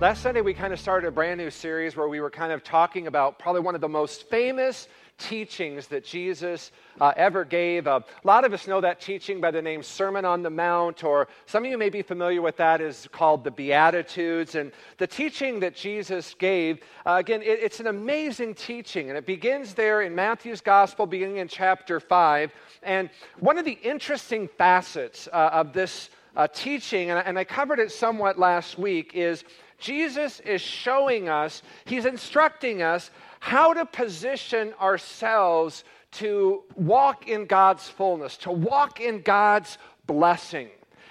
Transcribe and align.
Last 0.00 0.22
Sunday, 0.22 0.40
we 0.40 0.54
kind 0.54 0.72
of 0.72 0.80
started 0.80 1.08
a 1.08 1.10
brand 1.10 1.36
new 1.36 1.50
series 1.50 1.94
where 1.94 2.08
we 2.08 2.20
were 2.20 2.30
kind 2.30 2.52
of 2.52 2.64
talking 2.64 3.06
about 3.06 3.38
probably 3.38 3.60
one 3.60 3.74
of 3.74 3.82
the 3.82 3.88
most 3.90 4.30
famous 4.30 4.88
teachings 5.18 5.88
that 5.88 6.06
Jesus 6.06 6.72
uh, 7.02 7.12
ever 7.18 7.44
gave. 7.44 7.86
Uh, 7.86 8.00
a 8.24 8.26
lot 8.26 8.46
of 8.46 8.54
us 8.54 8.66
know 8.66 8.80
that 8.80 9.02
teaching 9.02 9.42
by 9.42 9.50
the 9.50 9.60
name 9.60 9.82
Sermon 9.82 10.24
on 10.24 10.42
the 10.42 10.48
Mount, 10.48 11.04
or 11.04 11.28
some 11.44 11.66
of 11.66 11.70
you 11.70 11.76
may 11.76 11.90
be 11.90 12.00
familiar 12.00 12.40
with 12.40 12.56
that, 12.56 12.80
is 12.80 13.10
called 13.12 13.44
the 13.44 13.50
Beatitudes. 13.50 14.54
And 14.54 14.72
the 14.96 15.06
teaching 15.06 15.60
that 15.60 15.76
Jesus 15.76 16.32
gave, 16.32 16.80
uh, 17.04 17.16
again, 17.16 17.42
it, 17.42 17.58
it's 17.60 17.78
an 17.78 17.88
amazing 17.88 18.54
teaching, 18.54 19.10
and 19.10 19.18
it 19.18 19.26
begins 19.26 19.74
there 19.74 20.00
in 20.00 20.14
Matthew's 20.14 20.62
Gospel, 20.62 21.04
beginning 21.04 21.36
in 21.36 21.48
chapter 21.48 22.00
5. 22.00 22.50
And 22.82 23.10
one 23.38 23.58
of 23.58 23.66
the 23.66 23.78
interesting 23.82 24.48
facets 24.56 25.28
uh, 25.30 25.50
of 25.52 25.74
this 25.74 26.08
uh, 26.36 26.46
teaching, 26.46 27.10
and 27.10 27.18
I, 27.18 27.22
and 27.22 27.38
I 27.38 27.44
covered 27.44 27.78
it 27.78 27.92
somewhat 27.92 28.38
last 28.38 28.78
week, 28.78 29.12
is 29.14 29.44
Jesus 29.80 30.40
is 30.40 30.60
showing 30.60 31.28
us, 31.28 31.62
he's 31.84 32.04
instructing 32.04 32.82
us 32.82 33.10
how 33.40 33.72
to 33.72 33.86
position 33.86 34.74
ourselves 34.80 35.84
to 36.12 36.62
walk 36.74 37.28
in 37.28 37.46
God's 37.46 37.88
fullness, 37.88 38.36
to 38.38 38.50
walk 38.50 39.00
in 39.00 39.22
God's 39.22 39.78
blessing. 40.06 40.68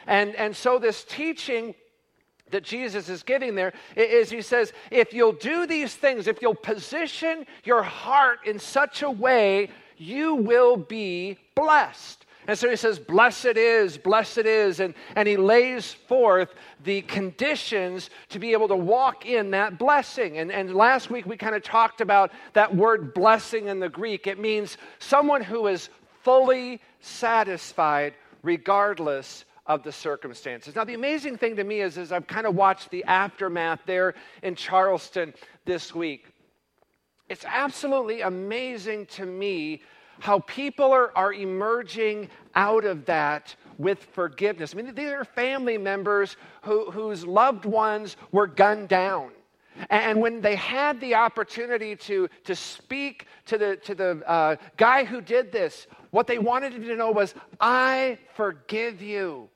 And, 0.08 0.36
and 0.36 0.56
so, 0.56 0.80
this 0.80 1.04
teaching 1.04 1.76
that 2.52 2.64
Jesus 2.64 3.10
is 3.10 3.24
giving 3.24 3.56
there 3.56 3.74
is 3.96 4.30
he 4.30 4.42
says, 4.42 4.74
if 4.92 5.14
you'll 5.14 5.34
do 5.34 5.68
these 5.68 5.94
things, 5.96 6.28
if 6.28 6.42
you'll 6.42 6.56
position 6.56 7.46
your 7.64 7.84
heart 7.84 8.40
in 8.46 8.60
such 8.60 9.04
a 9.04 9.12
way, 9.12 9.70
you 9.98 10.36
will 10.36 10.76
be 10.76 11.38
blessed. 11.56 12.19
And 12.50 12.58
so 12.58 12.68
he 12.68 12.78
says, 12.78 12.98
Blessed 12.98 13.58
is, 13.58 13.96
blessed 13.96 14.40
is. 14.40 14.80
And, 14.80 14.96
and 15.16 15.28
he 15.28 15.38
lays 15.38 15.94
forth 15.94 16.56
the 16.84 17.04
conditions 17.04 18.10
to 18.30 18.40
be 18.40 18.54
able 18.54 18.68
to 18.70 18.76
walk 18.76 19.28
in 19.28 19.52
that 19.52 19.78
blessing. 19.78 20.40
And, 20.40 20.52
and 20.52 20.74
last 20.74 21.12
week 21.12 21.28
we 21.28 21.38
kind 21.38 21.54
of 21.54 21.62
talked 21.62 22.02
about 22.02 22.32
that 22.54 22.76
word 22.76 23.14
blessing 23.14 23.68
in 23.68 23.80
the 23.80 23.88
Greek. 23.88 24.26
It 24.26 24.40
means 24.40 24.80
someone 24.98 25.44
who 25.44 25.68
is 25.68 25.90
fully 26.24 26.82
satisfied 27.02 28.16
regardless 28.42 29.46
of 29.68 29.84
the 29.84 29.92
circumstances. 29.92 30.76
Now, 30.76 30.86
the 30.86 30.96
amazing 30.96 31.38
thing 31.38 31.56
to 31.56 31.64
me 31.64 31.82
is, 31.82 32.00
is 32.00 32.12
I've 32.12 32.26
kind 32.26 32.48
of 32.48 32.56
watched 32.56 32.90
the 32.90 33.04
aftermath 33.04 33.82
there 33.86 34.16
in 34.42 34.56
Charleston 34.56 35.36
this 35.66 35.94
week. 35.94 36.26
It's 37.30 37.46
absolutely 37.46 38.22
amazing 38.22 39.06
to 39.06 39.28
me 39.28 39.84
how 40.20 40.40
people 40.40 40.92
are, 40.92 41.12
are 41.16 41.34
emerging 41.34 42.30
out 42.56 42.86
of 42.86 43.06
that 43.06 43.56
with 43.78 44.04
forgiveness. 44.04 44.74
I 44.74 44.82
mean, 44.82 44.94
these 44.94 45.10
are 45.10 45.24
family 45.24 45.78
members 45.78 46.36
who, 46.64 46.92
whose 46.92 47.26
loved 47.26 47.66
ones 47.66 48.18
were 48.32 48.48
gunned 48.48 48.90
down. 48.90 49.32
And 49.90 50.20
when 50.20 50.42
they 50.42 50.56
had 50.56 51.00
the 51.00 51.16
opportunity 51.16 51.96
to, 51.96 52.30
to 52.44 52.56
speak 52.56 53.28
to 53.46 53.58
the, 53.58 53.78
to 53.78 53.96
the 53.96 54.22
uh, 54.30 54.56
guy 54.76 55.06
who 55.06 55.22
did 55.22 55.52
this, 55.52 55.88
what 56.12 56.28
they 56.28 56.38
wanted 56.38 56.74
him 56.74 56.84
to 56.84 56.96
know 56.96 57.12
was, 57.12 57.34
I 57.62 58.18
forgive 58.36 59.02
you. 59.02 59.48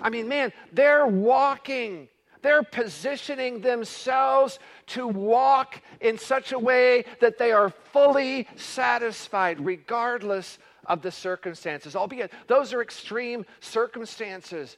I 0.00 0.10
mean, 0.10 0.28
man, 0.28 0.52
they're 0.72 1.06
walking 1.06 2.08
they're 2.42 2.62
positioning 2.62 3.60
themselves 3.60 4.58
to 4.88 5.06
walk 5.06 5.80
in 6.00 6.18
such 6.18 6.52
a 6.52 6.58
way 6.58 7.04
that 7.20 7.38
they 7.38 7.52
are 7.52 7.70
fully 7.92 8.46
satisfied, 8.56 9.64
regardless 9.64 10.58
of 10.86 11.02
the 11.02 11.10
circumstances. 11.10 11.94
Albeit, 11.94 12.32
those 12.46 12.72
are 12.72 12.82
extreme 12.82 13.44
circumstances. 13.60 14.76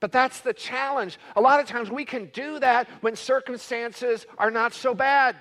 But 0.00 0.12
that's 0.12 0.40
the 0.40 0.52
challenge. 0.52 1.18
A 1.36 1.40
lot 1.40 1.60
of 1.60 1.66
times 1.66 1.90
we 1.90 2.04
can 2.04 2.26
do 2.26 2.58
that 2.58 2.88
when 3.00 3.16
circumstances 3.16 4.26
are 4.38 4.50
not 4.50 4.74
so 4.74 4.94
bad. 4.94 5.36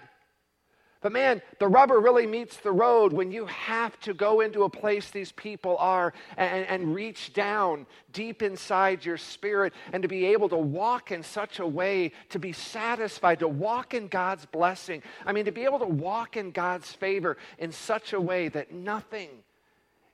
But 1.05 1.11
man, 1.11 1.43
the 1.59 1.67
rubber 1.67 1.99
really 1.99 2.25
meets 2.25 2.57
the 2.57 2.71
road 2.71 3.13
when 3.13 3.31
you 3.31 3.45
have 3.45 3.99
to 3.99 4.13
go 4.15 4.41
into 4.41 4.63
a 4.63 4.69
place 4.71 5.11
these 5.11 5.31
people 5.31 5.77
are 5.77 6.13
and, 6.35 6.65
and, 6.65 6.95
reach 6.95 7.31
down 7.31 7.85
deep 8.11 8.41
inside 8.41 9.05
your 9.05 9.17
spirit 9.17 9.73
and 9.93 10.01
to 10.01 10.09
be 10.09 10.25
able 10.25 10.49
to 10.49 10.57
walk 10.57 11.11
in 11.11 11.21
such 11.21 11.59
a 11.59 11.67
way 11.67 12.11
to 12.29 12.39
be 12.39 12.53
satisfied, 12.53 13.37
to 13.37 13.47
walk 13.47 13.93
in 13.93 14.07
God's 14.07 14.47
blessing. 14.47 15.03
I 15.27 15.31
mean, 15.31 15.45
to 15.45 15.51
be 15.51 15.63
able 15.63 15.77
to 15.77 15.85
walk 15.85 16.37
in 16.37 16.49
God's 16.49 16.91
favor 16.91 17.37
in 17.59 17.71
such 17.71 18.13
a 18.13 18.19
way 18.19 18.47
that 18.47 18.73
nothing 18.73 19.29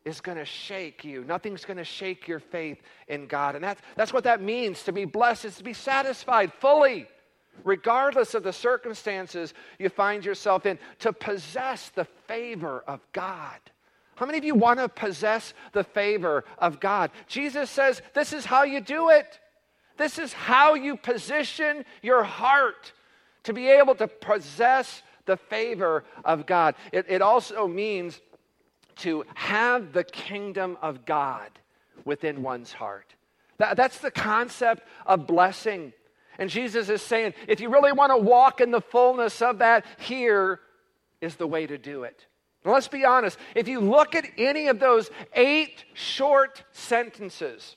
is 0.03 0.19
going 0.19 0.39
to 0.39 0.43
shake 0.43 1.05
you. 1.05 1.23
Nothing's 1.23 1.63
going 1.63 1.77
to 1.77 1.85
shake 1.85 2.27
your 2.27 2.41
faith 2.41 2.81
in 3.07 3.27
God. 3.27 3.55
And 3.55 3.63
that's, 3.63 3.81
that's 3.95 4.11
what 4.11 4.25
that 4.25 4.41
means 4.41 4.83
to 4.83 4.91
be 4.91 5.05
blessed, 5.05 5.45
is 5.45 5.55
to 5.55 5.63
be 5.63 5.71
satisfied 5.71 6.51
fully 6.51 7.07
regardless 7.63 8.33
of 8.33 8.43
the 8.43 8.53
circumstances 8.53 9.53
you 9.79 9.89
find 9.89 10.25
yourself 10.25 10.65
in, 10.65 10.79
to 10.99 11.13
possess 11.13 11.89
the 11.89 12.05
favor 12.27 12.83
of 12.87 12.99
God. 13.13 13.59
How 14.15 14.25
many 14.25 14.37
of 14.37 14.43
you 14.43 14.55
want 14.55 14.79
to 14.79 14.89
possess 14.89 15.53
the 15.71 15.83
favor 15.83 16.43
of 16.57 16.79
God? 16.79 17.11
Jesus 17.27 17.69
says 17.69 18.01
this 18.13 18.33
is 18.33 18.45
how 18.45 18.63
you 18.63 18.81
do 18.81 19.09
it. 19.09 19.39
This 19.97 20.19
is 20.19 20.33
how 20.33 20.73
you 20.73 20.97
position 20.97 21.85
your 22.01 22.23
heart 22.23 22.93
to 23.43 23.53
be 23.53 23.67
able 23.67 23.95
to 23.95 24.07
possess 24.07 25.01
the 25.25 25.37
favor 25.37 26.03
of 26.25 26.45
God. 26.45 26.75
It, 26.91 27.05
it 27.09 27.21
also 27.21 27.67
means 27.67 28.19
to 28.97 29.25
have 29.35 29.93
the 29.93 30.03
kingdom 30.03 30.77
of 30.81 31.05
God 31.05 31.49
within 32.05 32.43
one's 32.43 32.71
heart. 32.71 33.15
That, 33.57 33.77
that's 33.77 33.99
the 33.99 34.11
concept 34.11 34.83
of 35.05 35.27
blessing. 35.27 35.93
And 36.41 36.49
Jesus 36.49 36.89
is 36.89 37.03
saying, 37.03 37.35
if 37.47 37.61
you 37.61 37.69
really 37.69 37.91
want 37.91 38.11
to 38.11 38.17
walk 38.17 38.61
in 38.61 38.71
the 38.71 38.81
fullness 38.81 39.43
of 39.43 39.59
that, 39.59 39.85
here 39.99 40.59
is 41.21 41.35
the 41.35 41.45
way 41.45 41.67
to 41.67 41.77
do 41.77 42.01
it. 42.03 42.25
Now, 42.65 42.73
let's 42.73 42.87
be 42.87 43.05
honest. 43.05 43.37
If 43.53 43.67
you 43.67 43.79
look 43.79 44.15
at 44.15 44.25
any 44.39 44.67
of 44.67 44.79
those 44.79 45.11
eight 45.35 45.85
short 45.93 46.63
sentences 46.71 47.75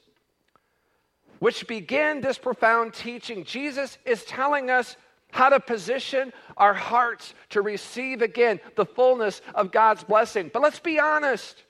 which 1.40 1.68
begin 1.68 2.22
this 2.22 2.38
profound 2.38 2.94
teaching, 2.94 3.44
Jesus 3.44 3.98
is 4.06 4.24
telling 4.24 4.70
us 4.70 4.96
how 5.30 5.50
to 5.50 5.60
position 5.60 6.32
our 6.56 6.72
hearts 6.72 7.34
to 7.50 7.60
receive 7.60 8.22
again 8.22 8.60
the 8.76 8.86
fullness 8.86 9.42
of 9.54 9.72
God's 9.72 10.04
blessing. 10.04 10.50
But 10.50 10.62
let's 10.62 10.80
be 10.80 10.98
honest. 10.98 11.62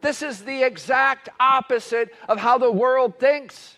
This 0.00 0.22
is 0.22 0.40
the 0.40 0.64
exact 0.64 1.28
opposite 1.38 2.12
of 2.28 2.38
how 2.38 2.58
the 2.58 2.72
world 2.72 3.20
thinks. 3.20 3.77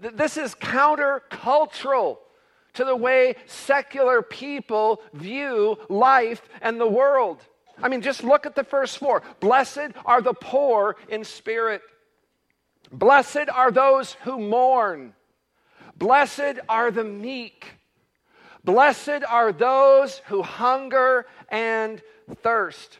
This 0.00 0.36
is 0.36 0.54
countercultural 0.54 2.18
to 2.74 2.84
the 2.84 2.96
way 2.96 3.34
secular 3.46 4.22
people 4.22 5.02
view 5.12 5.78
life 5.88 6.48
and 6.62 6.80
the 6.80 6.88
world. 6.88 7.44
I 7.82 7.88
mean, 7.88 8.00
just 8.00 8.24
look 8.24 8.46
at 8.46 8.54
the 8.54 8.64
first 8.64 8.98
four. 8.98 9.22
Blessed 9.40 9.92
are 10.04 10.22
the 10.22 10.34
poor 10.34 10.96
in 11.08 11.24
spirit. 11.24 11.82
Blessed 12.92 13.48
are 13.52 13.70
those 13.70 14.14
who 14.22 14.38
mourn. 14.38 15.14
Blessed 15.96 16.58
are 16.68 16.90
the 16.90 17.04
meek. 17.04 17.72
Blessed 18.64 19.22
are 19.28 19.52
those 19.52 20.18
who 20.26 20.42
hunger 20.42 21.26
and 21.48 22.02
thirst. 22.42 22.98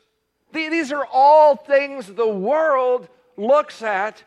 These 0.53 0.93
are 0.93 1.07
all 1.13 1.57
things 1.57 2.07
the 2.07 2.29
world 2.29 3.09
looks 3.37 3.83
at 3.83 4.23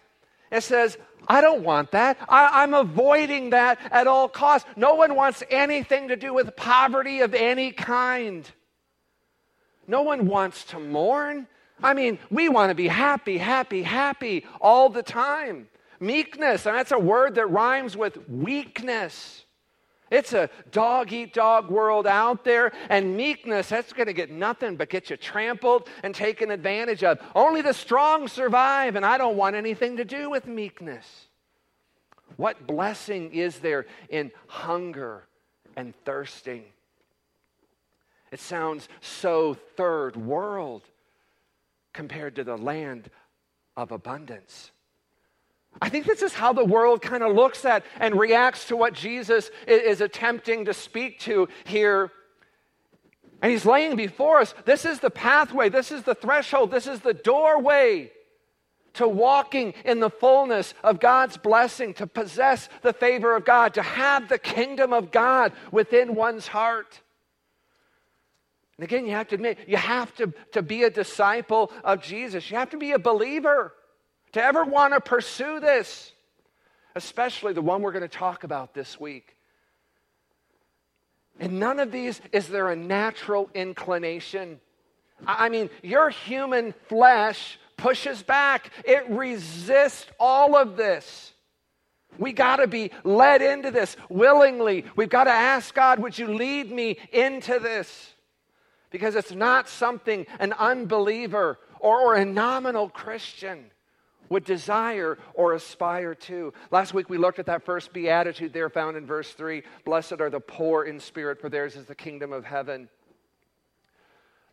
and 0.52 0.64
says, 0.64 0.98
I 1.28 1.42
don't 1.42 1.64
want 1.64 1.92
that. 1.92 2.18
I, 2.28 2.64
am 2.64 2.74
avoiding 2.74 3.52
that 3.52 3.80
at 3.92 4.08
all 4.08 4.28
costs. 4.28 4.68
No 4.76 4.96
one 4.96 5.16
wants 5.16 5.44
anything 5.50 6.10
to 6.10 6.16
do 6.16 6.34
with 6.34 6.56
poverty 6.56 7.22
of 7.22 7.34
any 7.34 7.72
kind. 7.72 8.50
No 9.88 10.02
one 10.02 10.28
wants 10.28 10.64
to 10.66 10.80
mourn. 10.80 11.48
I 11.82 11.94
mean, 11.94 12.20
we 12.30 12.50
want 12.50 12.70
to 12.70 12.76
be 12.76 12.88
happy, 12.88 13.38
happy, 13.38 13.84
happy 13.84 14.46
all 14.62 14.90
the 14.90 15.04
time. 15.04 15.68
Meekness, 16.00 16.66
and 16.66 16.76
that's 16.76 16.92
a 16.92 17.00
word 17.00 17.36
that 17.36 17.48
rhymes 17.48 17.96
with 17.96 18.30
weakness. 18.30 19.46
It's 20.14 20.34
a 20.34 20.48
dog 20.70 21.12
eat 21.12 21.34
dog 21.34 21.72
world 21.72 22.06
out 22.06 22.44
there, 22.44 22.72
and 22.88 23.18
meekness, 23.18 23.70
that's 23.70 23.94
going 23.94 24.06
to 24.06 24.14
get 24.14 24.30
nothing 24.30 24.76
but 24.76 24.90
get 24.90 25.10
you 25.10 25.18
trampled 25.18 25.90
and 26.04 26.14
taken 26.14 26.52
advantage 26.52 27.04
of. 27.04 27.20
Only 27.34 27.64
the 27.64 27.74
strong 27.74 28.28
survive, 28.28 28.96
and 28.96 29.04
I 29.04 29.18
don't 29.18 29.36
want 29.36 29.56
anything 29.56 29.98
to 29.98 30.06
do 30.06 30.30
with 30.30 30.46
meekness. 30.46 31.26
What 32.38 32.68
blessing 32.68 33.34
is 33.34 33.58
there 33.58 33.88
in 34.08 34.32
hunger 34.46 35.24
and 35.76 35.96
thirsting? 36.06 36.66
It 38.32 38.40
sounds 38.40 38.90
so 39.02 39.56
third 39.76 40.16
world 40.16 40.84
compared 41.92 42.36
to 42.36 42.44
the 42.44 42.58
land 42.58 43.10
of 43.76 43.92
abundance. 43.92 44.70
I 45.82 45.90
think 45.90 46.06
this 46.06 46.22
is 46.22 46.34
how 46.34 46.54
the 46.54 46.64
world 46.64 47.02
kind 47.02 47.24
of 47.24 47.36
looks 47.36 47.66
at 47.66 47.84
and 48.00 48.18
reacts 48.18 48.68
to 48.68 48.78
what 48.78 48.94
Jesus 48.94 49.50
is 49.68 50.02
attempting 50.02 50.66
to 50.66 50.74
speak 50.74 51.20
to 51.22 51.50
here. 51.66 52.12
And 53.42 53.52
he's 53.52 53.66
laying 53.66 53.96
before 53.96 54.40
us 54.40 54.54
this 54.66 54.86
is 54.86 55.00
the 55.00 55.10
pathway, 55.10 55.70
this 55.70 55.92
is 55.92 56.04
the 56.04 56.16
threshold, 56.16 56.72
this 56.72 56.88
is 56.88 57.02
the 57.02 57.14
doorway 57.14 58.12
to 58.94 59.08
walking 59.08 59.74
in 59.86 60.00
the 60.00 60.10
fullness 60.10 60.74
of 60.84 61.00
God's 61.00 61.38
blessing, 61.38 61.94
to 61.96 62.08
possess 62.08 62.70
the 62.84 62.94
favor 62.94 63.36
of 63.36 63.44
God, 63.44 63.74
to 63.74 63.82
have 63.82 64.30
the 64.30 64.38
kingdom 64.38 64.94
of 64.94 65.12
God 65.12 65.52
within 65.72 66.16
one's 66.16 66.48
heart. 66.48 67.02
And 68.78 68.84
again, 68.84 69.06
you 69.06 69.12
have 69.12 69.28
to 69.30 69.36
admit, 69.36 69.58
you 69.68 69.78
have 69.78 70.14
to, 70.16 70.34
to 70.52 70.62
be 70.62 70.84
a 70.84 70.90
disciple 70.90 71.72
of 71.84 72.02
Jesus. 72.02 72.50
You 72.50 72.58
have 72.58 72.70
to 72.70 72.78
be 72.78 72.92
a 72.92 73.00
believer 73.00 73.74
to 74.34 74.44
ever 74.44 74.64
want 74.64 74.94
to 74.94 75.00
pursue 75.00 75.60
this, 75.60 76.12
especially 76.96 77.54
the 77.54 77.62
one 77.62 77.82
we're 77.82 77.92
going 77.92 78.02
to 78.02 78.08
talk 78.08 78.44
about 78.44 78.74
this 78.74 79.00
week. 79.00 79.36
And 81.40 81.60
none 81.60 81.80
of 81.80 81.92
these 81.92 82.22
is 82.32 82.48
there 82.48 82.70
a 82.70 82.76
natural 82.76 83.50
inclination. 83.54 84.60
I 85.26 85.50
mean, 85.50 85.70
your 85.82 86.10
human 86.10 86.74
flesh 86.88 87.60
pushes 87.78 88.22
back, 88.22 88.70
it 88.86 89.10
resists 89.10 90.08
all 90.20 90.56
of 90.56 90.78
this. 90.78 91.34
We 92.20 92.34
got 92.34 92.58
to 92.58 92.68
be 92.68 92.92
led 93.04 93.42
into 93.42 93.72
this 93.72 93.98
willingly. 94.10 94.86
We've 94.96 95.10
got 95.10 95.24
to 95.24 95.32
ask 95.32 95.74
God, 95.74 96.00
would 96.00 96.18
you 96.18 96.28
lead 96.28 96.72
me 96.72 96.98
into 97.12 97.58
this? 97.60 98.14
Because 98.92 99.16
it's 99.16 99.32
not 99.32 99.68
something 99.68 100.28
an 100.40 100.54
unbeliever 100.54 101.58
or, 101.80 102.02
or 102.02 102.16
a 102.16 102.26
nominal 102.26 102.90
Christian 102.90 103.72
would 104.34 104.44
desire 104.44 105.20
or 105.36 105.54
aspire 105.54 106.16
to. 106.16 106.52
Last 106.72 106.94
week 106.94 107.08
we 107.08 107.20
looked 107.20 107.38
at 107.38 107.46
that 107.46 107.64
first 107.64 107.94
beatitude 107.94 108.52
there 108.52 108.70
found 108.70 108.98
in 108.98 109.06
verse 109.06 109.32
3 109.32 109.62
Blessed 109.86 110.20
are 110.20 110.30
the 110.32 110.40
poor 110.40 110.84
in 110.84 111.00
spirit, 111.00 111.40
for 111.40 111.50
theirs 111.50 111.76
is 111.76 111.86
the 111.86 111.96
kingdom 111.96 112.34
of 112.34 112.44
heaven. 112.44 112.90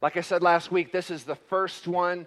Like 0.02 0.18
I 0.18 0.20
said 0.20 0.42
last 0.42 0.70
week, 0.70 0.92
this 0.92 1.10
is 1.10 1.24
the 1.24 1.34
first 1.34 1.88
one 1.88 2.26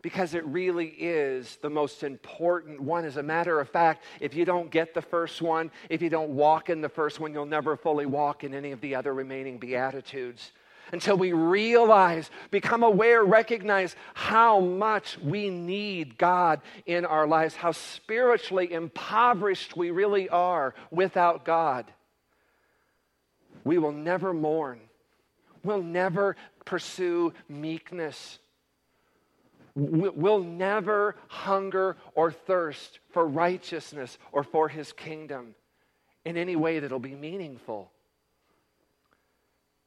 because 0.00 0.34
it 0.34 0.44
really 0.46 0.88
is 0.88 1.58
the 1.62 1.70
most 1.70 2.02
important 2.02 2.80
one. 2.80 3.04
As 3.04 3.18
a 3.18 3.22
matter 3.22 3.60
of 3.60 3.68
fact, 3.68 4.04
if 4.20 4.34
you 4.34 4.46
don't 4.46 4.70
get 4.70 4.94
the 4.94 5.02
first 5.02 5.42
one, 5.42 5.70
if 5.90 6.00
you 6.00 6.08
don't 6.08 6.30
walk 6.30 6.70
in 6.70 6.80
the 6.80 6.88
first 6.88 7.20
one, 7.20 7.32
you'll 7.32 7.46
never 7.46 7.76
fully 7.76 8.06
walk 8.06 8.42
in 8.42 8.54
any 8.54 8.72
of 8.72 8.80
the 8.80 8.94
other 8.94 9.12
remaining 9.12 9.58
Beatitudes. 9.58 10.52
Until 10.92 11.16
we 11.16 11.32
realize, 11.32 12.30
become 12.50 12.82
aware, 12.82 13.24
recognize 13.24 13.96
how 14.14 14.60
much 14.60 15.18
we 15.18 15.50
need 15.50 16.18
God 16.18 16.60
in 16.86 17.04
our 17.04 17.26
lives, 17.26 17.56
how 17.56 17.72
spiritually 17.72 18.72
impoverished 18.72 19.76
we 19.76 19.90
really 19.90 20.28
are 20.28 20.74
without 20.90 21.44
God. 21.44 21.90
We 23.64 23.78
will 23.78 23.92
never 23.92 24.32
mourn. 24.32 24.80
We'll 25.62 25.82
never 25.82 26.36
pursue 26.64 27.32
meekness 27.48 28.38
We'll 29.76 30.42
never 30.44 31.16
hunger 31.26 31.96
or 32.14 32.30
thirst 32.30 33.00
for 33.10 33.26
righteousness 33.26 34.18
or 34.30 34.44
for 34.44 34.68
his 34.68 34.92
kingdom 34.92 35.56
in 36.24 36.36
any 36.36 36.54
way 36.54 36.78
that'll 36.78 37.00
be 37.00 37.16
meaningful. 37.16 37.90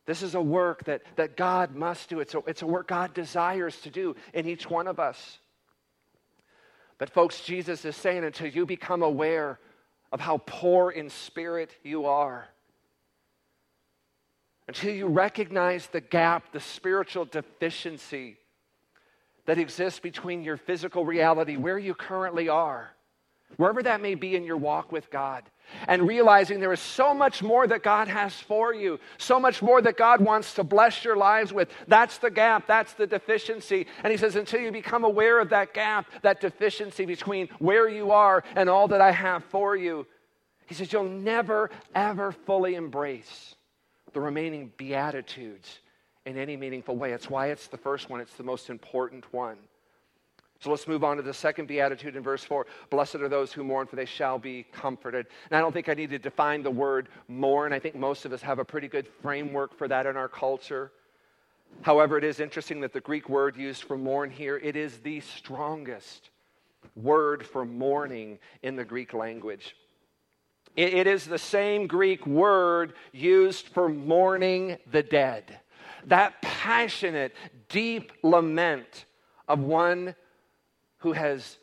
This 0.07 0.23
is 0.23 0.35
a 0.35 0.41
work 0.41 0.85
that, 0.85 1.01
that 1.17 1.35
God 1.35 1.75
must 1.75 2.09
do. 2.09 2.21
It's 2.21 2.33
a, 2.33 2.39
it's 2.47 2.61
a 2.61 2.65
work 2.65 2.87
God 2.87 3.13
desires 3.13 3.79
to 3.81 3.89
do 3.89 4.15
in 4.33 4.47
each 4.47 4.69
one 4.69 4.87
of 4.87 4.99
us. 4.99 5.37
But, 6.97 7.09
folks, 7.09 7.41
Jesus 7.41 7.83
is 7.83 7.95
saying 7.95 8.23
until 8.23 8.47
you 8.47 8.65
become 8.65 9.03
aware 9.03 9.59
of 10.11 10.21
how 10.21 10.37
poor 10.37 10.89
in 10.89 11.09
spirit 11.09 11.75
you 11.83 12.05
are, 12.05 12.47
until 14.69 14.93
you 14.93 15.07
recognize 15.07 15.87
the 15.87 16.01
gap, 16.01 16.53
the 16.53 16.61
spiritual 16.61 17.25
deficiency 17.25 18.37
that 19.45 19.57
exists 19.57 19.99
between 19.99 20.41
your 20.41 20.57
physical 20.57 21.05
reality, 21.05 21.57
where 21.57 21.77
you 21.77 21.93
currently 21.93 22.47
are, 22.47 22.91
wherever 23.55 23.81
that 23.81 24.01
may 24.01 24.15
be 24.15 24.35
in 24.35 24.43
your 24.43 24.57
walk 24.57 24.91
with 24.91 25.09
God, 25.09 25.43
and 25.87 26.07
realizing 26.07 26.59
there 26.59 26.73
is 26.73 26.79
so 26.79 27.13
much 27.13 27.41
more 27.41 27.67
that 27.67 27.83
God 27.83 28.07
has 28.07 28.33
for 28.33 28.73
you, 28.73 28.99
so 29.17 29.39
much 29.39 29.61
more 29.61 29.81
that 29.81 29.97
God 29.97 30.21
wants 30.21 30.53
to 30.53 30.63
bless 30.63 31.03
your 31.03 31.17
lives 31.17 31.51
with. 31.51 31.69
That's 31.87 32.17
the 32.19 32.29
gap, 32.29 32.67
that's 32.67 32.93
the 32.93 33.07
deficiency. 33.07 33.87
And 34.03 34.11
He 34.11 34.17
says, 34.17 34.35
until 34.35 34.61
you 34.61 34.71
become 34.71 35.03
aware 35.03 35.39
of 35.39 35.49
that 35.49 35.73
gap, 35.73 36.05
that 36.21 36.39
deficiency 36.39 37.05
between 37.05 37.49
where 37.59 37.89
you 37.89 38.11
are 38.11 38.43
and 38.55 38.69
all 38.69 38.87
that 38.89 39.01
I 39.01 39.11
have 39.11 39.43
for 39.45 39.75
you, 39.75 40.07
He 40.67 40.73
says, 40.73 40.93
you'll 40.93 41.03
never, 41.03 41.69
ever 41.95 42.31
fully 42.31 42.75
embrace 42.75 43.55
the 44.13 44.21
remaining 44.21 44.71
Beatitudes 44.77 45.79
in 46.25 46.37
any 46.37 46.55
meaningful 46.57 46.95
way. 46.95 47.11
It's 47.11 47.29
why 47.29 47.47
it's 47.47 47.67
the 47.67 47.77
first 47.77 48.09
one, 48.09 48.21
it's 48.21 48.35
the 48.35 48.43
most 48.43 48.69
important 48.69 49.33
one. 49.33 49.57
So 50.59 50.69
let's 50.71 50.87
move 50.87 51.03
on 51.03 51.17
to 51.17 51.23
the 51.23 51.33
second 51.33 51.67
beatitude 51.67 52.15
in 52.15 52.23
verse 52.23 52.43
4. 52.43 52.65
Blessed 52.89 53.15
are 53.15 53.29
those 53.29 53.53
who 53.53 53.63
mourn, 53.63 53.87
for 53.87 53.95
they 53.95 54.05
shall 54.05 54.39
be 54.39 54.65
comforted. 54.71 55.27
And 55.49 55.57
I 55.57 55.61
don't 55.61 55.71
think 55.71 55.89
I 55.89 55.93
need 55.93 56.09
to 56.09 56.19
define 56.19 56.63
the 56.63 56.71
word 56.71 57.09
mourn. 57.27 57.73
I 57.73 57.79
think 57.79 57.95
most 57.95 58.25
of 58.25 58.33
us 58.33 58.41
have 58.41 58.59
a 58.59 58.65
pretty 58.65 58.87
good 58.87 59.07
framework 59.21 59.77
for 59.77 59.87
that 59.87 60.05
in 60.05 60.17
our 60.17 60.27
culture. 60.27 60.91
However, 61.81 62.17
it 62.17 62.23
is 62.23 62.39
interesting 62.39 62.81
that 62.81 62.93
the 62.93 63.01
Greek 63.01 63.29
word 63.29 63.55
used 63.55 63.83
for 63.83 63.97
mourn 63.97 64.31
here, 64.31 64.57
it 64.57 64.75
is 64.75 64.97
the 64.99 65.19
strongest 65.19 66.29
word 66.95 67.45
for 67.45 67.65
mourning 67.65 68.39
in 68.63 68.75
the 68.75 68.85
Greek 68.85 69.13
language. 69.13 69.75
it 70.75 71.07
is 71.07 71.25
the 71.25 71.39
same 71.39 71.87
Greek 71.87 72.25
word 72.25 72.93
used 73.11 73.67
for 73.69 73.89
mourning 73.89 74.77
the 74.91 75.03
dead 75.03 75.59
that 76.07 76.41
passionate, 76.41 77.33
deep 77.69 78.11
lament 78.23 79.05
of 79.47 79.59
one 79.59 80.15
who 80.99 81.13
has 81.13 81.57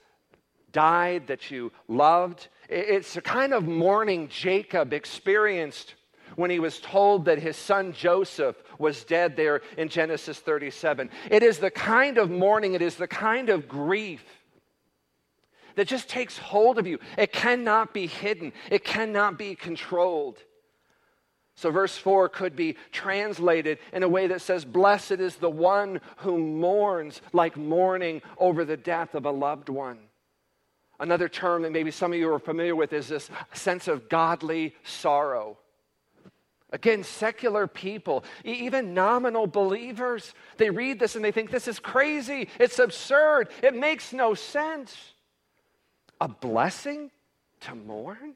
died 0.73 1.29
that 1.29 1.51
you 1.51 1.73
loved. 1.89 2.49
It's 2.69 3.17
a 3.17 3.23
kind 3.23 3.55
of 3.55 3.67
mourning 3.67 4.29
Jacob 4.29 4.93
experienced 4.93 5.95
when 6.37 6.51
he 6.51 6.59
was 6.59 6.81
told 6.81 7.27
that 7.27 7.39
his 7.39 7.57
son 7.57 7.93
Joseph 7.93 8.57
was 8.79 9.05
dead 9.05 9.37
there 9.37 9.63
in 9.79 9.89
Genesis 9.89 10.39
37. 10.41 11.11
It 11.31 11.43
is 11.43 11.59
the 11.59 11.71
kind 11.71 12.19
of 12.19 12.31
mourning, 12.31 12.75
it 12.75 12.83
is 12.83 12.97
the 12.97 13.07
kind 13.07 13.51
of 13.51 13.69
grief 13.69 14.25
that 15.77 15.89
just 15.89 16.09
takes 16.09 16.39
hold 16.39 16.79
of 16.79 16.87
you. 16.87 16.99
It 17.19 17.33
cannot 17.33 17.95
be 17.95 18.07
hidden, 18.07 18.53
it 18.71 18.85
cannot 18.85 19.39
be 19.39 19.55
controlled. 19.55 20.39
So, 21.57 21.71
verse 21.71 21.97
4 21.97 22.29
could 22.31 22.57
be 22.57 22.77
translated 22.91 23.79
in 23.93 24.03
a 24.03 24.09
way 24.09 24.27
that 24.27 24.43
says, 24.43 24.65
Blessed 24.65 25.13
is 25.13 25.37
the 25.37 25.51
one 25.51 26.01
who 26.19 26.39
mourns 26.39 27.23
like 27.33 27.57
mourning 27.57 28.23
over 28.39 28.65
the 28.65 28.77
death 28.77 29.15
of 29.15 29.25
a 29.25 29.31
loved 29.31 29.69
one. 29.69 29.99
Another 30.99 31.29
term 31.29 31.63
that 31.63 31.73
maybe 31.73 31.91
some 31.91 32.13
of 32.13 32.19
you 32.19 32.33
are 32.33 32.39
familiar 32.39 32.75
with 32.75 32.93
is 32.93 33.09
this 33.09 33.31
sense 33.53 33.89
of 33.89 34.09
godly 34.09 34.75
sorrow. 34.85 35.59
Again, 36.71 37.05
secular 37.05 37.69
people, 37.69 38.25
even 38.45 38.95
nominal 38.95 39.47
believers, 39.47 40.35
they 40.57 40.71
read 40.71 40.99
this 40.99 41.15
and 41.15 41.25
they 41.25 41.31
think 41.31 41.53
this 41.53 41.69
is 41.69 41.79
crazy. 41.79 42.49
It's 42.59 42.81
absurd. 42.81 43.49
It 43.63 43.77
makes 43.77 44.13
no 44.13 44.35
sense. 44.35 45.13
A 46.21 46.27
blessing 46.27 47.13
to 47.61 47.77
mourn? 47.77 48.35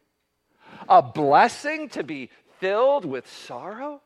A 0.89 1.03
blessing 1.03 1.89
to 1.91 2.05
be 2.05 2.31
filled 2.59 3.05
with 3.05 3.31
sorrow? 3.31 4.01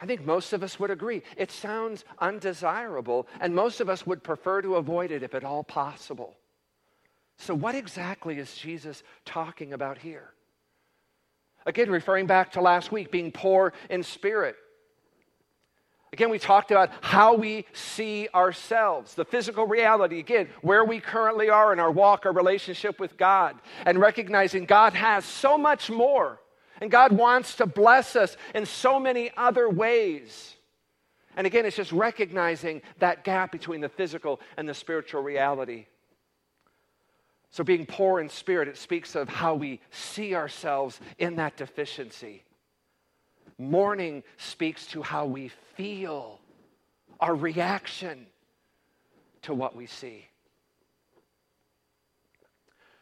I 0.00 0.06
think 0.06 0.24
most 0.24 0.52
of 0.52 0.64
us 0.64 0.80
would 0.80 0.90
agree. 0.90 1.22
It 1.36 1.52
sounds 1.52 2.04
undesirable, 2.18 3.28
and 3.40 3.54
most 3.54 3.80
of 3.80 3.88
us 3.88 4.04
would 4.04 4.24
prefer 4.24 4.60
to 4.62 4.74
avoid 4.74 5.12
it 5.12 5.22
if 5.22 5.34
at 5.34 5.44
all 5.44 5.62
possible. 5.62 6.36
So, 7.36 7.54
what 7.54 7.74
exactly 7.74 8.38
is 8.38 8.54
Jesus 8.54 9.02
talking 9.24 9.72
about 9.72 9.98
here? 9.98 10.30
Again, 11.66 11.90
referring 11.90 12.26
back 12.26 12.52
to 12.52 12.60
last 12.60 12.90
week, 12.90 13.12
being 13.12 13.30
poor 13.30 13.72
in 13.90 14.02
spirit. 14.02 14.56
Again, 16.12 16.28
we 16.28 16.38
talked 16.38 16.70
about 16.70 16.90
how 17.00 17.34
we 17.34 17.64
see 17.72 18.28
ourselves, 18.34 19.14
the 19.14 19.24
physical 19.24 19.66
reality, 19.66 20.18
again, 20.18 20.48
where 20.60 20.84
we 20.84 21.00
currently 21.00 21.48
are 21.48 21.72
in 21.72 21.80
our 21.80 21.90
walk, 21.90 22.26
our 22.26 22.32
relationship 22.32 23.00
with 23.00 23.16
God, 23.16 23.56
and 23.86 23.98
recognizing 23.98 24.66
God 24.66 24.92
has 24.92 25.24
so 25.24 25.56
much 25.56 25.88
more 25.88 26.38
and 26.82 26.90
God 26.90 27.12
wants 27.12 27.54
to 27.56 27.66
bless 27.66 28.16
us 28.16 28.36
in 28.56 28.66
so 28.66 28.98
many 28.98 29.30
other 29.36 29.68
ways. 29.68 30.56
And 31.36 31.46
again, 31.46 31.64
it's 31.64 31.76
just 31.76 31.92
recognizing 31.92 32.82
that 32.98 33.22
gap 33.22 33.52
between 33.52 33.80
the 33.80 33.88
physical 33.88 34.40
and 34.56 34.68
the 34.68 34.74
spiritual 34.74 35.22
reality. 35.22 35.86
So, 37.52 37.62
being 37.62 37.86
poor 37.86 38.18
in 38.18 38.28
spirit, 38.28 38.66
it 38.66 38.76
speaks 38.76 39.14
of 39.14 39.28
how 39.28 39.54
we 39.54 39.78
see 39.92 40.34
ourselves 40.34 40.98
in 41.18 41.36
that 41.36 41.56
deficiency. 41.56 42.42
Mourning 43.58 44.24
speaks 44.36 44.84
to 44.88 45.02
how 45.02 45.24
we 45.24 45.52
feel, 45.76 46.40
our 47.20 47.36
reaction 47.36 48.26
to 49.42 49.54
what 49.54 49.76
we 49.76 49.86
see. 49.86 50.26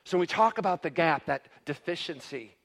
So 0.05 0.19
when 0.19 0.21
we 0.21 0.27
talk 0.27 0.59
about 0.59 0.83
the 0.83 0.91
gap, 0.91 1.25
that 1.27 1.47
deficiency 1.65 2.57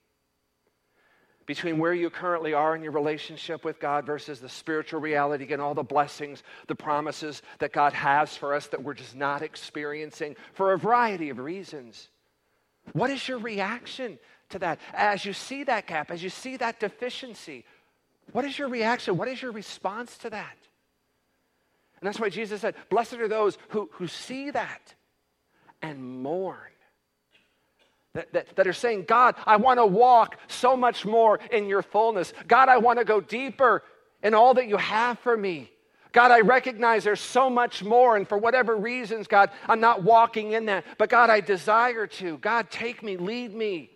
between 1.45 1.77
where 1.77 1.93
you 1.93 2.09
currently 2.09 2.53
are 2.53 2.75
in 2.75 2.81
your 2.81 2.91
relationship 2.91 3.63
with 3.63 3.79
God 3.79 4.05
versus 4.05 4.39
the 4.39 4.49
spiritual 4.49 4.99
reality 4.99 5.51
and 5.51 5.61
all 5.61 5.73
the 5.73 5.83
blessings, 5.83 6.43
the 6.67 6.75
promises 6.75 7.41
that 7.59 7.71
God 7.71 7.93
has 7.93 8.35
for 8.35 8.53
us 8.53 8.67
that 8.67 8.83
we're 8.83 8.93
just 8.93 9.15
not 9.15 9.41
experiencing 9.41 10.35
for 10.53 10.73
a 10.73 10.77
variety 10.77 11.29
of 11.29 11.37
reasons. 11.37 12.09
What 12.93 13.09
is 13.09 13.27
your 13.27 13.37
reaction 13.37 14.19
to 14.49 14.59
that? 14.59 14.79
As 14.93 15.25
you 15.25 15.33
see 15.33 15.63
that 15.65 15.87
gap, 15.87 16.11
as 16.11 16.23
you 16.23 16.29
see 16.29 16.57
that 16.57 16.79
deficiency, 16.79 17.65
what 18.31 18.45
is 18.45 18.57
your 18.57 18.69
reaction? 18.69 19.17
What 19.17 19.27
is 19.27 19.41
your 19.41 19.51
response 19.51 20.17
to 20.19 20.29
that? 20.31 20.57
And 21.99 22.07
that's 22.07 22.19
why 22.19 22.29
Jesus 22.29 22.61
said, 22.61 22.75
Blessed 22.89 23.13
are 23.15 23.27
those 23.27 23.57
who, 23.69 23.89
who 23.93 24.07
see 24.07 24.51
that 24.51 24.93
and 25.81 26.21
mourn 26.21 26.57
that, 28.15 28.33
that, 28.33 28.55
that 28.55 28.65
are 28.65 28.73
saying, 28.73 29.05
God, 29.07 29.35
I 29.45 29.57
want 29.57 29.77
to 29.77 29.85
walk 29.85 30.37
so 30.47 30.75
much 30.75 31.05
more 31.05 31.39
in 31.51 31.67
your 31.67 31.83
fullness. 31.83 32.33
God, 32.47 32.69
I 32.69 32.77
want 32.77 32.97
to 32.97 33.05
go 33.05 33.21
deeper 33.21 33.83
in 34.23 34.33
all 34.33 34.55
that 34.55 34.67
you 34.67 34.77
have 34.77 35.19
for 35.19 35.37
me. 35.37 35.69
God, 36.13 36.31
I 36.31 36.39
recognize 36.39 37.03
there's 37.03 37.19
so 37.19 37.49
much 37.49 37.83
more, 37.83 38.15
and 38.15 38.25
for 38.27 38.37
whatever 38.37 38.77
reasons, 38.77 39.27
God, 39.27 39.51
I'm 39.67 39.81
not 39.81 40.01
walking 40.01 40.53
in 40.53 40.65
that. 40.67 40.85
But 40.97 41.09
God, 41.09 41.29
I 41.29 41.41
desire 41.41 42.07
to. 42.07 42.37
God, 42.37 42.71
take 42.71 43.03
me, 43.03 43.17
lead 43.17 43.53
me. 43.53 43.91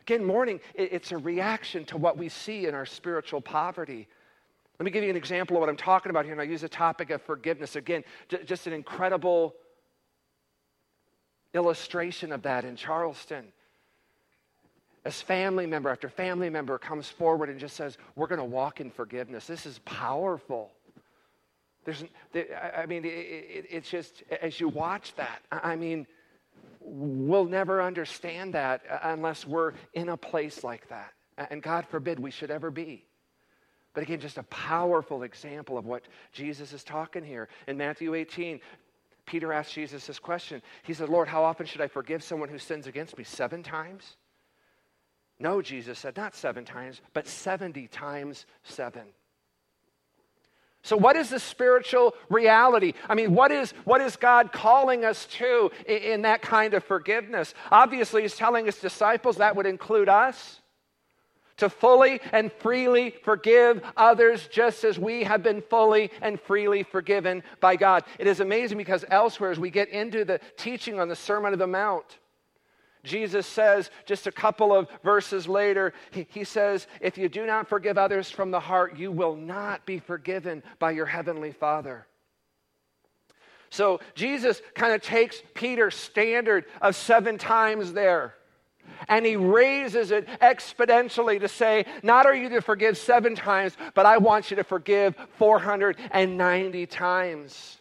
Again, 0.00 0.24
mourning, 0.24 0.60
it's 0.74 1.12
a 1.12 1.18
reaction 1.18 1.84
to 1.86 1.98
what 1.98 2.16
we 2.16 2.30
see 2.30 2.66
in 2.66 2.74
our 2.74 2.86
spiritual 2.86 3.42
poverty. 3.42 4.08
Let 4.78 4.84
me 4.84 4.90
give 4.90 5.04
you 5.04 5.10
an 5.10 5.16
example 5.16 5.56
of 5.56 5.60
what 5.60 5.68
I'm 5.68 5.76
talking 5.76 6.08
about 6.08 6.24
here, 6.24 6.32
and 6.32 6.40
I 6.40 6.44
use 6.44 6.62
the 6.62 6.68
topic 6.70 7.10
of 7.10 7.20
forgiveness. 7.20 7.76
Again, 7.76 8.02
just 8.46 8.66
an 8.66 8.72
incredible 8.72 9.54
illustration 11.54 12.32
of 12.32 12.42
that 12.42 12.64
in 12.64 12.76
Charleston. 12.76 13.46
As 15.04 15.20
family 15.20 15.66
member 15.66 15.90
after 15.90 16.08
family 16.08 16.50
member 16.50 16.78
comes 16.78 17.08
forward 17.08 17.50
and 17.50 17.58
just 17.60 17.76
says, 17.76 17.98
We're 18.16 18.26
going 18.26 18.40
to 18.40 18.44
walk 18.44 18.80
in 18.80 18.90
forgiveness. 18.90 19.46
This 19.46 19.66
is 19.66 19.78
powerful. 19.80 20.72
There's, 21.84 22.02
I 22.34 22.86
mean, 22.86 23.02
it's 23.04 23.90
just, 23.90 24.22
as 24.40 24.58
you 24.58 24.68
watch 24.68 25.14
that, 25.16 25.42
I 25.52 25.76
mean, 25.76 26.06
we'll 26.80 27.44
never 27.44 27.82
understand 27.82 28.54
that 28.54 28.82
unless 29.02 29.46
we're 29.46 29.72
in 29.92 30.08
a 30.08 30.16
place 30.16 30.64
like 30.64 30.88
that. 30.88 31.12
And 31.50 31.62
God 31.62 31.86
forbid 31.90 32.18
we 32.18 32.30
should 32.30 32.50
ever 32.50 32.70
be. 32.70 33.04
But 33.92 34.02
again, 34.02 34.18
just 34.18 34.38
a 34.38 34.42
powerful 34.44 35.22
example 35.22 35.78
of 35.78 35.84
what 35.84 36.02
Jesus 36.32 36.72
is 36.72 36.82
talking 36.82 37.24
here. 37.24 37.48
In 37.68 37.76
Matthew 37.76 38.14
18, 38.14 38.60
Peter 39.26 39.52
asked 39.52 39.74
Jesus 39.74 40.06
this 40.06 40.18
question. 40.18 40.62
He 40.82 40.94
said, 40.94 41.08
Lord, 41.08 41.28
how 41.28 41.44
often 41.44 41.66
should 41.66 41.80
I 41.80 41.88
forgive 41.88 42.22
someone 42.22 42.48
who 42.48 42.58
sins 42.58 42.86
against 42.86 43.16
me? 43.16 43.24
Seven 43.24 43.62
times? 43.62 44.16
No, 45.38 45.62
Jesus 45.62 45.98
said, 45.98 46.16
not 46.16 46.34
seven 46.34 46.64
times, 46.64 47.00
but 47.12 47.26
70 47.26 47.88
times 47.88 48.46
seven. 48.62 49.02
So, 50.82 50.98
what 50.98 51.16
is 51.16 51.30
the 51.30 51.40
spiritual 51.40 52.14
reality? 52.28 52.92
I 53.08 53.14
mean, 53.14 53.34
what 53.34 53.50
is, 53.50 53.72
what 53.84 54.02
is 54.02 54.16
God 54.16 54.52
calling 54.52 55.02
us 55.04 55.24
to 55.38 55.70
in, 55.86 55.96
in 55.96 56.22
that 56.22 56.42
kind 56.42 56.74
of 56.74 56.84
forgiveness? 56.84 57.54
Obviously, 57.72 58.20
He's 58.22 58.36
telling 58.36 58.66
His 58.66 58.76
disciples 58.76 59.38
that 59.38 59.56
would 59.56 59.64
include 59.64 60.10
us 60.10 60.60
to 61.56 61.68
fully 61.68 62.20
and 62.32 62.52
freely 62.52 63.10
forgive 63.22 63.82
others 63.96 64.48
just 64.48 64.84
as 64.84 64.98
we 64.98 65.24
have 65.24 65.42
been 65.42 65.62
fully 65.62 66.10
and 66.20 66.40
freely 66.40 66.82
forgiven 66.82 67.42
by 67.60 67.76
God. 67.76 68.04
It 68.18 68.26
is 68.26 68.40
amazing 68.40 68.78
because 68.78 69.04
elsewhere, 69.10 69.50
as 69.50 69.58
we 69.58 69.70
get 69.70 69.88
into 69.88 70.24
the 70.24 70.40
teaching 70.56 70.98
on 70.98 71.08
the 71.08 71.16
Sermon 71.16 71.52
of 71.52 71.58
the 71.58 71.66
Mount, 71.66 72.18
Jesus 73.04 73.46
says, 73.46 73.90
just 74.06 74.26
a 74.26 74.32
couple 74.32 74.74
of 74.74 74.88
verses 75.04 75.46
later, 75.46 75.92
he, 76.10 76.42
says, 76.42 76.86
If 77.00 77.18
you 77.18 77.28
do 77.28 77.44
not 77.44 77.68
forgive 77.68 77.98
others 77.98 78.30
from 78.30 78.50
the 78.50 78.60
heart, 78.60 78.96
you 78.96 79.12
will 79.12 79.36
not 79.36 79.84
be 79.84 79.98
forgiven 79.98 80.62
by 80.78 80.92
your 80.92 81.06
heavenly 81.06 81.52
Father. 81.52 82.06
So 83.68 84.00
Jesus 84.14 84.62
kind 84.74 84.94
of 84.94 85.02
takes 85.02 85.42
Peter's 85.52 85.94
standard 85.94 86.64
of 86.80 86.96
seven 86.96 87.36
times 87.36 87.92
there 87.92 88.34
and 89.08 89.26
he 89.26 89.36
raises 89.36 90.10
it 90.10 90.26
exponentially 90.40 91.40
to 91.40 91.48
say, 91.48 91.86
Not 92.02 92.26
are 92.26 92.34
you 92.34 92.48
to 92.50 92.60
forgive 92.60 92.98
seven 92.98 93.34
times, 93.34 93.76
but 93.94 94.06
I 94.06 94.18
want 94.18 94.50
you 94.50 94.56
to 94.56 94.64
forgive 94.64 95.14
490 95.38 96.86
times. 96.86 97.78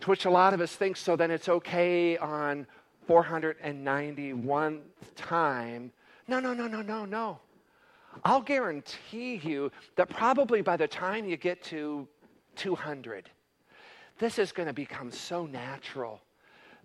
To 0.00 0.10
which 0.10 0.24
a 0.24 0.30
lot 0.30 0.54
of 0.54 0.60
us 0.60 0.74
think, 0.74 0.96
so 0.96 1.16
then 1.16 1.30
it's 1.30 1.48
okay 1.48 2.16
on 2.18 2.66
491th 3.08 4.80
time. 5.16 5.92
No, 6.26 6.40
no, 6.40 6.52
no, 6.54 6.66
no, 6.66 6.82
no, 6.82 7.04
no. 7.04 7.38
I'll 8.24 8.42
guarantee 8.42 9.36
you 9.36 9.72
that 9.96 10.08
probably 10.08 10.62
by 10.62 10.76
the 10.76 10.86
time 10.86 11.24
you 11.24 11.36
get 11.36 11.62
to 11.64 12.06
200, 12.56 13.30
this 14.18 14.38
is 14.38 14.52
going 14.52 14.68
to 14.68 14.72
become 14.72 15.10
so 15.10 15.46
natural 15.46 16.20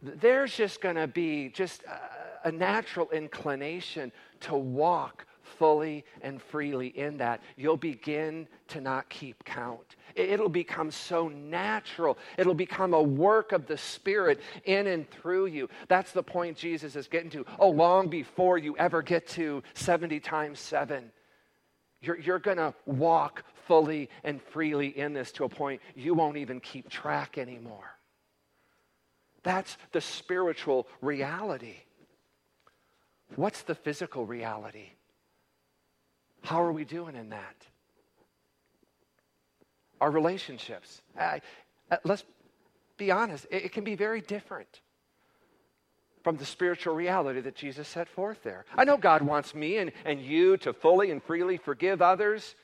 there's 0.01 0.56
just 0.56 0.82
going 0.82 0.96
to 0.96 1.08
be 1.08 1.50
just 1.50 1.84
a, 1.84 2.50
a 2.50 2.51
natural 2.51 3.10
inclination 3.12 4.12
to 4.41 4.56
walk 4.56 5.25
fully 5.58 6.06
and 6.22 6.41
freely 6.41 6.88
in 6.88 7.18
that, 7.18 7.41
you'll 7.58 7.77
begin 7.77 8.48
to 8.68 8.79
not 8.82 9.10
keep 9.10 9.44
count. 9.44 9.96
It'll 10.15 10.50
become 10.50 10.91
so 10.91 11.27
natural. 11.27 12.18
It'll 12.38 12.53
become 12.53 12.94
a 12.94 13.01
work 13.01 13.51
of 13.51 13.68
the 13.68 13.77
Spirit 13.77 14.39
in 14.63 14.88
and 14.88 15.10
through 15.10 15.48
you. 15.48 15.70
That's 15.88 16.12
the 16.12 16.24
point 16.24 16.58
Jesus 16.58 16.96
is 16.96 17.08
getting 17.08 17.29
to. 17.32 17.46
Oh, 17.58 17.70
long 17.70 18.08
before 18.10 18.58
you 18.58 18.77
ever 18.77 19.01
get 19.01 19.27
to 19.29 19.63
70 19.74 20.20
times 20.20 20.60
7. 20.60 21.12
You're, 22.01 22.20
you're 22.20 22.39
going 22.39 22.58
to 22.58 22.74
walk 22.86 23.44
fully 23.68 24.10
and 24.24 24.41
freely 24.41 24.98
in 24.98 25.13
this 25.13 25.32
to 25.34 25.44
a 25.44 25.50
point 25.50 25.82
you 25.96 26.13
won't 26.13 26.38
even 26.38 26.60
keep 26.60 26.89
track 26.89 27.38
anymore. 27.38 27.99
That's 29.43 29.77
the 29.91 30.01
spiritual 30.01 30.88
reality. 31.01 31.75
What's 33.36 33.62
the 33.62 33.75
physical 33.75 34.25
reality? 34.25 34.89
How 36.41 36.62
are 36.62 36.72
we 36.72 36.86
doing 36.86 37.15
in 37.15 37.29
that? 37.29 37.55
Our 40.01 40.12
relationships. 40.12 41.01
Uh, 41.17 41.39
let's 42.03 42.24
be 42.98 43.12
honest, 43.12 43.46
it, 43.51 43.65
it 43.65 43.72
can 43.72 43.84
be 43.84 43.96
very 43.96 44.22
different 44.22 44.81
from 46.24 46.38
the 46.38 46.46
spiritual 46.46 46.96
reality 46.96 47.41
that 47.41 47.55
Jesus 47.55 47.88
set 47.88 48.08
forth 48.10 48.43
there. 48.43 48.65
I 48.75 48.84
know 48.84 48.98
God 48.98 49.22
wants 49.22 49.55
me 49.55 49.77
and, 49.77 49.91
and 50.05 50.22
you 50.22 50.58
to 50.58 50.74
fully 50.74 51.12
and 51.12 51.24
freely 51.24 51.58
forgive 51.58 52.01
others. 52.01 52.55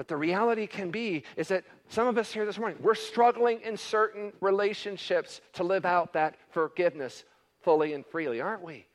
But 0.00 0.08
the 0.08 0.16
reality 0.16 0.66
can 0.66 0.90
be 0.90 1.24
is 1.36 1.48
that 1.48 1.64
some 1.90 2.06
of 2.06 2.16
us 2.16 2.32
here 2.32 2.46
this 2.46 2.58
morning, 2.58 2.78
we're 2.80 2.94
struggling 2.94 3.60
in 3.60 3.76
certain 3.76 4.32
relationships 4.40 5.42
to 5.52 5.62
live 5.62 5.84
out 5.84 6.14
that 6.14 6.36
forgiveness 6.48 7.24
fully 7.60 7.92
and 7.92 8.06
freely, 8.06 8.40
aren't 8.40 8.62
we? 8.62 8.86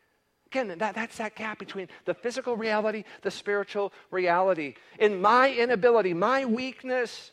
Again, 0.47 0.75
that, 0.79 0.95
that's 0.95 1.17
that 1.17 1.35
gap 1.35 1.59
between 1.59 1.89
the 2.05 2.15
physical 2.15 2.57
reality, 2.57 3.03
the 3.21 3.29
spiritual 3.29 3.93
reality. 4.09 4.73
In 4.97 5.21
my 5.21 5.53
inability, 5.53 6.15
my 6.15 6.43
weakness, 6.43 7.29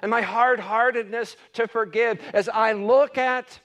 and 0.00 0.12
my 0.12 0.22
hard 0.22 0.60
heartedness 0.60 1.36
to 1.54 1.66
forgive, 1.66 2.20
as 2.32 2.48
I 2.48 2.70
look 2.70 3.18
at 3.18 3.58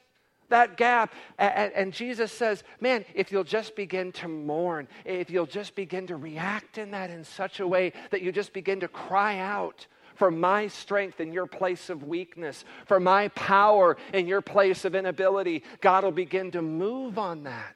that 0.54 0.78
gap. 0.78 1.14
And, 1.38 1.74
and, 1.74 1.94
Jesus 1.94 2.32
says, 2.32 2.64
Man, 2.80 3.04
if 3.14 3.32
you'll 3.32 3.44
just 3.44 3.76
begin 3.76 4.12
to 4.14 4.28
mourn, 4.28 4.88
if 5.04 5.30
you'll 5.30 5.46
just 5.46 5.76
begin 5.76 6.08
to 6.08 6.16
react 6.16 6.78
in 6.78 6.92
that 6.92 7.10
in 7.10 7.24
such 7.24 7.60
a 7.60 7.68
way 7.68 7.92
that 8.12 8.22
you 8.22 8.32
just 8.32 8.54
begin 8.54 8.80
to 8.80 8.88
cry 8.88 9.40
out 9.40 9.86
for 10.16 10.32
my 10.32 10.68
strength 10.68 11.20
in 11.20 11.34
your 11.34 11.48
place 11.48 11.90
of 11.90 12.04
weakness, 12.04 12.64
for 12.86 13.00
my 13.00 13.28
power 13.30 13.98
in 14.14 14.28
your 14.28 14.42
place 14.42 14.86
of 14.86 14.96
inability, 14.96 15.64
God 15.82 16.04
will 16.04 16.12
begin 16.12 16.52
to 16.52 16.62
move 16.62 17.18
on 17.18 17.44
that. 17.44 17.76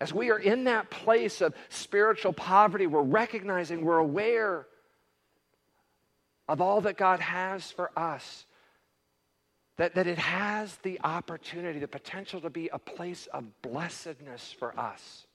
As 0.00 0.12
we 0.12 0.30
are 0.30 0.38
in 0.38 0.64
that 0.64 0.90
place 0.90 1.40
of 1.40 1.54
spiritual 1.68 2.32
poverty, 2.32 2.86
we're 2.86 3.02
recognizing, 3.02 3.84
we're 3.84 3.98
aware 3.98 4.66
of 6.48 6.60
all 6.60 6.82
that 6.82 6.96
God 6.96 7.18
has 7.18 7.70
for 7.72 7.90
us 7.98 8.45
that, 9.76 9.94
that 9.94 10.06
it 10.06 10.18
has 10.18 10.76
the 10.82 10.98
opportunity, 11.04 11.78
the 11.78 11.88
potential 11.88 12.40
to 12.40 12.50
be 12.50 12.68
a 12.72 12.78
place 12.78 13.28
of 13.32 13.44
blessedness 13.62 14.54
for 14.58 14.78
us. 14.78 15.26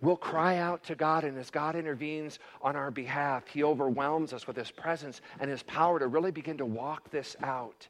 We'll 0.00 0.16
cry 0.16 0.56
out 0.56 0.84
to 0.84 0.94
God, 0.94 1.24
and 1.24 1.36
as 1.36 1.50
God 1.50 1.74
intervenes 1.74 2.38
on 2.62 2.76
our 2.76 2.90
behalf, 2.90 3.46
He 3.48 3.62
overwhelms 3.62 4.32
us 4.32 4.46
with 4.46 4.56
His 4.56 4.70
presence 4.70 5.20
and 5.38 5.50
His 5.50 5.62
power 5.62 5.98
to 5.98 6.06
really 6.06 6.30
begin 6.30 6.56
to 6.58 6.64
walk 6.64 7.10
this 7.10 7.36
out, 7.42 7.86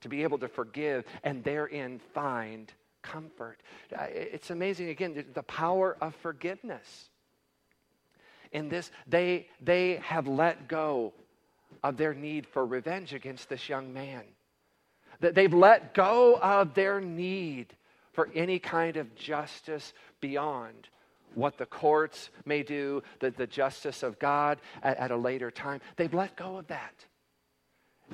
to 0.00 0.08
be 0.08 0.22
able 0.22 0.38
to 0.38 0.48
forgive 0.48 1.04
and 1.24 1.44
therein 1.44 2.00
find 2.14 2.72
comfort. 3.02 3.58
Uh, 3.94 4.06
it's 4.10 4.50
amazing, 4.50 4.88
again, 4.88 5.24
the 5.34 5.42
power 5.42 5.96
of 6.00 6.14
forgiveness. 6.16 7.10
In 8.52 8.70
this, 8.70 8.90
they, 9.06 9.46
they 9.60 9.96
have 9.96 10.26
let 10.26 10.68
go 10.68 11.12
of 11.82 11.96
their 11.96 12.14
need 12.14 12.46
for 12.46 12.64
revenge 12.64 13.14
against 13.14 13.48
this 13.48 13.68
young 13.68 13.92
man. 13.92 14.22
That 15.20 15.34
they've 15.34 15.52
let 15.52 15.94
go 15.94 16.36
of 16.36 16.74
their 16.74 17.00
need 17.00 17.74
for 18.12 18.28
any 18.34 18.58
kind 18.58 18.96
of 18.96 19.14
justice 19.14 19.92
beyond 20.20 20.88
what 21.34 21.58
the 21.58 21.66
courts 21.66 22.30
may 22.44 22.62
do, 22.62 23.02
the, 23.20 23.30
the 23.30 23.46
justice 23.46 24.02
of 24.02 24.18
God 24.18 24.58
at, 24.82 24.96
at 24.96 25.10
a 25.10 25.16
later 25.16 25.50
time. 25.50 25.80
They've 25.96 26.12
let 26.12 26.36
go 26.36 26.56
of 26.56 26.66
that. 26.68 26.94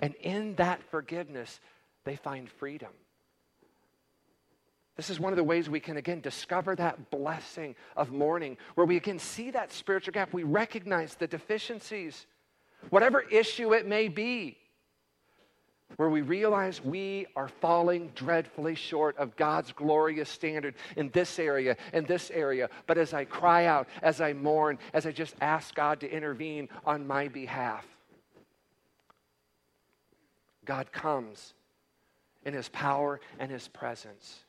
And 0.03 0.15
in 0.17 0.57
that 0.57 0.83
forgiveness, 0.91 1.61
they 2.05 2.17
find 2.17 2.51
freedom. 2.51 2.91
This 4.97 5.11
is 5.11 5.19
one 5.19 5.33
of 5.33 5.37
the 5.37 5.45
ways 5.45 5.69
we 5.69 5.81
can 5.81 5.97
again 5.97 6.21
discover 6.21 6.77
that 6.77 7.11
blessing 7.11 7.75
of 7.97 8.13
mourning, 8.13 8.57
where 8.75 8.87
we 8.87 8.97
again 8.97 9.19
see 9.19 9.51
that 9.51 9.73
spiritual 9.73 10.13
gap. 10.13 10.33
We 10.33 10.45
recognize 10.45 11.15
the 11.15 11.27
deficiencies, 11.27 12.27
whatever 12.91 13.21
issue 13.21 13.75
it 13.75 13.87
may 13.87 14.09
be, 14.09 14.57
where 15.97 16.09
we 16.09 16.23
realize 16.23 16.83
we 16.83 17.27
are 17.37 17.49
falling 17.49 18.11
dreadfully 18.15 18.75
short 18.75 19.17
of 19.17 19.37
God's 19.37 19.73
glorious 19.73 20.29
standard 20.29 20.75
in 20.97 21.11
this 21.11 21.39
area, 21.39 21.77
in 21.93 22.05
this 22.05 22.31
area. 22.33 22.69
But 22.87 22.99
as 22.99 23.15
I 23.15 23.25
cry 23.25 23.67
out, 23.67 23.89
as 24.03 24.21
I 24.21 24.33
mourn, 24.33 24.79
as 24.93 25.07
I 25.07 25.13
just 25.13 25.35
ask 25.41 25.75
God 25.75 26.01
to 26.01 26.11
intervene 26.11 26.69
on 26.85 27.07
my 27.07 27.29
behalf, 27.29 27.87
God 30.65 30.91
comes 30.91 31.55
in 32.45 32.55
His 32.55 32.69
power 32.71 33.21
and 33.39 33.51
His 33.51 33.69
presence 33.69 34.45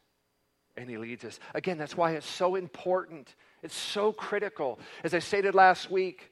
and 0.77 0.89
he 0.89 0.97
leads 0.97 1.23
us. 1.23 1.39
Again, 1.53 1.77
that's 1.77 1.95
why 1.95 2.11
it's 2.11 2.27
so 2.27 2.55
important. 2.55 3.35
It's 3.63 3.75
so 3.75 4.11
critical. 4.11 4.79
As 5.03 5.13
I 5.13 5.19
stated 5.19 5.55
last 5.55 5.89
week, 5.89 6.31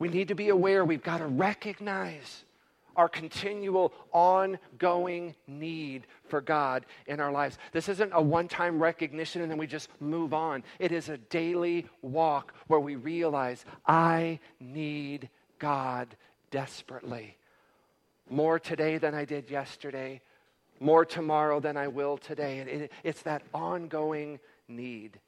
we 0.00 0.08
need 0.08 0.28
to 0.28 0.34
be 0.34 0.48
aware, 0.48 0.84
we've 0.84 1.02
got 1.02 1.18
to 1.18 1.26
recognize 1.26 2.44
our 2.96 3.08
continual, 3.08 3.92
ongoing 4.12 5.34
need 5.46 6.06
for 6.28 6.40
God 6.40 6.84
in 7.06 7.20
our 7.20 7.30
lives. 7.30 7.56
This 7.72 7.88
isn't 7.88 8.10
a 8.12 8.20
one 8.20 8.48
time 8.48 8.82
recognition 8.82 9.42
and 9.42 9.50
then 9.50 9.58
we 9.58 9.66
just 9.66 9.88
move 10.00 10.34
on. 10.34 10.64
It 10.78 10.90
is 10.90 11.08
a 11.08 11.16
daily 11.16 11.86
walk 12.02 12.52
where 12.66 12.80
we 12.80 12.96
realize, 12.96 13.64
I 13.86 14.40
need 14.58 15.28
God 15.58 16.08
desperately. 16.50 17.36
More 18.28 18.58
today 18.58 18.98
than 18.98 19.14
I 19.14 19.24
did 19.24 19.50
yesterday, 19.50 20.20
more 20.80 21.04
tomorrow 21.04 21.60
than 21.60 21.76
I 21.76 21.88
will 21.88 22.16
today. 22.16 22.58
And 22.58 22.88
it's 23.04 23.22
that 23.22 23.42
ongoing 23.54 24.40
need. 24.66 25.20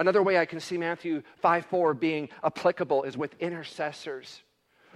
Another 0.00 0.22
way 0.22 0.38
I 0.38 0.46
can 0.46 0.60
see 0.60 0.78
Matthew 0.78 1.22
5 1.42 1.66
4 1.66 1.92
being 1.92 2.30
applicable 2.42 3.02
is 3.02 3.18
with 3.18 3.34
intercessors, 3.38 4.40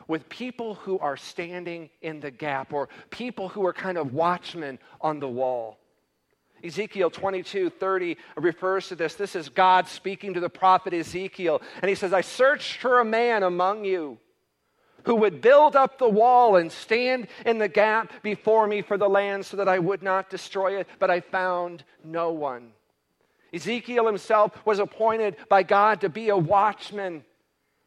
with 0.09 0.31
people 0.31 0.77
who 0.77 0.99
are 0.99 1.19
standing 1.19 1.91
in 2.01 2.21
the 2.21 2.31
gap 2.31 2.73
or 2.73 2.89
people 3.11 3.51
who 3.51 3.67
are 3.67 3.75
kind 3.75 3.99
of 3.99 4.15
watchmen 4.15 4.79
on 5.03 5.21
the 5.21 5.29
wall. 5.29 5.79
Ezekiel 6.65 7.11
22 7.11 7.69
30 7.69 8.17
refers 8.39 8.89
to 8.89 8.95
this. 8.95 9.15
This 9.15 9.37
is 9.37 9.51
God 9.51 9.89
speaking 9.89 10.33
to 10.33 10.41
the 10.41 10.49
prophet 10.49 10.95
Ezekiel. 10.95 11.61
And 11.83 11.91
he 11.91 11.95
says, 11.95 12.15
I 12.15 12.23
searched 12.23 12.79
for 12.79 12.99
a 12.99 13.05
man 13.05 13.43
among 13.43 13.85
you 13.85 14.17
who 15.05 15.17
would 15.17 15.43
build 15.43 15.77
up 15.77 15.99
the 15.99 16.09
wall 16.09 16.57
and 16.57 16.73
stand 16.73 17.27
in 17.45 17.59
the 17.59 17.69
gap 17.69 18.11
before 18.23 18.67
me 18.67 18.81
for 18.81 18.97
the 18.97 19.11
land 19.11 19.45
so 19.45 19.59
that 19.59 19.69
I 19.69 19.81
would 19.81 20.03
not 20.03 20.31
destroy 20.31 20.81
it, 20.81 20.89
but 20.99 21.11
I 21.11 21.21
found 21.21 21.85
no 22.03 22.33
one. 22.33 22.73
Ezekiel 23.55 24.07
himself 24.07 24.53
was 24.67 24.81
appointed 24.81 25.37
by 25.49 25.63
God 25.63 26.01
to 26.01 26.09
be 26.09 26.29
a 26.29 26.37
watchman 26.37 27.25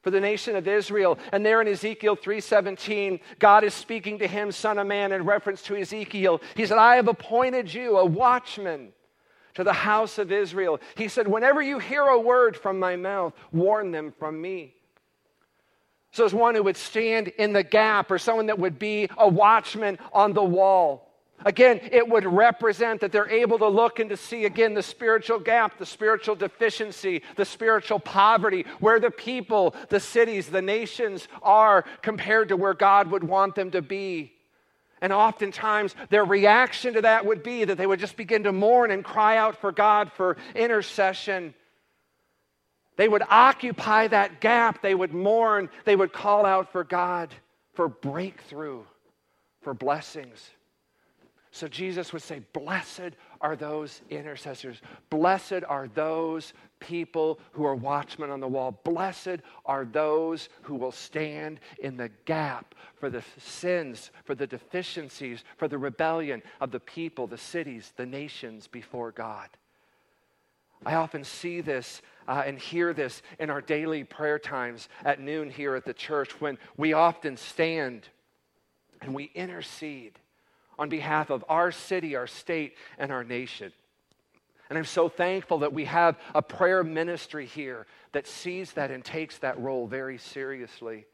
for 0.01 0.11
the 0.11 0.21
nation 0.21 0.55
of 0.55 0.67
Israel. 0.67 1.19
And 1.33 1.45
there 1.45 1.61
in 1.61 1.67
Ezekiel 1.67 2.15
3:17, 2.15 3.19
God 3.39 3.65
is 3.65 3.73
speaking 3.73 4.19
to 4.19 4.27
him, 4.27 4.51
son 4.51 4.77
of 4.77 4.87
man, 4.87 5.11
in 5.11 5.25
reference 5.25 5.61
to 5.63 5.75
Ezekiel. 5.75 6.41
He 6.55 6.65
said, 6.65 6.77
"I 6.77 6.95
have 6.95 7.09
appointed 7.09 7.73
you 7.73 7.97
a 7.97 8.05
watchman 8.05 8.93
to 9.55 9.63
the 9.65 9.73
house 9.73 10.17
of 10.17 10.31
Israel." 10.31 10.79
He 10.95 11.09
said, 11.09 11.27
"Whenever 11.27 11.61
you 11.61 11.79
hear 11.79 12.03
a 12.03 12.19
word 12.19 12.55
from 12.55 12.79
my 12.79 12.95
mouth, 12.95 13.33
warn 13.51 13.91
them 13.91 14.13
from 14.17 14.39
me." 14.41 14.75
So, 16.11 16.23
as 16.23 16.33
one 16.33 16.55
who 16.55 16.63
would 16.63 16.77
stand 16.77 17.27
in 17.27 17.51
the 17.51 17.63
gap 17.63 18.09
or 18.09 18.17
someone 18.17 18.45
that 18.45 18.59
would 18.59 18.79
be 18.79 19.09
a 19.17 19.27
watchman 19.27 19.99
on 20.13 20.33
the 20.33 20.43
wall. 20.43 21.06
Again, 21.45 21.79
it 21.91 22.07
would 22.07 22.25
represent 22.25 22.99
that 23.01 23.11
they're 23.11 23.29
able 23.29 23.59
to 23.59 23.67
look 23.67 23.99
and 23.99 24.09
to 24.09 24.17
see 24.17 24.45
again 24.45 24.73
the 24.73 24.81
spiritual 24.81 25.39
gap, 25.39 25.77
the 25.77 25.85
spiritual 25.85 26.35
deficiency, 26.35 27.21
the 27.35 27.45
spiritual 27.45 27.99
poverty, 27.99 28.65
where 28.79 28.99
the 28.99 29.11
people, 29.11 29.75
the 29.89 29.99
cities, 29.99 30.47
the 30.47 30.63
nations 30.63 31.27
are 31.43 31.85
compared 32.01 32.49
to 32.49 32.57
where 32.57 32.73
God 32.73 33.11
would 33.11 33.23
want 33.23 33.53
them 33.53 33.69
to 33.71 33.83
be. 33.83 34.33
And 34.99 35.13
oftentimes, 35.13 35.93
their 36.09 36.25
reaction 36.25 36.95
to 36.95 37.01
that 37.01 37.23
would 37.23 37.43
be 37.43 37.65
that 37.65 37.77
they 37.77 37.85
would 37.85 37.99
just 37.99 38.17
begin 38.17 38.43
to 38.43 38.51
mourn 38.51 38.89
and 38.89 39.03
cry 39.03 39.37
out 39.37 39.61
for 39.61 39.71
God 39.71 40.11
for 40.11 40.37
intercession. 40.55 41.53
They 42.95 43.07
would 43.07 43.21
occupy 43.29 44.07
that 44.07 44.41
gap. 44.41 44.81
They 44.81 44.95
would 44.95 45.13
mourn. 45.13 45.69
They 45.85 45.95
would 45.95 46.11
call 46.11 46.47
out 46.47 46.71
for 46.71 46.83
God 46.83 47.31
for 47.75 47.87
breakthrough, 47.87 48.81
for 49.61 49.75
blessings. 49.75 50.49
So 51.51 51.67
Jesus 51.67 52.13
would 52.13 52.21
say, 52.21 52.41
Blessed 52.53 53.11
are 53.41 53.55
those 53.55 54.01
intercessors. 54.09 54.81
Blessed 55.09 55.63
are 55.67 55.87
those 55.87 56.53
people 56.79 57.39
who 57.51 57.65
are 57.65 57.75
watchmen 57.75 58.29
on 58.29 58.39
the 58.39 58.47
wall. 58.47 58.79
Blessed 58.83 59.39
are 59.65 59.85
those 59.85 60.49
who 60.61 60.75
will 60.75 60.91
stand 60.91 61.59
in 61.79 61.97
the 61.97 62.09
gap 62.25 62.75
for 62.95 63.09
the 63.09 63.23
sins, 63.37 64.11
for 64.23 64.35
the 64.35 64.47
deficiencies, 64.47 65.43
for 65.57 65.67
the 65.67 65.77
rebellion 65.77 66.41
of 66.59 66.71
the 66.71 66.79
people, 66.79 67.27
the 67.27 67.37
cities, 67.37 67.93
the 67.95 68.05
nations 68.05 68.67
before 68.67 69.11
God. 69.11 69.49
I 70.85 70.95
often 70.95 71.23
see 71.23 71.61
this 71.61 72.01
uh, 72.27 72.43
and 72.45 72.59
hear 72.59 72.93
this 72.93 73.23
in 73.39 73.49
our 73.49 73.61
daily 73.61 74.03
prayer 74.03 74.37
times 74.37 74.89
at 75.03 75.19
noon 75.19 75.49
here 75.49 75.75
at 75.75 75.85
the 75.85 75.93
church 75.93 76.39
when 76.39 76.57
we 76.75 76.93
often 76.93 77.35
stand 77.35 78.09
and 79.01 79.13
we 79.13 79.31
intercede 79.33 80.19
on 80.77 80.89
behalf 80.89 81.29
of 81.29 81.43
our 81.49 81.71
city, 81.71 82.15
our 82.15 82.27
state, 82.27 82.75
and 82.97 83.11
our 83.11 83.23
nation. 83.23 83.71
And 84.69 84.77
I'm 84.77 84.85
so 84.85 85.07
thankful 85.07 85.59
that 85.59 85.73
we 85.73 85.85
have 85.85 86.17
a 86.35 86.41
prayer 86.41 86.83
ministry 86.83 87.45
here 87.45 87.87
that 88.11 88.27
sees 88.27 88.73
that 88.73 88.91
and 88.91 89.03
takes 89.03 89.37
that 89.39 89.59
role 89.59 89.87
very 89.87 90.17
seriously. 90.17 91.05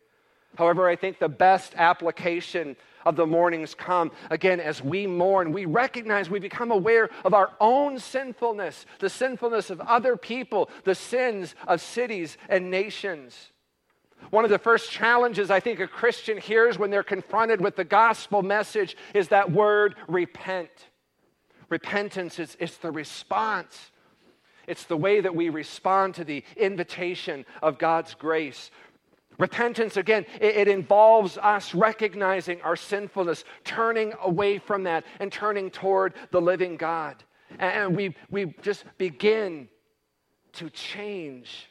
However, 0.57 0.87
I 0.87 0.95
think 0.95 1.19
the 1.19 1.29
best 1.29 1.73
application 1.75 2.75
of 3.05 3.15
the 3.15 3.25
mornings 3.25 3.73
come 3.75 4.11
again 4.29 4.59
as 4.59 4.83
we 4.83 5.07
mourn. 5.07 5.51
We 5.51 5.65
recognize, 5.65 6.29
we 6.29 6.39
become 6.39 6.71
aware 6.71 7.09
of 7.25 7.33
our 7.33 7.51
own 7.59 7.99
sinfulness, 7.99 8.85
the 8.99 9.09
sinfulness 9.09 9.69
of 9.69 9.81
other 9.81 10.15
people, 10.15 10.69
the 10.83 10.95
sins 10.95 11.55
of 11.67 11.81
cities 11.81 12.37
and 12.49 12.69
nations. 12.69 13.51
One 14.29 14.43
of 14.43 14.51
the 14.51 14.59
first 14.59 14.91
challenges 14.91 15.51
I 15.51 15.59
think 15.59 15.79
a 15.79 15.87
Christian 15.87 16.37
hears 16.37 16.77
when 16.77 16.89
they're 16.89 17.03
confronted 17.03 17.61
with 17.61 17.75
the 17.75 17.83
gospel 17.83 18.41
message 18.41 18.97
is 19.13 19.27
that 19.29 19.51
word 19.51 19.95
repent. 20.07 20.69
Repentance 21.69 22.39
is, 22.39 22.55
is 22.55 22.77
the 22.77 22.91
response. 22.91 23.91
It's 24.67 24.85
the 24.85 24.97
way 24.97 25.21
that 25.21 25.35
we 25.35 25.49
respond 25.49 26.15
to 26.15 26.23
the 26.23 26.43
invitation 26.55 27.45
of 27.61 27.77
God's 27.77 28.13
grace. 28.13 28.71
Repentance, 29.39 29.97
again, 29.97 30.25
it, 30.39 30.55
it, 30.55 30.67
involves 30.67 31.37
us 31.37 31.73
recognizing 31.73 32.61
our 32.61 32.75
sinfulness, 32.75 33.43
turning 33.63 34.13
away 34.21 34.59
from 34.59 34.83
that, 34.83 35.03
and 35.19 35.31
turning 35.31 35.71
toward 35.71 36.13
the 36.31 36.39
living 36.39 36.77
God. 36.77 37.23
And 37.59 37.95
we, 37.95 38.15
we 38.29 38.53
just 38.61 38.85
begin 38.97 39.67
to 40.53 40.69
change 40.69 41.69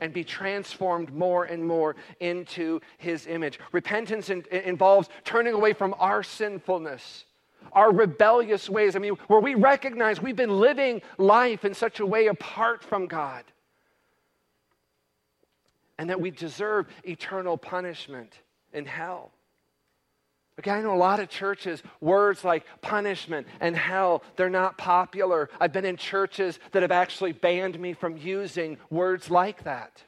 and 0.00 0.12
be 0.12 0.24
transformed 0.24 1.12
more 1.12 1.44
and 1.44 1.64
more 1.64 1.96
into 2.20 2.80
his 2.98 3.26
image. 3.26 3.58
Repentance 3.72 4.30
in, 4.30 4.44
involves 4.50 5.08
turning 5.24 5.54
away 5.54 5.72
from 5.72 5.94
our 5.98 6.22
sinfulness, 6.22 7.24
our 7.72 7.92
rebellious 7.92 8.68
ways. 8.68 8.96
I 8.96 8.98
mean, 8.98 9.14
where 9.28 9.40
we 9.40 9.54
recognize 9.54 10.20
we've 10.20 10.36
been 10.36 10.58
living 10.58 11.02
life 11.18 11.64
in 11.64 11.74
such 11.74 12.00
a 12.00 12.06
way 12.06 12.26
apart 12.26 12.82
from 12.82 13.06
God 13.06 13.44
and 15.98 16.08
that 16.10 16.20
we 16.20 16.30
deserve 16.30 16.86
eternal 17.04 17.56
punishment 17.56 18.40
in 18.72 18.86
hell. 18.86 19.32
Okay, 20.58 20.72
I 20.72 20.82
know 20.82 20.92
a 20.92 20.96
lot 20.96 21.20
of 21.20 21.28
churches, 21.28 21.82
words 22.00 22.44
like 22.44 22.64
punishment 22.80 23.46
and 23.60 23.76
hell, 23.76 24.24
they're 24.36 24.50
not 24.50 24.76
popular. 24.76 25.48
I've 25.60 25.72
been 25.72 25.84
in 25.84 25.96
churches 25.96 26.58
that 26.72 26.82
have 26.82 26.90
actually 26.90 27.32
banned 27.32 27.78
me 27.78 27.92
from 27.92 28.16
using 28.16 28.76
words 28.90 29.30
like 29.30 29.62
that 29.64 30.02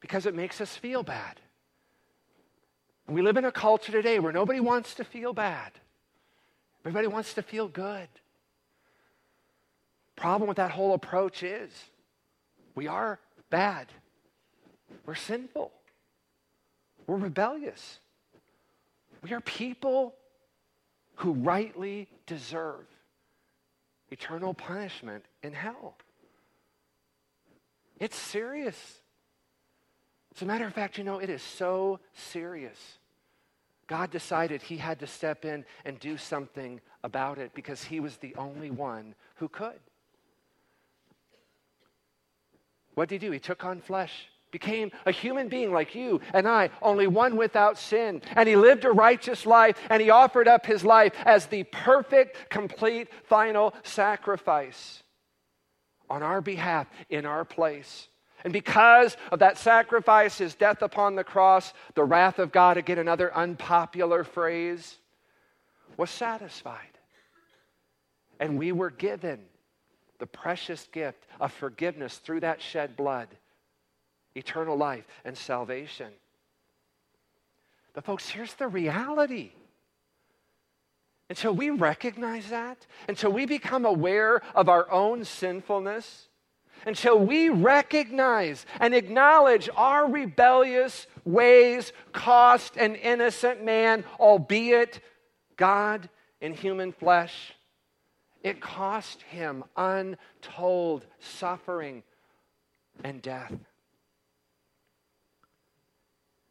because 0.00 0.26
it 0.26 0.34
makes 0.34 0.60
us 0.60 0.74
feel 0.74 1.04
bad. 1.04 1.38
we 3.06 3.22
live 3.22 3.36
in 3.36 3.44
a 3.44 3.52
culture 3.52 3.92
today 3.92 4.18
where 4.18 4.32
nobody 4.32 4.60
wants 4.60 4.94
to 4.94 5.04
feel 5.04 5.32
bad, 5.32 5.72
everybody 6.84 7.06
wants 7.06 7.34
to 7.34 7.42
feel 7.42 7.68
good. 7.68 8.08
Problem 10.16 10.48
with 10.48 10.56
that 10.56 10.72
whole 10.72 10.92
approach 10.92 11.42
is 11.42 11.70
we 12.74 12.88
are 12.88 13.20
bad. 13.48 13.86
We're 15.06 15.14
sinful. 15.14 15.72
We're 17.06 17.16
rebellious. 17.16 18.00
We 19.22 19.32
are 19.32 19.40
people 19.40 20.14
who 21.16 21.32
rightly 21.32 22.08
deserve 22.26 22.86
eternal 24.10 24.54
punishment 24.54 25.24
in 25.42 25.52
hell. 25.52 25.96
It's 27.98 28.16
serious. 28.16 29.00
As 30.34 30.42
a 30.42 30.46
matter 30.46 30.66
of 30.66 30.72
fact, 30.72 30.96
you 30.96 31.04
know, 31.04 31.18
it 31.18 31.28
is 31.28 31.42
so 31.42 32.00
serious. 32.14 32.98
God 33.86 34.10
decided 34.10 34.62
he 34.62 34.76
had 34.76 35.00
to 35.00 35.06
step 35.06 35.44
in 35.44 35.64
and 35.84 35.98
do 35.98 36.16
something 36.16 36.80
about 37.02 37.38
it 37.38 37.52
because 37.54 37.84
he 37.84 38.00
was 38.00 38.16
the 38.16 38.34
only 38.36 38.70
one 38.70 39.14
who 39.36 39.48
could. 39.48 39.80
What 42.94 43.08
did 43.08 43.20
he 43.20 43.28
do? 43.28 43.32
He 43.32 43.40
took 43.40 43.64
on 43.64 43.80
flesh, 43.80 44.28
became 44.50 44.90
a 45.06 45.12
human 45.12 45.48
being 45.48 45.72
like 45.72 45.94
you 45.94 46.20
and 46.34 46.48
I, 46.48 46.70
only 46.82 47.06
one 47.06 47.36
without 47.36 47.78
sin. 47.78 48.22
And 48.36 48.48
he 48.48 48.56
lived 48.56 48.84
a 48.84 48.90
righteous 48.90 49.46
life 49.46 49.78
and 49.88 50.02
he 50.02 50.10
offered 50.10 50.48
up 50.48 50.66
his 50.66 50.84
life 50.84 51.12
as 51.24 51.46
the 51.46 51.64
perfect, 51.64 52.50
complete, 52.50 53.08
final 53.24 53.74
sacrifice 53.82 55.02
on 56.08 56.22
our 56.22 56.40
behalf, 56.40 56.88
in 57.08 57.24
our 57.24 57.44
place. 57.44 58.08
And 58.42 58.52
because 58.52 59.16
of 59.30 59.40
that 59.40 59.58
sacrifice, 59.58 60.38
his 60.38 60.54
death 60.54 60.82
upon 60.82 61.14
the 61.14 61.24
cross, 61.24 61.72
the 61.94 62.04
wrath 62.04 62.38
of 62.38 62.52
God, 62.52 62.76
again, 62.76 62.98
another 62.98 63.34
unpopular 63.34 64.24
phrase, 64.24 64.96
was 65.96 66.10
satisfied. 66.10 66.78
And 68.38 68.58
we 68.58 68.72
were 68.72 68.90
given 68.90 69.40
the 70.18 70.26
precious 70.26 70.88
gift 70.92 71.26
of 71.38 71.52
forgiveness 71.52 72.16
through 72.16 72.40
that 72.40 72.62
shed 72.62 72.96
blood, 72.96 73.28
eternal 74.34 74.76
life, 74.76 75.04
and 75.24 75.36
salvation. 75.36 76.12
But, 77.92 78.04
folks, 78.04 78.28
here's 78.28 78.54
the 78.54 78.68
reality. 78.68 79.50
Until 81.28 81.54
we 81.54 81.70
recognize 81.70 82.50
that, 82.50 82.86
until 83.08 83.32
we 83.32 83.46
become 83.46 83.84
aware 83.84 84.42
of 84.54 84.68
our 84.68 84.90
own 84.90 85.24
sinfulness, 85.24 86.28
until 86.86 87.18
we 87.18 87.48
recognize 87.48 88.66
and 88.80 88.94
acknowledge 88.94 89.68
our 89.76 90.10
rebellious 90.10 91.06
ways 91.24 91.92
cost 92.12 92.76
an 92.76 92.94
innocent 92.96 93.64
man, 93.64 94.04
albeit 94.18 95.00
God 95.56 96.08
in 96.40 96.54
human 96.54 96.92
flesh, 96.92 97.52
it 98.42 98.60
cost 98.60 99.22
him 99.22 99.62
untold 99.76 101.06
suffering 101.18 102.02
and 103.04 103.20
death. 103.20 103.52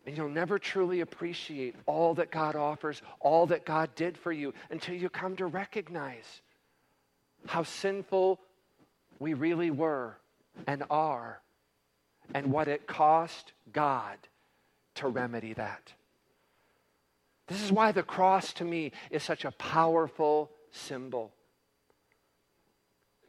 And 0.09 0.17
you'll 0.17 0.27
never 0.27 0.57
truly 0.57 1.01
appreciate 1.01 1.75
all 1.85 2.15
that 2.15 2.31
God 2.31 2.55
offers, 2.55 3.03
all 3.19 3.45
that 3.45 3.63
God 3.63 3.93
did 3.93 4.17
for 4.17 4.31
you, 4.31 4.55
until 4.71 4.95
you 4.95 5.07
come 5.07 5.35
to 5.35 5.45
recognize 5.45 6.41
how 7.45 7.61
sinful 7.61 8.39
we 9.19 9.35
really 9.35 9.69
were 9.69 10.17
and 10.65 10.81
are, 10.89 11.41
and 12.33 12.51
what 12.51 12.67
it 12.67 12.87
cost 12.87 13.53
God 13.71 14.17
to 14.95 15.07
remedy 15.07 15.53
that. 15.53 15.93
This 17.45 17.61
is 17.61 17.71
why 17.71 17.91
the 17.91 18.01
cross 18.01 18.51
to 18.53 18.65
me 18.65 18.91
is 19.11 19.21
such 19.21 19.45
a 19.45 19.51
powerful 19.51 20.49
symbol. 20.71 21.31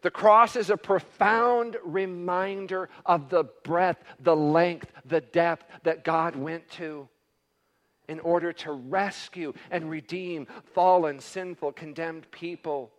The 0.02 0.10
cross 0.10 0.56
is 0.56 0.70
a 0.70 0.76
profound 0.76 1.76
reminder 1.84 2.88
of 3.04 3.28
the 3.28 3.44
breadth, 3.64 4.02
the 4.18 4.36
length, 4.36 4.90
the 5.04 5.20
depth 5.20 5.64
that 5.82 6.04
God 6.04 6.36
went 6.36 6.68
to 6.72 7.08
in 8.08 8.18
order 8.20 8.52
to 8.52 8.72
rescue 8.72 9.52
and 9.70 9.90
redeem 9.90 10.46
fallen, 10.74 11.20
sinful, 11.20 11.72
condemned 11.72 12.30
people. 12.30 12.90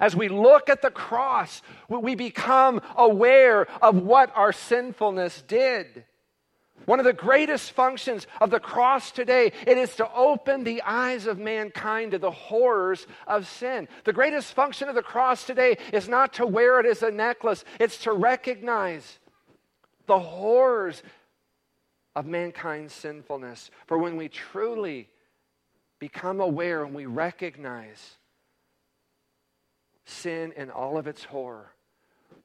As 0.00 0.16
we 0.16 0.28
look 0.28 0.68
at 0.68 0.82
the 0.82 0.90
cross, 0.90 1.62
we 1.88 2.14
become 2.14 2.80
aware 2.96 3.66
of 3.82 3.96
what 3.96 4.34
our 4.34 4.52
sinfulness 4.52 5.42
did. 5.42 6.04
One 6.86 6.98
of 6.98 7.04
the 7.04 7.12
greatest 7.12 7.72
functions 7.72 8.26
of 8.40 8.50
the 8.50 8.60
cross 8.60 9.10
today, 9.12 9.52
it 9.66 9.78
is 9.78 9.94
to 9.96 10.12
open 10.12 10.64
the 10.64 10.82
eyes 10.82 11.26
of 11.26 11.38
mankind 11.38 12.12
to 12.12 12.18
the 12.18 12.30
horrors 12.30 13.06
of 13.26 13.46
sin. 13.46 13.88
The 14.04 14.12
greatest 14.12 14.52
function 14.52 14.88
of 14.88 14.94
the 14.94 15.02
cross 15.02 15.44
today 15.44 15.78
is 15.92 16.08
not 16.08 16.34
to 16.34 16.46
wear 16.46 16.80
it 16.80 16.86
as 16.86 17.02
a 17.02 17.10
necklace, 17.10 17.64
it's 17.78 17.98
to 17.98 18.12
recognize 18.12 19.18
the 20.06 20.18
horrors 20.18 21.02
of 22.14 22.26
mankind's 22.26 22.92
sinfulness. 22.92 23.70
For 23.86 23.98
when 23.98 24.16
we 24.16 24.28
truly 24.28 25.08
become 25.98 26.40
aware 26.40 26.84
and 26.84 26.94
we 26.94 27.06
recognize 27.06 28.16
sin 30.04 30.52
in 30.56 30.70
all 30.70 30.98
of 30.98 31.06
its 31.06 31.24
horror, 31.24 31.72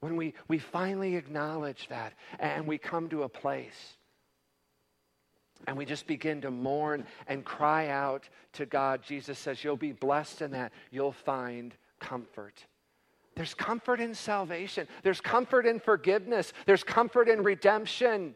when 0.00 0.16
we, 0.16 0.34
we 0.46 0.58
finally 0.58 1.16
acknowledge 1.16 1.88
that 1.88 2.12
and 2.38 2.66
we 2.66 2.78
come 2.78 3.08
to 3.08 3.24
a 3.24 3.28
place 3.28 3.97
and 5.66 5.76
we 5.76 5.84
just 5.84 6.06
begin 6.06 6.40
to 6.42 6.50
mourn 6.50 7.04
and 7.26 7.44
cry 7.44 7.88
out 7.88 8.28
to 8.54 8.66
God. 8.66 9.02
Jesus 9.02 9.38
says, 9.38 9.62
You'll 9.62 9.76
be 9.76 9.92
blessed 9.92 10.42
in 10.42 10.52
that. 10.52 10.72
You'll 10.90 11.12
find 11.12 11.74
comfort. 11.98 12.64
There's 13.34 13.54
comfort 13.54 14.00
in 14.00 14.14
salvation, 14.14 14.88
there's 15.04 15.20
comfort 15.20 15.64
in 15.64 15.78
forgiveness, 15.78 16.52
there's 16.66 16.82
comfort 16.82 17.28
in 17.28 17.42
redemption. 17.42 18.34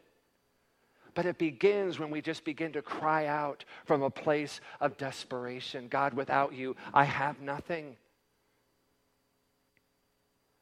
But 1.15 1.25
it 1.25 1.37
begins 1.37 1.99
when 1.99 2.09
we 2.09 2.21
just 2.21 2.43
begin 2.43 2.71
to 2.71 2.81
cry 2.81 3.27
out 3.27 3.65
from 3.85 4.01
a 4.01 4.09
place 4.09 4.61
of 4.81 4.97
desperation 4.97 5.87
God, 5.87 6.13
without 6.13 6.53
you, 6.53 6.75
I 6.93 7.03
have 7.03 7.39
nothing. 7.39 7.97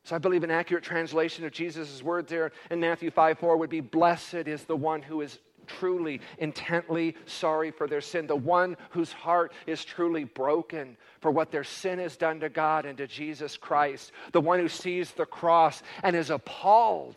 So 0.04 0.16
I 0.16 0.20
believe 0.20 0.44
an 0.44 0.52
accurate 0.52 0.84
translation 0.84 1.46
of 1.46 1.52
Jesus' 1.52 2.02
words 2.02 2.30
there 2.30 2.52
in 2.72 2.80
Matthew 2.80 3.12
5 3.12 3.38
4 3.38 3.58
would 3.58 3.70
be 3.70 3.80
Blessed 3.80 4.48
is 4.48 4.64
the 4.64 4.76
one 4.76 5.02
who 5.02 5.22
is 5.22 5.38
truly, 5.80 6.22
intently 6.38 7.16
sorry 7.26 7.72
for 7.72 7.88
their 7.88 8.02
sin, 8.02 8.28
the 8.28 8.36
one 8.36 8.78
whose 8.92 9.12
heart 9.12 9.54
is 9.68 9.84
truly 9.84 10.24
broken 10.24 10.98
for 11.20 11.32
what 11.32 11.52
their 11.52 11.64
sin 11.64 12.00
has 12.00 12.18
done 12.18 12.40
to 12.40 12.50
God 12.50 12.86
and 12.86 12.98
to 12.98 13.08
Jesus 13.08 13.58
Christ, 13.58 14.12
the 14.32 14.42
one 14.42 14.60
who 14.60 14.68
sees 14.68 15.12
the 15.12 15.26
cross 15.26 15.82
and 16.04 16.16
is 16.16 16.30
appalled 16.30 17.16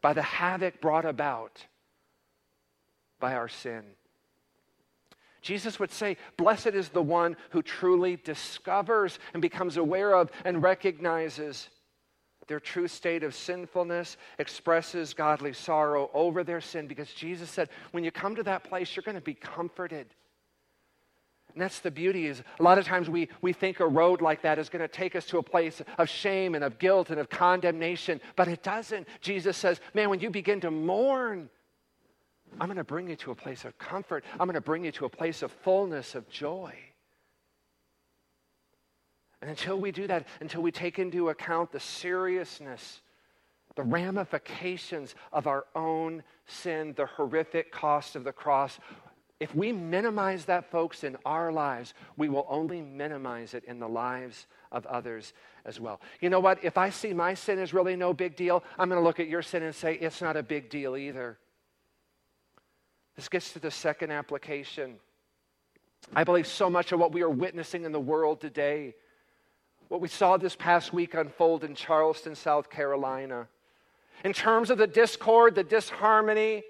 by 0.00 0.12
the 0.12 0.22
havoc 0.22 0.80
brought 0.80 1.04
about 1.04 1.64
by 3.18 3.34
our 3.34 3.48
sin. 3.48 3.82
Jesus 5.42 5.78
would 5.78 5.90
say, 5.90 6.16
Blessed 6.36 6.68
is 6.68 6.90
the 6.90 7.02
one 7.02 7.36
who 7.50 7.62
truly 7.62 8.16
discovers 8.16 9.18
and 9.32 9.40
becomes 9.40 9.76
aware 9.76 10.14
of 10.14 10.30
and 10.44 10.62
recognizes 10.62 11.68
their 12.50 12.58
true 12.58 12.88
state 12.88 13.22
of 13.22 13.32
sinfulness, 13.32 14.16
expresses 14.40 15.14
godly 15.14 15.52
sorrow 15.52 16.10
over 16.12 16.42
their 16.42 16.60
sin 16.60 16.88
because 16.88 17.12
Jesus 17.12 17.48
said, 17.48 17.68
when 17.92 18.02
you 18.02 18.10
come 18.10 18.34
to 18.34 18.42
that 18.42 18.64
place, 18.64 18.96
you're 18.96 19.04
going 19.04 19.14
to 19.14 19.20
be 19.20 19.34
comforted. 19.34 20.08
And 21.54 21.62
that's 21.62 21.78
the 21.78 21.92
beauty 21.92 22.26
is 22.26 22.42
a 22.58 22.62
lot 22.64 22.76
of 22.76 22.84
times 22.84 23.08
we, 23.08 23.28
we 23.40 23.52
think 23.52 23.78
a 23.78 23.86
road 23.86 24.20
like 24.20 24.42
that 24.42 24.58
is 24.58 24.68
going 24.68 24.82
to 24.82 24.88
take 24.88 25.14
us 25.14 25.26
to 25.26 25.38
a 25.38 25.42
place 25.44 25.80
of 25.96 26.08
shame 26.08 26.56
and 26.56 26.64
of 26.64 26.80
guilt 26.80 27.10
and 27.10 27.20
of 27.20 27.30
condemnation, 27.30 28.20
but 28.34 28.48
it 28.48 28.64
doesn't. 28.64 29.06
Jesus 29.20 29.56
says, 29.56 29.80
man, 29.94 30.10
when 30.10 30.18
you 30.18 30.28
begin 30.28 30.60
to 30.62 30.72
mourn, 30.72 31.48
I'm 32.60 32.66
going 32.66 32.78
to 32.78 32.84
bring 32.84 33.08
you 33.08 33.14
to 33.14 33.30
a 33.30 33.36
place 33.36 33.64
of 33.64 33.78
comfort. 33.78 34.24
I'm 34.32 34.48
going 34.48 34.54
to 34.54 34.60
bring 34.60 34.84
you 34.84 34.90
to 34.90 35.04
a 35.04 35.08
place 35.08 35.42
of 35.42 35.52
fullness, 35.52 36.16
of 36.16 36.28
joy. 36.28 36.74
And 39.40 39.50
until 39.50 39.78
we 39.78 39.90
do 39.90 40.06
that, 40.06 40.26
until 40.40 40.62
we 40.62 40.70
take 40.70 40.98
into 40.98 41.30
account 41.30 41.72
the 41.72 41.80
seriousness, 41.80 43.00
the 43.74 43.82
ramifications 43.82 45.14
of 45.32 45.46
our 45.46 45.64
own 45.74 46.22
sin, 46.46 46.92
the 46.96 47.06
horrific 47.06 47.72
cost 47.72 48.16
of 48.16 48.24
the 48.24 48.32
cross, 48.32 48.78
if 49.38 49.54
we 49.54 49.72
minimize 49.72 50.44
that, 50.44 50.70
folks, 50.70 51.02
in 51.02 51.16
our 51.24 51.50
lives, 51.50 51.94
we 52.18 52.28
will 52.28 52.46
only 52.50 52.82
minimize 52.82 53.54
it 53.54 53.64
in 53.64 53.78
the 53.78 53.88
lives 53.88 54.46
of 54.70 54.84
others 54.84 55.32
as 55.64 55.80
well. 55.80 56.02
You 56.20 56.28
know 56.28 56.40
what? 56.40 56.62
If 56.62 56.76
I 56.76 56.90
see 56.90 57.14
my 57.14 57.32
sin 57.32 57.58
is 57.58 57.72
really 57.72 57.96
no 57.96 58.12
big 58.12 58.36
deal, 58.36 58.62
I'm 58.78 58.90
going 58.90 59.00
to 59.00 59.04
look 59.04 59.18
at 59.18 59.28
your 59.28 59.40
sin 59.40 59.62
and 59.62 59.74
say, 59.74 59.94
it's 59.94 60.20
not 60.20 60.36
a 60.36 60.42
big 60.42 60.68
deal 60.68 60.94
either. 60.94 61.38
This 63.16 63.30
gets 63.30 63.54
to 63.54 63.58
the 63.58 63.70
second 63.70 64.10
application. 64.10 64.96
I 66.14 66.24
believe 66.24 66.46
so 66.46 66.68
much 66.68 66.92
of 66.92 67.00
what 67.00 67.12
we 67.12 67.22
are 67.22 67.30
witnessing 67.30 67.84
in 67.84 67.92
the 67.92 68.00
world 68.00 68.42
today 68.42 68.94
what 69.90 70.00
we 70.00 70.08
saw 70.08 70.36
this 70.36 70.54
past 70.54 70.92
week 70.92 71.14
unfold 71.14 71.64
in 71.64 71.74
Charleston, 71.74 72.36
South 72.36 72.70
Carolina. 72.70 73.48
In 74.24 74.32
terms 74.32 74.70
of 74.70 74.78
the 74.78 74.86
discord, 74.86 75.56
the 75.56 75.64
disharmony, 75.64 76.62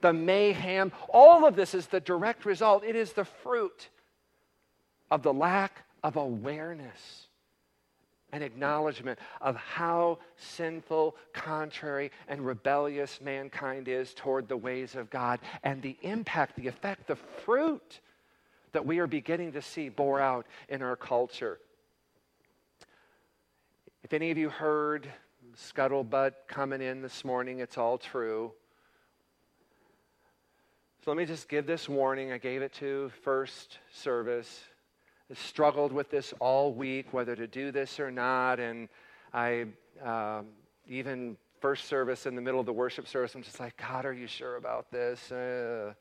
the 0.00 0.14
mayhem, 0.14 0.90
all 1.10 1.46
of 1.46 1.54
this 1.54 1.74
is 1.74 1.86
the 1.86 2.00
direct 2.00 2.46
result. 2.46 2.82
It 2.82 2.96
is 2.96 3.12
the 3.12 3.26
fruit 3.26 3.90
of 5.10 5.22
the 5.22 5.34
lack 5.34 5.84
of 6.02 6.16
awareness 6.16 7.26
and 8.32 8.42
acknowledgement 8.42 9.18
of 9.42 9.54
how 9.56 10.18
sinful, 10.38 11.14
contrary, 11.34 12.10
and 12.26 12.40
rebellious 12.40 13.20
mankind 13.20 13.86
is 13.86 14.14
toward 14.14 14.48
the 14.48 14.56
ways 14.56 14.94
of 14.94 15.10
God 15.10 15.40
and 15.62 15.82
the 15.82 15.98
impact, 16.00 16.56
the 16.56 16.68
effect, 16.68 17.06
the 17.06 17.16
fruit 17.16 18.00
that 18.72 18.86
we 18.86 18.98
are 18.98 19.06
beginning 19.06 19.52
to 19.52 19.60
see 19.60 19.90
bore 19.90 20.20
out 20.20 20.46
in 20.70 20.80
our 20.80 20.96
culture. 20.96 21.58
If 24.02 24.12
any 24.12 24.30
of 24.30 24.38
you 24.38 24.48
heard 24.48 25.10
scuttlebutt 25.56 26.32
coming 26.48 26.82
in 26.82 27.02
this 27.02 27.24
morning, 27.24 27.60
it's 27.60 27.78
all 27.78 27.98
true. 27.98 28.52
So 31.04 31.10
let 31.10 31.18
me 31.18 31.24
just 31.24 31.48
give 31.48 31.66
this 31.66 31.88
warning. 31.88 32.32
I 32.32 32.38
gave 32.38 32.62
it 32.62 32.72
to 32.74 33.10
first 33.22 33.78
service 33.92 34.64
I 35.32 35.34
struggled 35.34 35.92
with 35.92 36.10
this 36.10 36.34
all 36.40 36.74
week, 36.74 37.12
whether 37.12 37.34
to 37.34 37.46
do 37.46 37.72
this 37.72 37.98
or 37.98 38.10
not. 38.10 38.60
And 38.60 38.88
I, 39.32 39.66
uh, 40.04 40.42
even 40.86 41.38
first 41.60 41.86
service 41.86 42.26
in 42.26 42.34
the 42.34 42.42
middle 42.42 42.60
of 42.60 42.66
the 42.66 42.72
worship 42.72 43.08
service, 43.08 43.34
I'm 43.34 43.42
just 43.42 43.58
like, 43.58 43.76
God, 43.78 44.04
are 44.04 44.12
you 44.12 44.26
sure 44.26 44.56
about 44.56 44.90
this? 44.90 45.32
Uh, 45.32 45.94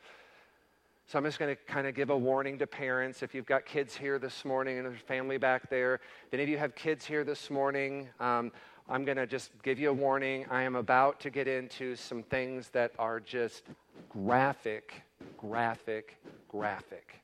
so 1.07 1.17
I'm 1.17 1.25
just 1.25 1.39
going 1.39 1.55
to 1.55 1.61
kind 1.63 1.87
of 1.87 1.95
give 1.95 2.09
a 2.09 2.17
warning 2.17 2.57
to 2.59 2.67
parents. 2.67 3.21
If 3.21 3.35
you've 3.35 3.45
got 3.45 3.65
kids 3.65 3.95
here 3.95 4.17
this 4.17 4.45
morning 4.45 4.77
and 4.77 4.85
there's 4.85 5.01
family 5.01 5.37
back 5.37 5.69
there, 5.69 5.95
if 5.95 6.33
any 6.33 6.43
of 6.43 6.49
you 6.49 6.57
have 6.57 6.73
kids 6.75 7.05
here 7.05 7.23
this 7.23 7.49
morning, 7.49 8.07
um, 8.19 8.51
I'm 8.89 9.05
going 9.05 9.17
to 9.17 9.27
just 9.27 9.51
give 9.63 9.79
you 9.79 9.89
a 9.89 9.93
warning. 9.93 10.45
I 10.49 10.63
am 10.63 10.75
about 10.75 11.19
to 11.21 11.29
get 11.29 11.47
into 11.47 11.95
some 11.95 12.23
things 12.23 12.69
that 12.69 12.91
are 12.99 13.19
just 13.19 13.63
graphic, 14.09 15.01
graphic, 15.37 16.17
graphic. 16.49 17.21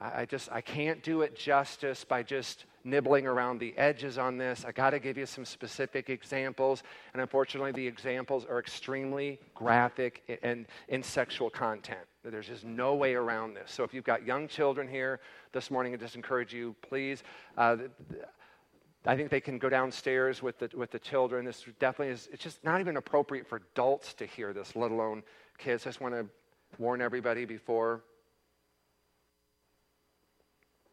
I, 0.00 0.26
just 0.26 0.50
I 0.52 0.60
can't 0.60 1.02
do 1.02 1.22
it 1.22 1.36
justice 1.36 2.04
by 2.04 2.22
just 2.22 2.64
nibbling 2.84 3.26
around 3.26 3.58
the 3.58 3.76
edges 3.76 4.16
on 4.16 4.38
this. 4.38 4.64
I 4.64 4.72
got 4.72 4.90
to 4.90 5.00
give 5.00 5.18
you 5.18 5.26
some 5.26 5.44
specific 5.44 6.08
examples, 6.08 6.82
and 7.12 7.20
unfortunately, 7.20 7.72
the 7.72 7.86
examples 7.86 8.46
are 8.48 8.58
extremely 8.58 9.40
graphic 9.54 10.40
and 10.42 10.66
in 10.88 11.02
sexual 11.02 11.50
content. 11.50 12.07
There's 12.30 12.46
just 12.46 12.64
no 12.64 12.94
way 12.94 13.14
around 13.14 13.54
this. 13.54 13.70
So 13.70 13.84
if 13.84 13.92
you've 13.92 14.04
got 14.04 14.26
young 14.26 14.48
children 14.48 14.88
here 14.88 15.20
this 15.52 15.70
morning, 15.70 15.94
I 15.94 15.96
just 15.96 16.16
encourage 16.16 16.52
you, 16.52 16.74
please. 16.82 17.22
Uh, 17.56 17.76
I 19.06 19.16
think 19.16 19.30
they 19.30 19.40
can 19.40 19.58
go 19.58 19.68
downstairs 19.68 20.42
with 20.42 20.58
the, 20.58 20.70
with 20.76 20.90
the 20.90 20.98
children. 20.98 21.44
This 21.44 21.64
definitely 21.78 22.12
is, 22.12 22.28
it's 22.32 22.42
just 22.42 22.62
not 22.64 22.80
even 22.80 22.96
appropriate 22.96 23.46
for 23.46 23.56
adults 23.56 24.12
to 24.14 24.26
hear 24.26 24.52
this, 24.52 24.76
let 24.76 24.90
alone 24.90 25.22
kids. 25.56 25.86
I 25.86 25.90
just 25.90 26.00
want 26.00 26.14
to 26.14 26.26
warn 26.78 27.00
everybody 27.00 27.44
before 27.44 28.02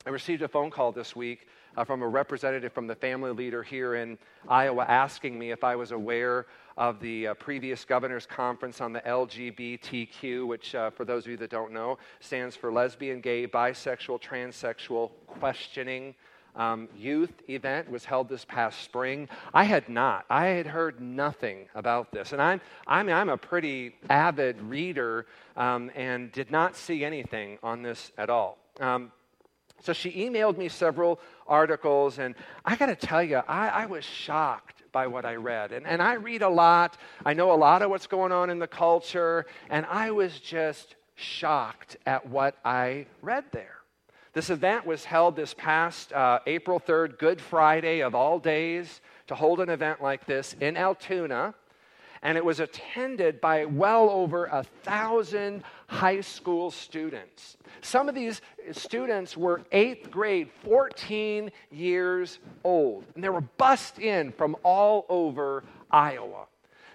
I 0.07 0.11
received 0.11 0.43
a 0.43 0.47
phone 0.47 0.69
call 0.69 0.91
this 0.91 1.15
week 1.15 1.47
uh, 1.75 1.83
from 1.83 2.03
a 2.03 2.07
representative 2.07 2.71
from 2.71 2.85
the 2.85 2.93
family 2.93 3.31
leader 3.31 3.63
here 3.63 3.95
in 3.95 4.19
Iowa 4.47 4.85
asking 4.87 5.39
me 5.39 5.49
if 5.49 5.63
I 5.63 5.75
was 5.75 5.91
aware 5.91 6.45
of 6.77 6.99
the 6.99 7.29
uh, 7.29 7.33
previous 7.33 7.83
governor's 7.85 8.27
conference 8.27 8.81
on 8.81 8.93
the 8.93 8.99
LGBTQ, 8.99 10.45
which, 10.45 10.75
uh, 10.75 10.91
for 10.91 11.05
those 11.05 11.25
of 11.25 11.31
you 11.31 11.37
that 11.37 11.49
don't 11.49 11.73
know, 11.73 11.97
stands 12.19 12.55
for 12.55 12.71
lesbian, 12.71 13.19
gay, 13.19 13.47
bisexual, 13.47 14.21
transsexual 14.21 15.09
questioning. 15.25 16.13
Um, 16.55 16.87
youth 16.95 17.33
event 17.49 17.89
was 17.89 18.05
held 18.05 18.29
this 18.29 18.45
past 18.45 18.83
spring. 18.83 19.27
I 19.55 19.63
had 19.63 19.89
not. 19.89 20.25
I 20.29 20.45
had 20.45 20.67
heard 20.67 21.01
nothing 21.01 21.65
about 21.73 22.11
this. 22.11 22.31
And 22.31 22.39
I'm, 22.39 22.61
I'm, 22.85 23.09
I'm 23.09 23.29
a 23.29 23.37
pretty 23.37 23.95
avid 24.07 24.61
reader 24.61 25.25
um, 25.57 25.89
and 25.95 26.31
did 26.31 26.51
not 26.51 26.75
see 26.75 27.03
anything 27.03 27.57
on 27.63 27.81
this 27.81 28.11
at 28.19 28.29
all. 28.29 28.59
Um, 28.79 29.11
so 29.81 29.93
she 29.93 30.11
emailed 30.11 30.57
me 30.57 30.69
several 30.69 31.19
articles, 31.47 32.19
and 32.19 32.35
I 32.63 32.75
got 32.75 32.87
to 32.87 32.95
tell 32.95 33.23
you, 33.23 33.37
I, 33.47 33.69
I, 33.69 33.85
was 33.85 34.03
shocked 34.03 34.83
by 34.91 35.07
what 35.07 35.25
I 35.25 35.35
read. 35.35 35.71
And, 35.71 35.85
and 35.85 36.01
I 36.01 36.13
read 36.13 36.41
a 36.41 36.49
lot, 36.49 36.97
I 37.25 37.33
know 37.33 37.51
a 37.51 37.55
lot 37.55 37.81
of 37.81 37.89
what's 37.89 38.07
going 38.07 38.31
on 38.31 38.49
in 38.49 38.59
the 38.59 38.67
culture, 38.67 39.45
and 39.69 39.85
I 39.85 40.11
was 40.11 40.39
just 40.39 40.95
shocked 41.15 41.97
at 42.05 42.27
what 42.27 42.57
I 42.65 43.05
read 43.21 43.45
there. 43.51 43.75
This 44.33 44.49
event 44.49 44.85
was 44.85 45.05
held 45.05 45.35
this 45.35 45.53
past 45.53 46.11
uh, 46.11 46.39
April 46.45 46.79
3rd, 46.79 47.19
Good 47.19 47.39
Friday 47.39 48.01
of 48.01 48.15
all 48.15 48.39
days, 48.39 49.01
to 49.27 49.35
hold 49.35 49.59
an 49.59 49.69
event 49.69 50.01
like 50.01 50.25
this 50.25 50.55
in 50.59 50.77
Altoona 50.77 51.53
and 52.25 52.39
it 52.39 52.43
was 52.43 52.59
attended 52.59 53.39
by 53.39 53.65
well 53.65 54.09
over 54.09 54.45
a 54.45 54.63
thousand 54.83 55.63
high 55.87 56.21
school 56.21 56.71
students. 56.71 57.57
Some 57.81 58.09
of 58.09 58.15
these 58.15 58.41
students 58.71 59.37
were 59.37 59.61
eighth 59.71 60.09
grade, 60.09 60.49
14 60.63 61.51
years 61.71 62.39
old, 62.63 63.05
and 63.15 63.23
they 63.23 63.29
were 63.29 63.41
bussed 63.41 63.99
in 63.99 64.31
from 64.31 64.55
all 64.63 65.05
over 65.09 65.63
Iowa. 65.91 66.45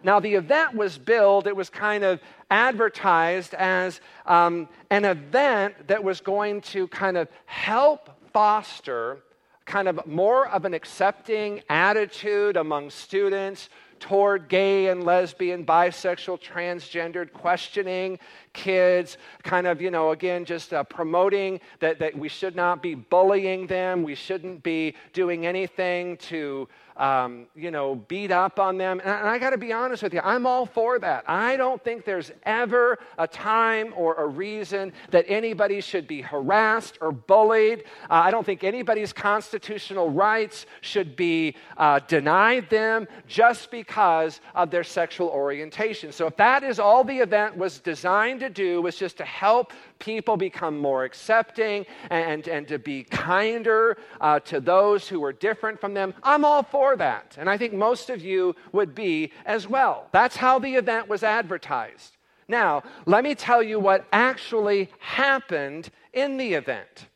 Now, 0.02 0.18
the 0.18 0.34
event 0.34 0.74
was 0.74 0.96
billed, 0.96 1.46
it 1.46 1.54
was 1.54 1.68
kind 1.68 2.04
of 2.04 2.20
advertised 2.50 3.54
as 3.54 4.00
um, 4.26 4.68
an 4.88 5.04
event 5.04 5.88
that 5.88 6.02
was 6.02 6.20
going 6.20 6.62
to 6.62 6.88
kind 6.88 7.18
of 7.18 7.28
help 7.44 8.10
foster 8.32 9.18
kind 9.66 9.88
of 9.88 10.04
more 10.06 10.48
of 10.48 10.64
an 10.64 10.74
accepting 10.74 11.62
attitude 11.68 12.56
among 12.56 12.90
students 12.90 13.68
toward 14.00 14.48
gay 14.48 14.88
and 14.88 15.04
lesbian, 15.04 15.64
bisexual, 15.64 16.40
transgendered, 16.40 17.32
questioning 17.32 18.18
kids, 18.52 19.18
kind 19.42 19.66
of, 19.66 19.80
you 19.80 19.90
know, 19.90 20.10
again, 20.10 20.44
just 20.44 20.72
uh, 20.72 20.82
promoting 20.84 21.60
that, 21.78 21.98
that 21.98 22.16
we 22.16 22.28
should 22.28 22.56
not 22.56 22.82
be 22.82 22.94
bullying 22.94 23.66
them, 23.66 24.02
we 24.02 24.14
shouldn't 24.14 24.62
be 24.62 24.94
doing 25.12 25.46
anything 25.46 26.16
to 26.16 26.68
um, 27.00 27.46
you 27.54 27.70
know, 27.70 27.94
beat 27.94 28.30
up 28.30 28.60
on 28.60 28.76
them. 28.76 29.00
And 29.02 29.10
I, 29.10 29.38
got 29.38 29.50
to 29.50 29.58
be 29.58 29.72
honest 29.72 30.02
with 30.02 30.12
you, 30.12 30.20
I'm 30.22 30.44
all 30.44 30.66
for 30.66 30.98
that. 30.98 31.24
I 31.26 31.56
don't 31.56 31.82
think 31.82 32.04
there's 32.04 32.30
ever 32.42 32.98
a 33.16 33.26
time 33.26 33.94
or 33.96 34.16
a 34.16 34.26
reason 34.26 34.92
that 35.10 35.24
anybody 35.26 35.80
should 35.80 36.06
be 36.06 36.20
harassed 36.20 36.98
or 37.00 37.10
bullied. 37.10 37.84
Uh, 38.10 38.14
I 38.14 38.30
don't 38.30 38.44
think 38.44 38.64
anybody's 38.64 39.14
constitutional 39.14 40.10
rights 40.10 40.66
should 40.82 41.16
be 41.16 41.56
uh, 41.78 42.00
denied 42.00 42.68
them 42.68 43.08
just 43.26 43.70
because 43.70 44.42
of 44.54 44.70
their 44.70 44.84
sexual 44.84 45.28
orientation. 45.28 46.12
So 46.12 46.26
if 46.26 46.36
that 46.36 46.62
is 46.62 46.78
all 46.78 47.02
the 47.02 47.16
event 47.16 47.56
was 47.56 47.80
designed 47.80 48.39
to 48.40 48.50
do, 48.50 48.82
was 48.82 48.96
just 48.96 49.16
to 49.18 49.24
help 49.24 49.72
people 49.98 50.36
become 50.36 50.78
more 50.78 51.04
accepting 51.04 51.86
and, 52.10 52.48
and 52.48 52.66
to 52.68 52.78
be 52.78 53.04
kinder 53.04 53.96
uh, 54.20 54.40
to 54.40 54.60
those 54.60 55.08
who 55.08 55.22
are 55.24 55.32
different 55.32 55.80
from 55.80 55.94
them, 55.94 56.12
I'm 56.22 56.44
all 56.44 56.62
for 56.62 56.96
that. 56.96 57.36
And 57.38 57.48
I 57.48 57.56
think 57.56 57.72
most 57.72 58.10
of 58.10 58.20
you 58.20 58.56
would 58.72 58.94
be 58.94 59.32
as 59.46 59.68
well. 59.68 60.08
That's 60.12 60.36
how 60.36 60.58
the 60.58 60.74
event 60.74 61.08
was 61.08 61.22
advertised. 61.22 62.16
Now, 62.48 62.82
let 63.06 63.22
me 63.22 63.34
tell 63.36 63.62
you 63.62 63.78
what 63.78 64.06
actually 64.12 64.90
happened 64.98 65.90
in 66.12 66.36
the 66.36 66.54
event. 66.54 67.06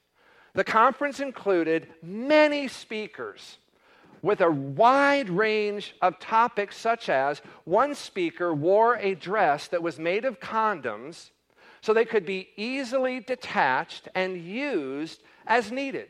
The 0.54 0.62
conference 0.62 1.18
included 1.18 1.88
many 2.02 2.68
speakers 2.68 3.58
with 4.24 4.40
a 4.40 4.50
wide 4.50 5.28
range 5.28 5.94
of 6.00 6.18
topics, 6.18 6.78
such 6.78 7.10
as 7.10 7.42
one 7.64 7.94
speaker 7.94 8.54
wore 8.54 8.96
a 8.96 9.14
dress 9.14 9.68
that 9.68 9.82
was 9.82 9.98
made 9.98 10.24
of 10.24 10.40
condoms 10.40 11.28
so 11.82 11.92
they 11.92 12.06
could 12.06 12.24
be 12.24 12.48
easily 12.56 13.20
detached 13.20 14.08
and 14.14 14.38
used 14.38 15.22
as 15.46 15.70
needed. 15.70 16.08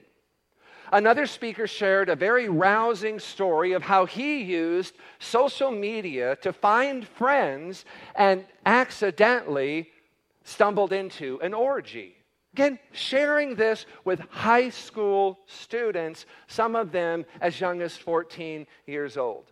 Another 0.92 1.26
speaker 1.26 1.66
shared 1.66 2.08
a 2.08 2.14
very 2.14 2.48
rousing 2.48 3.18
story 3.18 3.72
of 3.72 3.82
how 3.82 4.06
he 4.06 4.42
used 4.42 4.94
social 5.18 5.72
media 5.72 6.36
to 6.36 6.52
find 6.52 7.08
friends 7.08 7.84
and 8.14 8.44
accidentally 8.64 9.90
stumbled 10.44 10.92
into 10.92 11.40
an 11.40 11.52
orgy. 11.52 12.14
Again, 12.54 12.78
sharing 12.92 13.56
this 13.56 13.84
with 14.04 14.20
high 14.30 14.70
school 14.70 15.40
students, 15.46 16.24
some 16.46 16.76
of 16.76 16.92
them 16.92 17.24
as 17.40 17.60
young 17.60 17.82
as 17.82 17.96
14 17.96 18.68
years 18.86 19.16
old. 19.16 19.50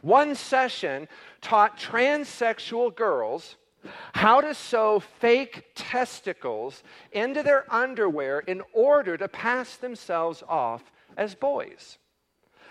One 0.00 0.34
session 0.34 1.08
taught 1.42 1.78
transsexual 1.78 2.96
girls 2.96 3.56
how 4.14 4.40
to 4.40 4.54
sew 4.54 5.00
fake 5.00 5.72
testicles 5.74 6.82
into 7.12 7.42
their 7.42 7.70
underwear 7.70 8.38
in 8.38 8.62
order 8.72 9.18
to 9.18 9.28
pass 9.28 9.76
themselves 9.76 10.42
off 10.48 10.82
as 11.18 11.34
boys. 11.34 11.98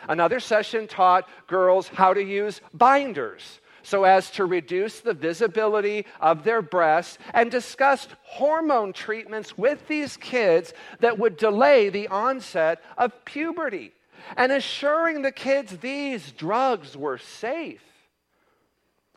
Another 0.08 0.40
session 0.40 0.88
taught 0.88 1.30
girls 1.46 1.88
how 1.88 2.16
to 2.16 2.24
use 2.24 2.62
binders 2.74 3.60
so 3.84 4.04
as 4.04 4.32
to 4.32 4.46
reduce 4.46 5.00
the 5.00 5.14
visibility 5.14 6.06
of 6.20 6.44
their 6.44 6.62
breasts 6.62 7.18
and 7.34 7.50
discussed 7.52 8.16
hormone 8.24 8.94
treatments 8.94 9.58
with 9.58 9.88
these 9.88 10.18
kids 10.18 10.74
that 11.00 11.18
would 11.18 11.38
delay 11.38 11.90
the 11.90 12.08
onset 12.08 12.82
of 12.98 13.26
puberty 13.26 13.94
and 14.38 14.52
assuring 14.52 15.22
the 15.22 15.32
kids 15.32 15.78
these 15.78 16.32
drugs 16.32 16.96
were 16.96 17.18
safe. 17.18 17.82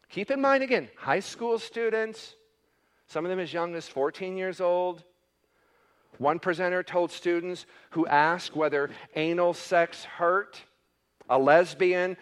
Keep 0.09 0.31
in 0.31 0.41
mind 0.41 0.63
again, 0.63 0.89
high 0.97 1.21
school 1.21 1.59
students, 1.59 2.35
some 3.07 3.25
of 3.25 3.31
them 3.31 3.41
as 3.41 3.53
young 3.53 3.75
as 3.75 3.89
14 3.89 4.37
years 4.37 4.61
old. 4.61 5.05
One 6.19 6.39
presenter 6.39 6.83
told 6.83 7.11
students 7.11 7.67
who 7.91 8.07
asked 8.07 8.55
whether 8.55 8.91
anal 9.17 9.55
sex 9.55 10.05
hurt, 10.05 10.61
a 11.29 11.39
lesbian 11.39 12.17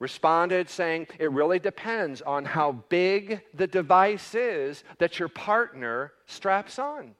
responded 0.00 0.68
saying, 0.68 1.06
It 1.18 1.30
really 1.30 1.58
depends 1.58 2.22
on 2.22 2.44
how 2.44 2.72
big 2.88 3.42
the 3.54 3.66
device 3.66 4.34
is 4.34 4.82
that 4.98 5.18
your 5.18 5.28
partner 5.28 6.12
straps 6.26 6.78
on. 6.78 7.14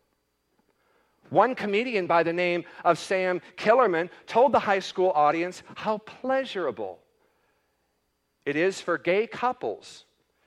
One 1.28 1.54
comedian 1.54 2.08
by 2.08 2.24
the 2.24 2.32
name 2.32 2.64
of 2.84 2.98
Sam 2.98 3.40
Killermann 3.56 4.10
told 4.26 4.52
the 4.52 4.58
high 4.58 4.80
school 4.80 5.12
audience 5.14 5.62
how 5.76 5.98
pleasurable 5.98 6.98
it 8.44 8.56
is 8.56 8.80
for 8.80 8.98
gay 8.98 9.28
couples 9.28 10.06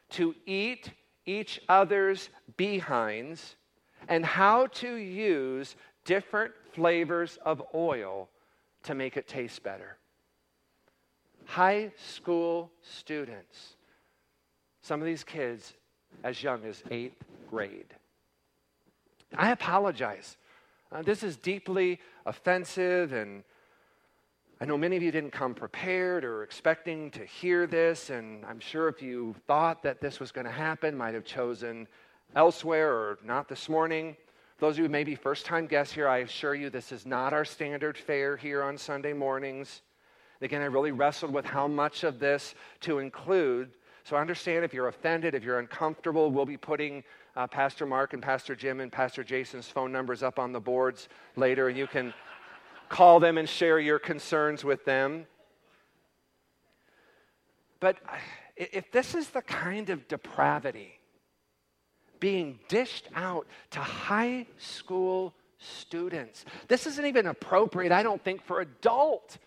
to 0.09 0.35
eat 0.45 0.91
each 1.25 1.61
other's 1.69 2.29
behinds 2.57 3.55
and 4.09 4.25
how 4.25 4.67
to 4.67 4.95
use 4.95 5.77
different 6.03 6.53
flavors 6.73 7.37
of 7.45 7.63
oil 7.73 8.29
to 8.83 8.93
make 8.93 9.15
it 9.15 9.27
taste 9.27 9.63
better. 9.63 9.97
High 11.45 11.91
school 11.97 12.71
students, 12.81 13.75
some 14.81 15.01
of 15.01 15.05
these 15.05 15.23
kids 15.23 15.73
as 16.23 16.41
young 16.41 16.63
as 16.65 16.83
eighth 16.89 17.23
grade. 17.49 17.93
I 19.35 19.51
apologize. 19.51 20.37
Uh, 20.91 21.01
this 21.01 21.23
is 21.23 21.37
deeply 21.37 21.99
offensive, 22.25 23.13
and 23.13 23.43
I 24.61 24.65
know 24.65 24.77
many 24.77 24.95
of 24.95 25.03
you 25.03 25.11
didn't 25.11 25.31
come 25.31 25.53
prepared 25.53 26.23
or 26.23 26.43
expecting 26.43 27.09
to 27.11 27.25
hear 27.25 27.65
this, 27.67 28.09
and 28.09 28.45
I'm 28.45 28.59
sure 28.59 28.87
if 28.87 29.01
you 29.01 29.35
thought 29.47 29.83
that 29.83 30.01
this 30.01 30.19
was 30.19 30.31
going 30.31 30.45
to 30.45 30.51
happen, 30.51 30.95
might 30.95 31.15
have 31.15 31.25
chosen 31.25 31.87
elsewhere 32.35 32.93
or 32.93 33.19
not 33.23 33.49
this 33.49 33.67
morning. 33.67 34.15
Those 34.59 34.75
of 34.75 34.77
you 34.77 34.83
who 34.85 34.89
may 34.89 35.03
be 35.03 35.15
first 35.15 35.45
time 35.45 35.65
guests 35.65 35.93
here, 35.93 36.07
I 36.07 36.19
assure 36.19 36.55
you 36.55 36.69
this 36.69 36.91
is 36.91 37.05
not 37.05 37.33
our 37.33 37.43
standard 37.43 37.97
fare 37.97 38.37
here 38.37 38.63
on 38.63 38.77
Sunday 38.77 39.13
mornings. 39.13 39.81
Again, 40.43 40.61
I 40.61 40.65
really 40.65 40.91
wrestled 40.91 41.33
with 41.33 41.45
how 41.45 41.67
much 41.69 42.03
of 42.03 42.19
this 42.19 42.53
to 42.81 42.99
include. 42.99 43.71
So 44.03 44.17
I 44.17 44.21
understand 44.21 44.65
if 44.65 44.73
you're 44.73 44.89
offended, 44.89 45.35
if 45.35 45.43
you're 45.43 45.59
uncomfortable, 45.59 46.31
we'll 46.31 46.45
be 46.45 46.57
putting 46.57 47.01
uh, 47.37 47.47
Pastor 47.47 47.85
Mark 47.85 48.11
and 48.11 48.21
Pastor 48.21 48.53
Jim 48.53 48.81
and 48.81 48.91
Pastor 48.91 49.23
Jason's 49.23 49.69
phone 49.69 49.93
numbers 49.93 50.21
up 50.21 50.39
on 50.39 50.51
the 50.51 50.59
boards 50.59 51.07
later, 51.37 51.69
and 51.69 51.77
you 51.77 51.87
can 51.87 52.13
call 52.89 53.21
them 53.21 53.37
and 53.37 53.47
share 53.47 53.79
your 53.79 53.99
concerns 53.99 54.65
with 54.65 54.83
them. 54.83 55.25
But 57.79 57.99
if 58.57 58.91
this 58.91 59.15
is 59.15 59.29
the 59.29 59.41
kind 59.41 59.89
of 59.89 60.09
depravity 60.09 60.99
being 62.19 62.59
dished 62.67 63.07
out 63.15 63.47
to 63.71 63.79
high 63.79 64.45
school 64.57 65.33
students, 65.57 66.43
this 66.67 66.85
isn't 66.85 67.05
even 67.05 67.27
appropriate, 67.27 67.93
I 67.93 68.03
don't 68.03 68.21
think, 68.21 68.43
for 68.43 68.59
adult 68.59 69.37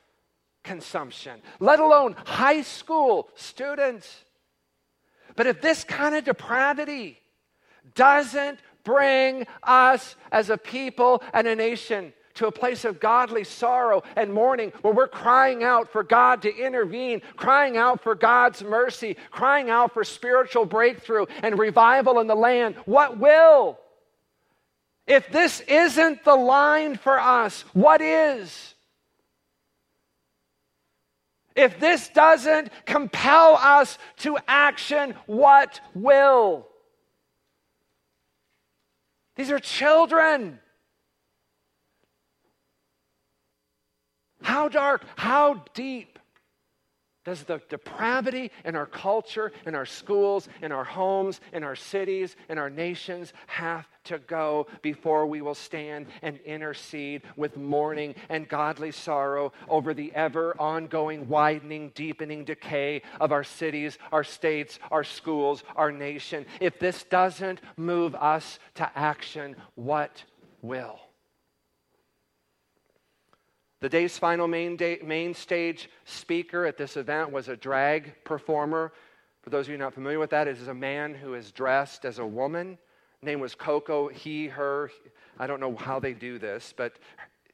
consumption, 0.66 1.40
let 1.60 1.80
alone 1.80 2.14
high 2.26 2.60
school 2.60 3.30
students. 3.34 4.24
But 5.36 5.46
if 5.46 5.62
this 5.62 5.84
kind 5.84 6.14
of 6.14 6.24
depravity 6.24 7.18
doesn't 7.94 8.58
bring 8.84 9.46
us 9.62 10.16
as 10.30 10.50
a 10.50 10.58
people 10.58 11.22
and 11.32 11.46
a 11.46 11.56
nation 11.56 12.12
to 12.34 12.46
a 12.46 12.52
place 12.52 12.84
of 12.84 13.00
godly 13.00 13.44
sorrow 13.44 14.02
and 14.14 14.32
mourning 14.32 14.70
where 14.82 14.92
we're 14.92 15.08
crying 15.08 15.64
out 15.64 15.90
for 15.90 16.02
God 16.02 16.42
to 16.42 16.54
intervene, 16.54 17.22
crying 17.36 17.76
out 17.76 18.02
for 18.02 18.14
God's 18.14 18.62
mercy, 18.62 19.16
crying 19.30 19.70
out 19.70 19.94
for 19.94 20.04
spiritual 20.04 20.66
breakthrough 20.66 21.26
and 21.42 21.58
revival 21.58 22.20
in 22.20 22.26
the 22.26 22.36
land. 22.36 22.76
What 22.84 23.18
will? 23.18 23.78
If 25.06 25.30
this 25.30 25.60
isn't 25.60 26.24
the 26.24 26.34
line 26.34 26.96
for 26.96 27.18
us, 27.18 27.62
what 27.72 28.00
is? 28.00 28.74
If 31.56 31.80
this 31.80 32.08
doesn't 32.10 32.70
compel 32.84 33.56
us 33.56 33.98
to 34.18 34.38
action, 34.46 35.14
what 35.24 35.80
will? 35.94 36.68
These 39.36 39.50
are 39.50 39.58
children. 39.58 40.60
How 44.42 44.68
dark, 44.68 45.02
how 45.16 45.64
deep 45.74 46.18
does 47.26 47.42
the 47.42 47.60
depravity 47.68 48.52
in 48.64 48.76
our 48.76 48.86
culture, 48.86 49.52
in 49.66 49.74
our 49.74 49.84
schools, 49.84 50.48
in 50.62 50.70
our 50.70 50.84
homes, 50.84 51.40
in 51.52 51.64
our 51.64 51.74
cities, 51.74 52.36
in 52.48 52.56
our 52.56 52.70
nations 52.70 53.32
have 53.48 53.84
to 54.04 54.20
go 54.20 54.68
before 54.80 55.26
we 55.26 55.42
will 55.42 55.54
stand 55.54 56.06
and 56.22 56.38
intercede 56.44 57.22
with 57.36 57.56
mourning 57.56 58.14
and 58.28 58.48
godly 58.48 58.92
sorrow 58.92 59.52
over 59.68 59.92
the 59.92 60.14
ever 60.14 60.54
ongoing, 60.60 61.28
widening, 61.28 61.90
deepening 61.96 62.44
decay 62.44 63.02
of 63.20 63.32
our 63.32 63.42
cities, 63.42 63.98
our 64.12 64.22
states, 64.22 64.78
our 64.92 65.02
schools, 65.02 65.64
our 65.74 65.90
nation? 65.90 66.46
If 66.60 66.78
this 66.78 67.02
doesn't 67.02 67.60
move 67.76 68.14
us 68.14 68.60
to 68.76 68.88
action, 68.96 69.56
what 69.74 70.22
will? 70.62 71.00
The 73.86 73.90
day's 73.90 74.18
final 74.18 74.48
main, 74.48 74.74
day, 74.74 74.98
main 75.04 75.32
stage 75.32 75.88
speaker 76.06 76.66
at 76.66 76.76
this 76.76 76.96
event 76.96 77.30
was 77.30 77.46
a 77.46 77.56
drag 77.56 78.24
performer. 78.24 78.92
For 79.42 79.50
those 79.50 79.66
of 79.66 79.70
you 79.70 79.78
not 79.78 79.94
familiar 79.94 80.18
with 80.18 80.30
that, 80.30 80.48
it 80.48 80.58
is 80.58 80.66
a 80.66 80.74
man 80.74 81.14
who 81.14 81.34
is 81.34 81.52
dressed 81.52 82.04
as 82.04 82.18
a 82.18 82.26
woman. 82.26 82.78
Name 83.22 83.38
was 83.38 83.54
Coco, 83.54 84.08
he, 84.08 84.48
her. 84.48 84.90
I 85.38 85.46
don't 85.46 85.60
know 85.60 85.76
how 85.76 86.00
they 86.00 86.14
do 86.14 86.36
this, 86.36 86.74
but 86.76 86.94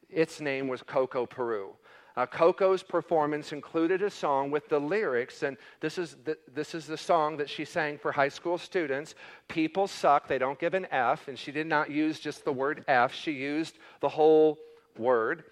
its 0.09 0.41
name 0.41 0.67
was 0.67 0.81
Coco 0.81 1.27
Peru. 1.27 1.69
Uh, 2.17 2.25
Coco's 2.25 2.81
performance 2.81 3.53
included 3.53 4.01
a 4.01 4.09
song 4.09 4.49
with 4.49 4.67
the 4.69 4.79
lyrics, 4.79 5.43
and 5.43 5.55
this 5.81 5.99
is, 5.99 6.17
the, 6.25 6.35
this 6.51 6.73
is 6.73 6.87
the 6.87 6.97
song 6.97 7.37
that 7.37 7.47
she 7.47 7.63
sang 7.63 7.99
for 7.99 8.11
high 8.11 8.27
school 8.27 8.57
students. 8.57 9.13
People 9.49 9.85
suck, 9.85 10.27
they 10.27 10.39
don't 10.39 10.57
give 10.57 10.73
an 10.73 10.87
F, 10.89 11.27
and 11.27 11.37
she 11.37 11.51
did 11.51 11.67
not 11.67 11.91
use 11.91 12.19
just 12.19 12.43
the 12.43 12.51
word 12.51 12.83
F, 12.87 13.13
she 13.13 13.33
used 13.33 13.77
the 13.99 14.09
whole 14.09 14.57
word. 14.97 15.43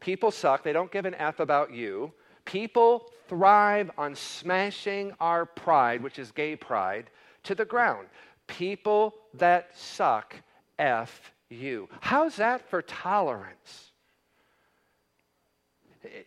People 0.00 0.30
suck. 0.30 0.62
They 0.62 0.72
don't 0.72 0.90
give 0.90 1.04
an 1.04 1.14
F 1.14 1.40
about 1.40 1.72
you. 1.72 2.12
People 2.44 3.10
thrive 3.28 3.90
on 3.98 4.14
smashing 4.14 5.12
our 5.20 5.44
pride, 5.44 6.02
which 6.02 6.18
is 6.18 6.30
gay 6.32 6.56
pride, 6.56 7.10
to 7.44 7.54
the 7.54 7.64
ground. 7.64 8.08
People 8.46 9.14
that 9.34 9.76
suck, 9.76 10.34
F 10.78 11.32
you. 11.50 11.88
How's 12.00 12.36
that 12.36 12.68
for 12.68 12.82
tolerance? 12.82 13.92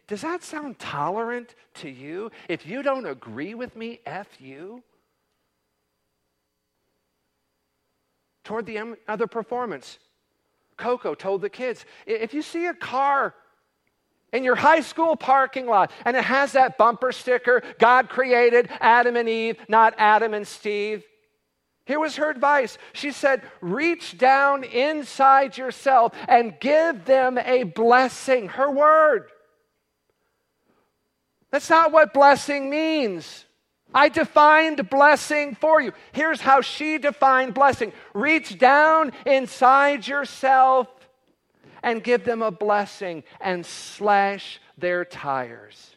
Does 0.07 0.21
that 0.21 0.43
sound 0.43 0.77
tolerant 0.79 1.55
to 1.75 1.89
you? 1.89 2.31
If 2.49 2.67
you 2.67 2.83
don't 2.83 3.05
agree 3.05 3.53
with 3.53 3.75
me, 3.75 3.99
F 4.05 4.27
you? 4.39 4.83
Toward 8.43 8.65
the 8.65 8.97
other 9.07 9.27
performance, 9.27 9.97
Coco 10.77 11.15
told 11.15 11.41
the 11.41 11.49
kids 11.49 11.85
if 12.05 12.33
you 12.33 12.41
see 12.41 12.65
a 12.65 12.73
car 12.73 13.33
in 14.31 14.43
your 14.43 14.55
high 14.55 14.81
school 14.81 15.15
parking 15.15 15.65
lot 15.65 15.91
and 16.05 16.15
it 16.15 16.23
has 16.23 16.53
that 16.53 16.77
bumper 16.77 17.11
sticker 17.11 17.61
God 17.79 18.09
created 18.09 18.69
Adam 18.79 19.15
and 19.15 19.27
Eve, 19.27 19.57
not 19.67 19.93
Adam 19.97 20.33
and 20.33 20.47
Steve. 20.47 21.03
Here 21.85 21.99
was 21.99 22.15
her 22.17 22.29
advice. 22.29 22.77
She 22.93 23.11
said, 23.11 23.41
Reach 23.59 24.17
down 24.17 24.63
inside 24.63 25.57
yourself 25.57 26.13
and 26.27 26.59
give 26.59 27.05
them 27.05 27.37
a 27.37 27.63
blessing. 27.63 28.47
Her 28.49 28.71
word. 28.71 29.29
That's 31.49 31.69
not 31.69 31.91
what 31.91 32.13
blessing 32.13 32.69
means. 32.69 33.45
I 33.93 34.07
defined 34.07 34.89
blessing 34.89 35.55
for 35.55 35.81
you. 35.81 35.91
Here's 36.13 36.39
how 36.39 36.61
she 36.61 36.97
defined 36.97 37.53
blessing 37.53 37.91
reach 38.13 38.57
down 38.57 39.11
inside 39.25 40.07
yourself 40.07 40.87
and 41.83 42.03
give 42.03 42.23
them 42.23 42.41
a 42.41 42.51
blessing 42.51 43.23
and 43.39 43.65
slash 43.65 44.59
their 44.77 45.05
tires. 45.05 45.95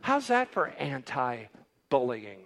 How's 0.00 0.28
that 0.28 0.50
for 0.50 0.68
anti 0.68 1.44
bullying? 1.88 2.40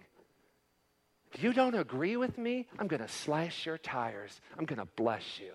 If 1.32 1.42
you 1.42 1.52
don't 1.52 1.74
agree 1.74 2.16
with 2.16 2.38
me, 2.38 2.66
I'm 2.78 2.86
going 2.86 3.02
to 3.02 3.08
slash 3.08 3.66
your 3.66 3.78
tires. 3.78 4.40
I'm 4.58 4.64
going 4.64 4.78
to 4.78 4.88
bless 4.96 5.38
you. 5.38 5.52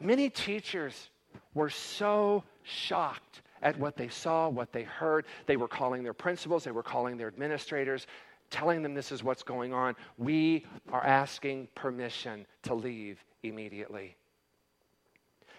Many 0.00 0.28
teachers 0.28 1.08
were 1.54 1.70
so 1.70 2.44
shocked 2.62 3.40
at 3.62 3.78
what 3.78 3.96
they 3.96 4.08
saw, 4.08 4.48
what 4.48 4.72
they 4.72 4.82
heard. 4.82 5.24
They 5.46 5.56
were 5.56 5.68
calling 5.68 6.02
their 6.02 6.12
principals, 6.12 6.64
they 6.64 6.70
were 6.72 6.82
calling 6.82 7.16
their 7.16 7.28
administrators, 7.28 8.06
telling 8.50 8.82
them 8.82 8.94
this 8.94 9.10
is 9.10 9.24
what's 9.24 9.42
going 9.42 9.72
on. 9.72 9.96
We 10.18 10.66
are 10.92 11.04
asking 11.04 11.68
permission 11.74 12.46
to 12.64 12.74
leave 12.74 13.24
immediately. 13.48 14.16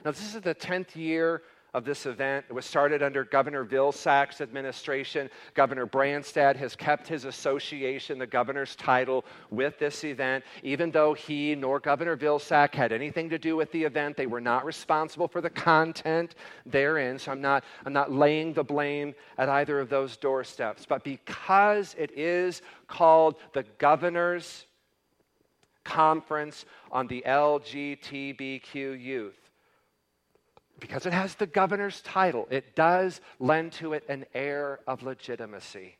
Now, 0.06 0.12
this 0.12 0.36
is 0.36 0.42
the 0.42 0.56
10th 0.56 0.96
year 0.96 1.42
of 1.74 1.86
this 1.86 2.06
event. 2.06 2.46
It 2.50 2.54
was 2.54 2.66
started 2.66 3.04
under 3.04 3.24
Governor 3.24 3.66
Vilsack's 3.66 4.42
administration. 4.42 5.30
Governor 5.54 5.86
Branstad 5.86 6.56
has 6.56 6.76
kept 6.76 7.08
his 7.08 7.26
association, 7.26 8.18
the 8.18 8.26
governor's 8.26 8.76
title, 8.76 9.26
with 9.52 9.78
this 9.78 10.04
event. 10.04 10.44
Even 10.64 10.92
though 10.92 11.14
he 11.14 11.56
nor 11.56 11.80
Governor 11.80 12.18
Vilsack 12.18 12.74
had 12.74 12.92
anything 12.92 13.30
to 13.30 13.38
do 13.38 13.56
with 13.56 13.72
the 13.72 13.84
event, 13.84 14.18
they 14.18 14.26
were 14.28 14.42
not 14.42 14.66
responsible 14.66 15.28
for 15.28 15.42
the 15.42 15.50
content 15.50 16.36
therein. 16.66 17.20
So 17.20 17.32
I'm 17.32 17.42
not, 17.42 17.64
I'm 17.86 17.94
not 17.94 18.12
laying 18.12 18.54
the 18.54 18.64
blame 18.64 19.14
at 19.38 19.50
either 19.50 19.80
of 19.80 19.90
those 19.90 20.18
doorsteps. 20.18 20.86
But 20.88 21.04
because 21.04 21.96
it 21.98 22.12
is 22.18 22.62
called 22.88 23.36
the 23.54 23.64
Governor's 23.78 24.66
Conference 25.88 26.66
on 26.92 27.08
the 27.08 27.24
LGBTQ 27.26 29.02
Youth, 29.02 29.40
because 30.80 31.06
it 31.06 31.14
has 31.14 31.36
the 31.36 31.48
governor's 31.48 32.02
title, 32.02 32.46
it 32.52 32.76
does 32.76 33.22
lend 33.40 33.72
to 33.74 33.94
it 33.94 34.04
an 34.10 34.26
air 34.36 34.82
of 34.86 35.02
legitimacy. 35.02 35.96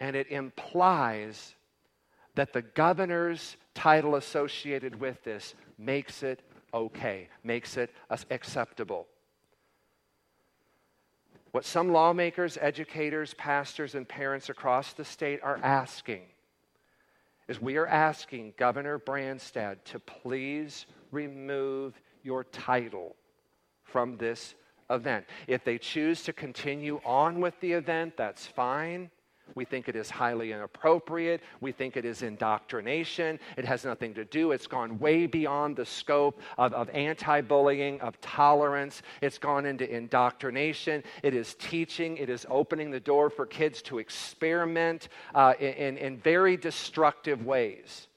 And 0.00 0.16
it 0.16 0.30
implies 0.30 1.54
that 2.34 2.54
the 2.54 2.62
governor's 2.62 3.58
title 3.74 4.16
associated 4.16 4.98
with 4.98 5.22
this 5.24 5.54
makes 5.78 6.22
it 6.22 6.40
okay, 6.72 7.28
makes 7.44 7.76
it 7.76 7.90
acceptable. 8.30 9.06
What 11.50 11.66
some 11.66 11.92
lawmakers, 11.92 12.56
educators, 12.58 13.34
pastors, 13.34 13.94
and 13.94 14.08
parents 14.08 14.48
across 14.48 14.94
the 14.94 15.04
state 15.04 15.40
are 15.42 15.60
asking 15.62 16.22
is 17.48 17.60
we 17.60 17.76
are 17.76 17.86
asking 17.86 18.54
Governor 18.56 18.98
Branstad 18.98 19.78
to 19.84 19.98
please 19.98 20.86
remove 21.10 22.00
your 22.22 22.44
title 22.44 23.16
from 23.82 24.16
this 24.16 24.54
event. 24.90 25.26
If 25.46 25.64
they 25.64 25.78
choose 25.78 26.22
to 26.24 26.32
continue 26.32 27.00
on 27.04 27.40
with 27.40 27.58
the 27.60 27.72
event, 27.72 28.16
that's 28.16 28.46
fine. 28.46 29.10
We 29.54 29.64
think 29.64 29.88
it 29.88 29.96
is 29.96 30.08
highly 30.08 30.52
inappropriate. 30.52 31.42
We 31.60 31.72
think 31.72 31.96
it 31.96 32.04
is 32.04 32.22
indoctrination. 32.22 33.38
It 33.56 33.64
has 33.64 33.84
nothing 33.84 34.14
to 34.14 34.24
do. 34.24 34.52
It's 34.52 34.66
gone 34.66 34.98
way 34.98 35.26
beyond 35.26 35.76
the 35.76 35.84
scope 35.84 36.40
of, 36.56 36.72
of 36.72 36.88
anti 36.90 37.40
bullying, 37.42 38.00
of 38.00 38.20
tolerance. 38.20 39.02
It's 39.20 39.38
gone 39.38 39.66
into 39.66 39.88
indoctrination. 39.88 41.02
It 41.22 41.34
is 41.34 41.54
teaching. 41.54 42.16
It 42.16 42.30
is 42.30 42.46
opening 42.48 42.90
the 42.90 43.00
door 43.00 43.28
for 43.28 43.44
kids 43.44 43.82
to 43.82 43.98
experiment 43.98 45.08
uh, 45.34 45.54
in, 45.60 45.98
in 45.98 46.16
very 46.18 46.56
destructive 46.56 47.44
ways. 47.44 48.08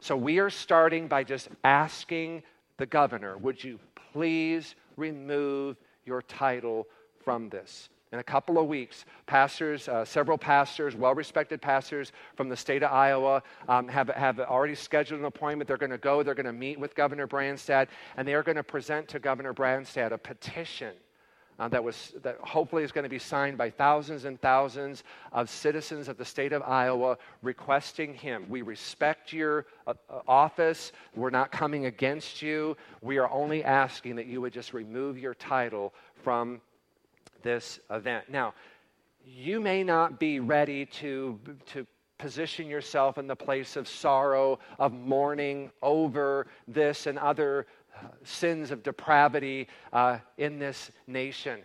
So 0.00 0.16
we 0.16 0.38
are 0.38 0.50
starting 0.50 1.08
by 1.08 1.24
just 1.24 1.48
asking 1.64 2.42
the 2.76 2.86
governor, 2.86 3.38
would 3.38 3.62
you 3.62 3.78
please 4.12 4.74
remove 4.96 5.76
your 6.04 6.22
title 6.22 6.86
from 7.24 7.48
this? 7.48 7.88
In 8.14 8.20
a 8.20 8.24
couple 8.24 8.58
of 8.60 8.68
weeks, 8.68 9.04
pastors, 9.26 9.88
uh, 9.88 10.04
several 10.04 10.38
pastors, 10.38 10.94
well 10.94 11.14
respected 11.16 11.60
pastors 11.60 12.12
from 12.36 12.48
the 12.48 12.56
state 12.56 12.84
of 12.84 12.92
Iowa, 12.92 13.42
um, 13.68 13.88
have, 13.88 14.08
have 14.10 14.38
already 14.38 14.76
scheduled 14.76 15.18
an 15.18 15.26
appointment. 15.26 15.66
They're 15.66 15.76
going 15.76 15.90
to 15.90 15.98
go, 15.98 16.22
they're 16.22 16.36
going 16.36 16.46
to 16.46 16.52
meet 16.52 16.78
with 16.78 16.94
Governor 16.94 17.26
Branstad, 17.26 17.88
and 18.16 18.26
they 18.26 18.34
are 18.34 18.44
going 18.44 18.54
to 18.54 18.62
present 18.62 19.08
to 19.08 19.18
Governor 19.18 19.52
Branstad 19.52 20.12
a 20.12 20.18
petition. 20.18 20.94
Uh, 21.58 21.68
that 21.68 21.82
was 21.82 22.14
that 22.22 22.36
hopefully 22.40 22.82
is 22.82 22.90
going 22.90 23.04
to 23.04 23.08
be 23.08 23.18
signed 23.18 23.56
by 23.56 23.70
thousands 23.70 24.24
and 24.24 24.40
thousands 24.40 25.04
of 25.30 25.48
citizens 25.48 26.08
of 26.08 26.16
the 26.16 26.24
state 26.24 26.52
of 26.52 26.62
Iowa 26.62 27.16
requesting 27.42 28.12
him. 28.12 28.44
We 28.48 28.62
respect 28.62 29.32
your 29.32 29.66
uh, 29.86 29.94
uh 30.10 30.20
office. 30.26 30.90
We're 31.14 31.30
not 31.30 31.52
coming 31.52 31.86
against 31.86 32.42
you. 32.42 32.76
We 33.02 33.18
are 33.18 33.30
only 33.30 33.62
asking 33.62 34.16
that 34.16 34.26
you 34.26 34.40
would 34.40 34.52
just 34.52 34.72
remove 34.72 35.16
your 35.16 35.34
title 35.34 35.94
from 36.24 36.60
this 37.44 37.78
event. 37.90 38.28
Now, 38.28 38.54
you 39.24 39.60
may 39.60 39.84
not 39.84 40.18
be 40.18 40.40
ready 40.40 40.86
to, 40.86 41.38
to 41.66 41.86
position 42.18 42.66
yourself 42.66 43.18
in 43.18 43.26
the 43.26 43.36
place 43.36 43.76
of 43.76 43.86
sorrow, 43.86 44.58
of 44.78 44.92
mourning 44.92 45.70
over 45.82 46.46
this 46.66 47.06
and 47.06 47.18
other 47.18 47.66
uh, 47.96 48.08
sins 48.24 48.70
of 48.70 48.82
depravity 48.82 49.68
uh, 49.92 50.18
in 50.38 50.58
this 50.58 50.90
nation. 51.06 51.60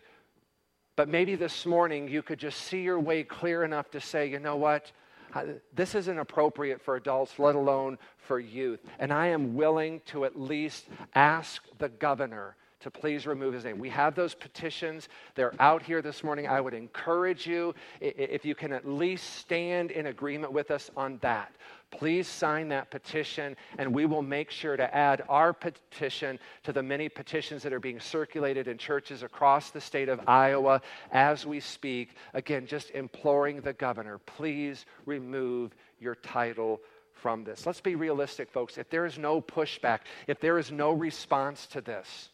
But 0.95 1.09
maybe 1.09 1.35
this 1.35 1.65
morning 1.65 2.07
you 2.07 2.21
could 2.21 2.39
just 2.39 2.61
see 2.61 2.81
your 2.81 2.99
way 2.99 3.23
clear 3.23 3.63
enough 3.63 3.89
to 3.91 4.01
say, 4.01 4.27
you 4.27 4.39
know 4.39 4.57
what? 4.57 4.91
Uh, 5.33 5.43
this 5.73 5.95
isn't 5.95 6.19
appropriate 6.19 6.81
for 6.81 6.95
adults, 6.95 7.39
let 7.39 7.55
alone 7.55 7.97
for 8.17 8.39
youth. 8.39 8.81
And 8.99 9.13
I 9.13 9.27
am 9.27 9.55
willing 9.55 10.01
to 10.07 10.25
at 10.25 10.39
least 10.39 10.87
ask 11.15 11.63
the 11.77 11.89
governor 11.89 12.55
to 12.81 12.91
please 12.91 13.27
remove 13.27 13.53
his 13.53 13.65
name. 13.65 13.77
We 13.77 13.89
have 13.89 14.15
those 14.15 14.33
petitions. 14.33 15.09
They're 15.35 15.53
out 15.59 15.83
here 15.83 16.01
this 16.01 16.23
morning. 16.23 16.47
I 16.47 16.61
would 16.61 16.73
encourage 16.73 17.45
you, 17.45 17.75
if 17.99 18.45
you 18.45 18.55
can 18.55 18.71
at 18.71 18.87
least 18.87 19.35
stand 19.35 19.91
in 19.91 20.07
agreement 20.07 20.53
with 20.53 20.71
us 20.71 20.89
on 20.95 21.17
that, 21.21 21.51
please 21.91 22.27
sign 22.27 22.69
that 22.69 22.91
petition, 22.91 23.57
and 23.77 23.93
we 23.93 24.05
will 24.05 24.21
make 24.21 24.51
sure 24.51 24.77
to 24.77 24.95
add 24.95 25.23
our 25.27 25.51
petition 25.51 26.39
to 26.63 26.71
the 26.71 26.83
many 26.83 27.09
petitions 27.09 27.63
that 27.63 27.73
are 27.73 27.79
being 27.79 27.99
circulated 27.99 28.67
in 28.67 28.77
churches 28.77 29.23
across 29.23 29.71
the 29.71 29.81
state 29.81 30.07
of 30.07 30.21
Iowa 30.27 30.81
as 31.11 31.45
we 31.45 31.59
speak. 31.59 32.15
Again, 32.33 32.67
just 32.67 32.91
imploring 32.91 33.61
the 33.61 33.73
governor, 33.73 34.19
please 34.19 34.85
remove 35.05 35.75
your 35.99 36.15
title 36.15 36.79
from 37.13 37.43
this. 37.43 37.65
Let's 37.65 37.81
be 37.81 37.95
realistic, 37.95 38.49
folks. 38.49 38.77
If 38.77 38.89
there 38.89 39.05
is 39.05 39.17
no 39.17 39.41
pushback, 39.41 40.01
if 40.27 40.39
there 40.39 40.57
is 40.57 40.71
no 40.71 40.91
response 40.91 41.67
to 41.67 41.81
this, 41.81 42.29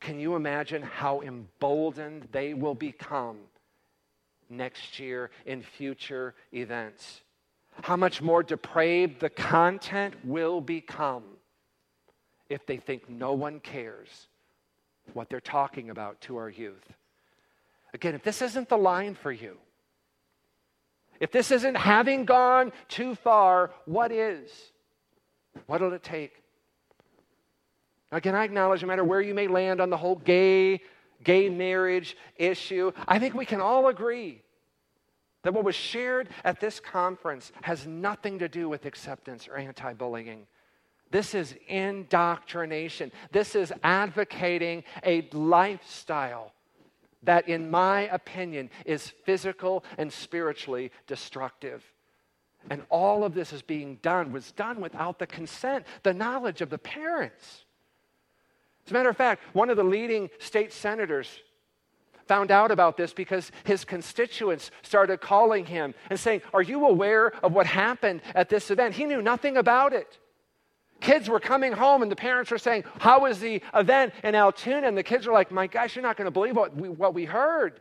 can 0.00 0.20
you 0.20 0.36
imagine 0.36 0.82
how 0.82 1.20
emboldened 1.22 2.28
they 2.32 2.54
will 2.54 2.74
become 2.74 3.38
next 4.48 4.98
year 4.98 5.30
in 5.44 5.62
future 5.62 6.34
events? 6.52 7.22
How 7.82 7.96
much 7.96 8.22
more 8.22 8.42
depraved 8.42 9.20
the 9.20 9.30
content 9.30 10.14
will 10.24 10.60
become 10.60 11.24
if 12.48 12.64
they 12.66 12.76
think 12.76 13.08
no 13.08 13.32
one 13.32 13.60
cares 13.60 14.28
what 15.12 15.28
they're 15.28 15.40
talking 15.40 15.90
about 15.90 16.20
to 16.22 16.36
our 16.36 16.50
youth. 16.50 16.92
Again, 17.94 18.14
if 18.14 18.22
this 18.22 18.42
isn't 18.42 18.68
the 18.68 18.76
line 18.76 19.14
for 19.14 19.32
you, 19.32 19.56
if 21.20 21.32
this 21.32 21.50
isn't 21.50 21.76
having 21.76 22.24
gone 22.24 22.72
too 22.88 23.14
far, 23.14 23.70
what 23.86 24.12
is? 24.12 24.50
What'll 25.66 25.92
it 25.94 26.02
take? 26.02 26.42
Now, 28.10 28.18
again, 28.18 28.34
I 28.34 28.44
acknowledge 28.44 28.82
no 28.82 28.88
matter 28.88 29.04
where 29.04 29.20
you 29.20 29.34
may 29.34 29.48
land 29.48 29.80
on 29.80 29.90
the 29.90 29.96
whole 29.96 30.16
gay, 30.16 30.80
gay 31.24 31.48
marriage 31.48 32.16
issue, 32.36 32.92
I 33.06 33.18
think 33.18 33.34
we 33.34 33.46
can 33.46 33.60
all 33.60 33.88
agree 33.88 34.42
that 35.42 35.54
what 35.54 35.64
was 35.64 35.74
shared 35.74 36.28
at 36.44 36.60
this 36.60 36.80
conference 36.80 37.52
has 37.62 37.86
nothing 37.86 38.38
to 38.40 38.48
do 38.48 38.68
with 38.68 38.84
acceptance 38.84 39.48
or 39.48 39.56
anti 39.56 39.92
bullying. 39.92 40.46
This 41.10 41.34
is 41.34 41.54
indoctrination. 41.68 43.12
This 43.30 43.54
is 43.54 43.72
advocating 43.84 44.82
a 45.04 45.28
lifestyle 45.32 46.52
that, 47.22 47.48
in 47.48 47.70
my 47.70 48.02
opinion, 48.08 48.70
is 48.84 49.12
physical 49.24 49.84
and 49.98 50.12
spiritually 50.12 50.90
destructive. 51.06 51.84
And 52.68 52.82
all 52.88 53.22
of 53.22 53.34
this 53.34 53.52
is 53.52 53.62
being 53.62 53.96
done, 54.02 54.32
was 54.32 54.50
done 54.52 54.80
without 54.80 55.18
the 55.18 55.26
consent, 55.26 55.86
the 56.02 56.14
knowledge 56.14 56.60
of 56.60 56.70
the 56.70 56.78
parents. 56.78 57.65
As 58.86 58.92
a 58.92 58.94
matter 58.94 59.08
of 59.08 59.16
fact, 59.16 59.42
one 59.52 59.68
of 59.68 59.76
the 59.76 59.84
leading 59.84 60.30
state 60.38 60.72
senators 60.72 61.40
found 62.26 62.50
out 62.50 62.70
about 62.70 62.96
this 62.96 63.12
because 63.12 63.50
his 63.64 63.84
constituents 63.84 64.70
started 64.82 65.20
calling 65.20 65.66
him 65.66 65.94
and 66.08 66.18
saying, 66.18 66.42
Are 66.54 66.62
you 66.62 66.86
aware 66.86 67.32
of 67.44 67.52
what 67.52 67.66
happened 67.66 68.22
at 68.34 68.48
this 68.48 68.70
event? 68.70 68.94
He 68.94 69.04
knew 69.04 69.22
nothing 69.22 69.56
about 69.56 69.92
it. 69.92 70.18
Kids 71.00 71.28
were 71.28 71.40
coming 71.40 71.72
home 71.72 72.02
and 72.02 72.10
the 72.10 72.16
parents 72.16 72.50
were 72.50 72.58
saying, 72.58 72.84
How 72.98 73.22
was 73.22 73.40
the 73.40 73.60
event 73.74 74.14
in 74.22 74.36
Altoona? 74.36 74.86
And 74.86 74.96
the 74.96 75.02
kids 75.02 75.26
were 75.26 75.32
like, 75.32 75.50
My 75.50 75.66
gosh, 75.66 75.96
you're 75.96 76.02
not 76.02 76.16
going 76.16 76.26
to 76.26 76.30
believe 76.30 76.56
what 76.56 76.76
we, 76.76 76.88
what 76.88 77.12
we 77.12 77.24
heard. 77.24 77.80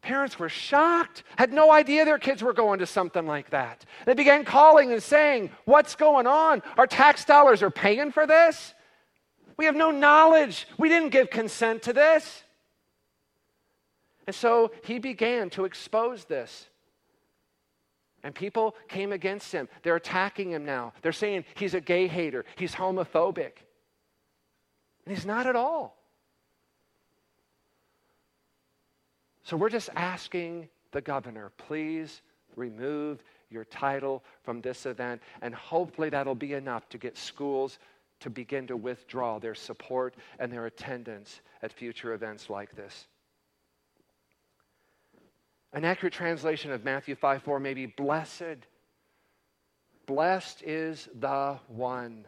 Parents 0.00 0.38
were 0.38 0.48
shocked, 0.48 1.24
had 1.36 1.52
no 1.52 1.70
idea 1.70 2.06
their 2.06 2.18
kids 2.18 2.42
were 2.42 2.54
going 2.54 2.78
to 2.78 2.86
something 2.86 3.26
like 3.26 3.50
that. 3.50 3.84
They 4.06 4.14
began 4.14 4.46
calling 4.46 4.92
and 4.92 5.02
saying, 5.02 5.50
What's 5.66 5.94
going 5.94 6.26
on? 6.26 6.62
Our 6.78 6.86
tax 6.86 7.26
dollars 7.26 7.62
are 7.62 7.70
paying 7.70 8.12
for 8.12 8.26
this? 8.26 8.74
We 9.60 9.66
have 9.66 9.76
no 9.76 9.90
knowledge. 9.90 10.66
We 10.78 10.88
didn't 10.88 11.10
give 11.10 11.28
consent 11.28 11.82
to 11.82 11.92
this. 11.92 12.44
And 14.26 14.34
so 14.34 14.72
he 14.84 14.98
began 14.98 15.50
to 15.50 15.66
expose 15.66 16.24
this. 16.24 16.66
And 18.22 18.34
people 18.34 18.74
came 18.88 19.12
against 19.12 19.52
him. 19.52 19.68
They're 19.82 19.96
attacking 19.96 20.52
him 20.52 20.64
now. 20.64 20.94
They're 21.02 21.12
saying 21.12 21.44
he's 21.56 21.74
a 21.74 21.80
gay 21.82 22.06
hater, 22.06 22.46
he's 22.56 22.74
homophobic. 22.74 23.52
And 25.04 25.14
he's 25.14 25.26
not 25.26 25.46
at 25.46 25.56
all. 25.56 25.94
So 29.42 29.58
we're 29.58 29.68
just 29.68 29.90
asking 29.94 30.70
the 30.92 31.02
governor, 31.02 31.52
please 31.58 32.22
remove 32.56 33.22
your 33.50 33.66
title 33.66 34.24
from 34.42 34.62
this 34.62 34.86
event, 34.86 35.20
and 35.42 35.54
hopefully 35.54 36.08
that'll 36.08 36.34
be 36.34 36.54
enough 36.54 36.88
to 36.88 36.96
get 36.96 37.18
schools 37.18 37.78
to 38.20 38.30
begin 38.30 38.66
to 38.68 38.76
withdraw 38.76 39.38
their 39.38 39.54
support 39.54 40.14
and 40.38 40.52
their 40.52 40.66
attendance 40.66 41.40
at 41.62 41.72
future 41.72 42.12
events 42.12 42.50
like 42.50 42.76
this. 42.76 43.06
An 45.72 45.84
accurate 45.84 46.12
translation 46.12 46.72
of 46.72 46.84
Matthew 46.84 47.14
5 47.14 47.42
4 47.42 47.60
may 47.60 47.74
be 47.74 47.86
blessed. 47.86 48.66
Blessed 50.06 50.62
is 50.62 51.08
the 51.18 51.58
one 51.68 52.26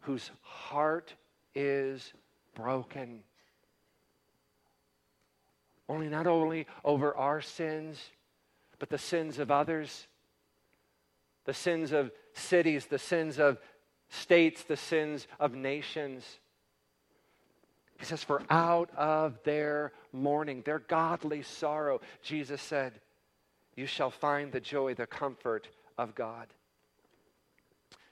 whose 0.00 0.30
heart 0.42 1.14
is 1.54 2.12
broken. 2.54 3.20
Only 5.88 6.08
not 6.08 6.26
only 6.26 6.66
over 6.84 7.16
our 7.16 7.40
sins, 7.40 7.98
but 8.78 8.90
the 8.90 8.98
sins 8.98 9.38
of 9.38 9.50
others, 9.50 10.06
the 11.44 11.54
sins 11.54 11.92
of 11.92 12.10
cities, 12.34 12.86
the 12.86 12.98
sins 12.98 13.38
of 13.38 13.58
states, 14.12 14.62
the 14.62 14.76
sins 14.76 15.26
of 15.40 15.54
nations. 15.54 16.24
He 17.98 18.04
says, 18.04 18.22
For 18.22 18.42
out 18.50 18.90
of 18.96 19.42
their 19.42 19.92
mourning, 20.12 20.62
their 20.62 20.80
godly 20.80 21.42
sorrow, 21.42 22.00
Jesus 22.22 22.60
said, 22.60 23.00
You 23.74 23.86
shall 23.86 24.10
find 24.10 24.52
the 24.52 24.60
joy, 24.60 24.94
the 24.94 25.06
comfort 25.06 25.68
of 25.96 26.14
God. 26.14 26.48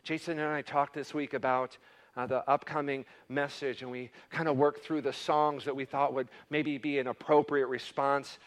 Jason 0.03 0.39
and 0.39 0.49
I 0.49 0.63
talked 0.63 0.95
this 0.95 1.13
week 1.13 1.35
about 1.35 1.77
uh, 2.17 2.27
the 2.27 2.49
upcoming 2.49 3.05
message, 3.29 3.83
and 3.83 3.91
we 3.91 4.11
kind 4.31 4.49
of 4.49 4.57
worked 4.57 4.83
through 4.85 5.03
the 5.03 5.13
songs 5.13 5.65
that 5.67 5.77
we 5.77 5.85
thought 5.85 6.15
would 6.15 6.29
maybe 6.49 6.79
be 6.79 6.99
an 6.99 7.09
appropriate 7.09 7.67
response 7.67 8.39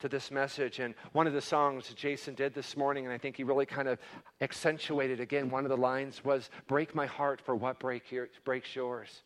to 0.00 0.08
this 0.08 0.30
message. 0.30 0.78
And 0.78 0.94
one 1.12 1.26
of 1.26 1.32
the 1.32 1.40
songs 1.40 1.92
Jason 1.94 2.34
did 2.34 2.54
this 2.54 2.76
morning, 2.76 3.04
and 3.04 3.12
I 3.12 3.18
think 3.18 3.36
he 3.36 3.44
really 3.44 3.66
kind 3.66 3.88
of 3.88 3.98
accentuated 4.40 5.20
again, 5.20 5.50
one 5.50 5.64
of 5.64 5.70
the 5.70 5.76
lines 5.76 6.24
was, 6.24 6.50
Break 6.66 6.94
my 6.94 7.06
heart 7.06 7.40
for 7.40 7.54
what 7.54 7.78
break 7.78 8.10
your, 8.12 8.28
breaks 8.44 8.74
yours. 8.74 9.22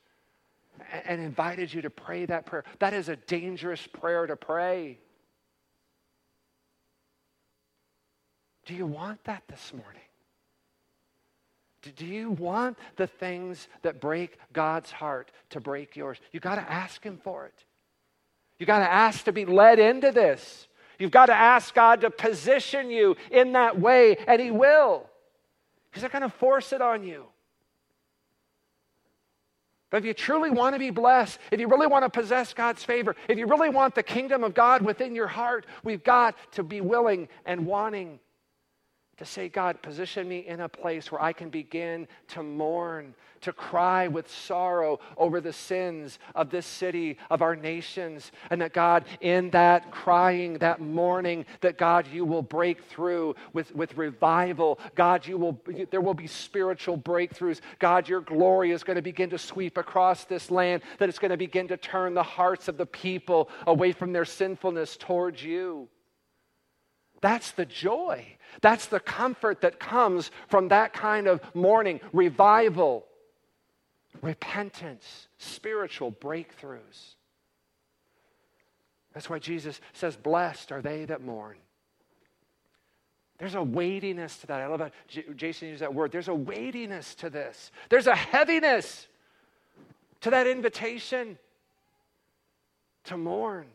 And 1.05 1.21
invited 1.21 1.73
you 1.73 1.83
to 1.83 1.91
pray 1.91 2.25
that 2.27 2.47
prayer. 2.47 2.65
That 2.79 2.95
is 2.95 3.09
a 3.09 3.17
dangerous 3.17 3.87
prayer 3.87 4.27
to 4.27 4.37
pray. 4.37 4.99
Do 8.65 8.75
you 8.75 8.87
want 8.87 9.23
that 9.25 9.43
this 9.49 9.73
morning? 9.75 10.01
Do 11.97 12.07
you 12.07 12.31
want 12.31 12.79
the 12.97 13.09
things 13.09 13.69
that 13.83 14.01
break 14.01 14.39
God's 14.53 14.91
heart 14.91 15.33
to 15.51 15.61
break 15.61 15.97
yours? 15.97 16.19
You 16.31 16.39
got 16.39 16.55
to 16.55 16.73
ask 16.73 17.03
Him 17.03 17.19
for 17.23 17.47
it. 17.47 17.65
You 18.59 18.67
got 18.67 18.79
to 18.79 18.91
ask 18.91 19.25
to 19.25 19.33
be 19.33 19.45
led 19.45 19.79
into 19.79 20.13
this. 20.13 20.69
You've 20.99 21.11
got 21.11 21.27
to 21.27 21.35
ask 21.35 21.75
God 21.75 22.03
to 22.03 22.11
position 22.11 22.91
you 22.91 23.17
in 23.31 23.53
that 23.53 23.81
way, 23.81 24.17
and 24.27 24.41
He 24.41 24.51
will. 24.51 25.09
He's 25.93 26.03
not 26.03 26.13
going 26.13 26.23
to 26.23 26.29
force 26.29 26.73
it 26.73 26.81
on 26.81 27.03
you. 27.03 27.27
But 29.91 29.99
if 29.99 30.05
you 30.07 30.15
truly 30.15 30.49
want 30.49 30.75
to 30.75 30.79
be 30.79 30.89
blessed, 30.89 31.39
if 31.51 31.61
you 31.61 31.69
really 31.69 31.87
want 31.87 32.05
to 32.05 32.09
possess 32.09 32.55
God's 32.55 32.83
favor, 32.83 33.15
if 33.29 33.37
you 33.37 33.47
really 33.47 33.69
want 33.69 33.95
the 33.95 34.03
kingdom 34.03 34.43
of 34.43 34.55
God 34.55 34.81
within 34.81 35.15
your 35.15 35.27
heart, 35.27 35.67
we've 35.85 36.03
got 36.03 36.35
to 36.53 36.63
be 36.63 36.81
willing 36.81 37.29
and 37.45 37.67
wanting 37.67 38.19
to 39.23 39.31
say, 39.31 39.49
God, 39.49 39.81
position 39.83 40.29
me 40.29 40.41
in 40.41 40.61
a 40.61 40.69
place 40.69 41.13
where 41.13 41.23
I 41.23 41.33
can 41.33 41.49
begin 41.49 42.09
to 42.29 42.43
mourn, 42.43 43.15
to 43.43 43.53
cry 43.53 44.09
with 44.09 44.29
sorrow 44.29 44.99
over 45.17 45.41
the 45.41 45.53
sins 45.53 46.19
of 46.35 46.51
this 46.51 46.67
city, 46.67 47.19
of 47.31 47.41
our 47.41 47.55
nations. 47.55 48.33
And 48.51 48.61
that, 48.61 48.73
God, 48.73 49.05
in 49.21 49.51
that 49.51 49.93
crying, 49.93 50.55
that 50.55 50.81
mourning, 50.81 51.47
that 51.61 51.79
God, 51.79 52.09
you 52.13 52.25
will 52.25 52.43
break 52.43 52.83
through 52.87 53.37
with, 53.53 53.73
with 53.77 53.97
revival. 53.97 54.81
God, 54.97 55.25
you 55.25 55.39
will, 55.39 55.61
there 55.93 56.01
will 56.01 56.15
be 56.15 56.27
spiritual 56.27 56.99
breakthroughs. 56.99 57.61
God, 57.79 58.09
your 58.09 58.23
glory 58.23 58.73
is 58.73 58.83
going 58.83 58.97
to 58.97 59.03
begin 59.03 59.31
to 59.31 59.39
sweep 59.39 59.79
across 59.79 60.25
this 60.25 60.51
land, 60.51 60.83
that 60.99 61.09
it's 61.09 61.21
going 61.21 61.31
to 61.31 61.37
begin 61.37 61.69
to 61.69 61.77
turn 61.77 62.15
the 62.15 62.25
hearts 62.25 62.67
of 62.67 62.77
the 62.77 62.87
people 62.87 63.51
away 63.69 63.93
from 63.93 64.13
their 64.13 64.25
sinfulness 64.25 64.97
towards 64.97 65.45
you. 65.45 65.89
That's 67.21 67.53
the 67.53 67.65
joy. 67.65 68.27
That's 68.61 68.87
the 68.87 69.01
comfort 69.01 69.63
that 69.63 69.81
comes 69.81 70.31
from 70.49 70.69
that 70.69 70.93
kind 70.93 71.27
of 71.27 71.41
mourning, 71.55 72.01
revival, 72.13 73.07
repentance, 74.21 75.29
spiritual 75.39 76.13
breakthroughs. 76.13 77.15
That's 79.15 79.29
why 79.29 79.39
Jesus 79.39 79.81
says, 79.93 80.17
Blessed 80.17 80.73
are 80.73 80.83
they 80.83 81.05
that 81.07 81.23
mourn. 81.23 81.57
There's 83.39 83.55
a 83.55 83.63
weightiness 83.63 84.39
to 84.39 84.47
that. 84.49 84.61
I 84.61 84.67
love 84.67 84.81
how 84.81 84.91
Jason 85.35 85.69
used 85.69 85.83
that 85.83 85.93
word. 85.93 86.13
There's 86.13 86.29
a 86.29 86.35
weightiness 86.35 87.15
to 87.17 87.31
this, 87.31 87.73
there's 87.89 88.07
a 88.07 88.15
heaviness 88.15 89.07
to 90.21 90.31
that 90.31 90.47
invitation 90.47 91.39
to 93.05 93.17
mourn. 93.17 93.67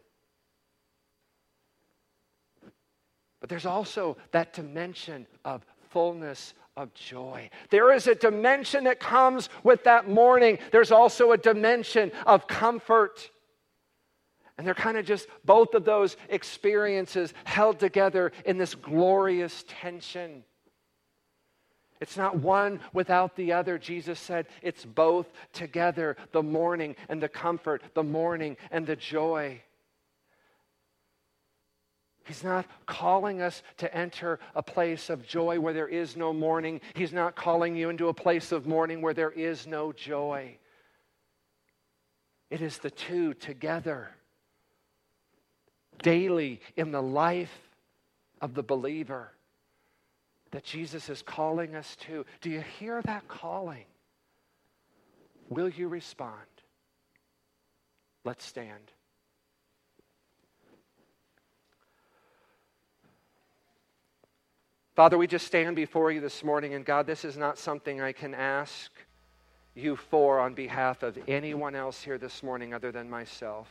But 3.39 3.49
there's 3.49 3.65
also 3.65 4.17
that 4.31 4.53
dimension 4.53 5.27
of 5.45 5.65
fullness 5.89 6.53
of 6.75 6.93
joy. 6.93 7.49
There 7.69 7.91
is 7.93 8.07
a 8.07 8.15
dimension 8.15 8.83
that 8.85 8.99
comes 8.99 9.49
with 9.63 9.83
that 9.83 10.07
mourning. 10.07 10.59
There's 10.71 10.91
also 10.91 11.31
a 11.31 11.37
dimension 11.37 12.11
of 12.25 12.47
comfort. 12.47 13.29
And 14.57 14.65
they're 14.65 14.73
kind 14.73 14.97
of 14.97 15.05
just 15.05 15.27
both 15.45 15.75
of 15.75 15.85
those 15.85 16.17
experiences 16.29 17.33
held 17.43 17.79
together 17.79 18.31
in 18.45 18.57
this 18.57 18.73
glorious 18.73 19.63
tension. 19.67 20.43
It's 21.99 22.17
not 22.17 22.37
one 22.37 22.79
without 22.93 23.35
the 23.35 23.53
other. 23.53 23.77
Jesus 23.77 24.19
said 24.19 24.47
it's 24.61 24.85
both 24.85 25.27
together 25.51 26.15
the 26.31 26.43
mourning 26.43 26.95
and 27.09 27.21
the 27.21 27.29
comfort, 27.29 27.81
the 27.93 28.03
mourning 28.03 28.57
and 28.69 28.85
the 28.85 28.95
joy. 28.95 29.61
He's 32.27 32.43
not 32.43 32.65
calling 32.85 33.41
us 33.41 33.63
to 33.77 33.93
enter 33.95 34.39
a 34.53 34.61
place 34.61 35.09
of 35.09 35.25
joy 35.25 35.61
where 35.61 35.73
there 35.73 35.87
is 35.87 36.17
no 36.17 36.33
mourning. 36.33 36.81
He's 36.93 37.13
not 37.13 37.37
calling 37.37 37.77
you 37.77 37.89
into 37.89 38.09
a 38.09 38.13
place 38.13 38.51
of 38.51 38.67
mourning 38.67 39.01
where 39.01 39.13
there 39.13 39.31
is 39.31 39.65
no 39.65 39.93
joy. 39.93 40.57
It 42.49 42.61
is 42.61 42.79
the 42.79 42.91
two 42.91 43.33
together 43.33 44.09
daily 46.03 46.59
in 46.75 46.91
the 46.91 47.01
life 47.01 47.69
of 48.41 48.53
the 48.53 48.63
believer 48.63 49.31
that 50.51 50.65
Jesus 50.65 51.09
is 51.09 51.21
calling 51.21 51.75
us 51.75 51.95
to. 52.07 52.25
Do 52.41 52.49
you 52.49 52.61
hear 52.77 53.01
that 53.03 53.27
calling? 53.29 53.85
Will 55.47 55.69
you 55.69 55.87
respond? 55.87 56.33
Let's 58.25 58.45
stand. 58.45 58.91
Father, 64.97 65.15
we 65.15 65.27
just 65.27 65.45
stand 65.45 65.75
before 65.75 66.11
you 66.11 66.19
this 66.19 66.43
morning, 66.43 66.73
and 66.73 66.83
God, 66.83 67.05
this 67.05 67.23
is 67.23 67.37
not 67.37 67.59
something 67.59 68.01
I 68.01 68.13
can 68.13 68.33
ask 68.33 68.89
you 69.75 69.95
for 69.95 70.39
on 70.39 70.55
behalf 70.55 71.03
of 71.03 71.19
anyone 71.27 71.75
else 71.75 72.01
here 72.01 72.17
this 72.17 72.41
morning 72.41 72.73
other 72.73 72.91
than 72.91 73.07
myself. 73.07 73.67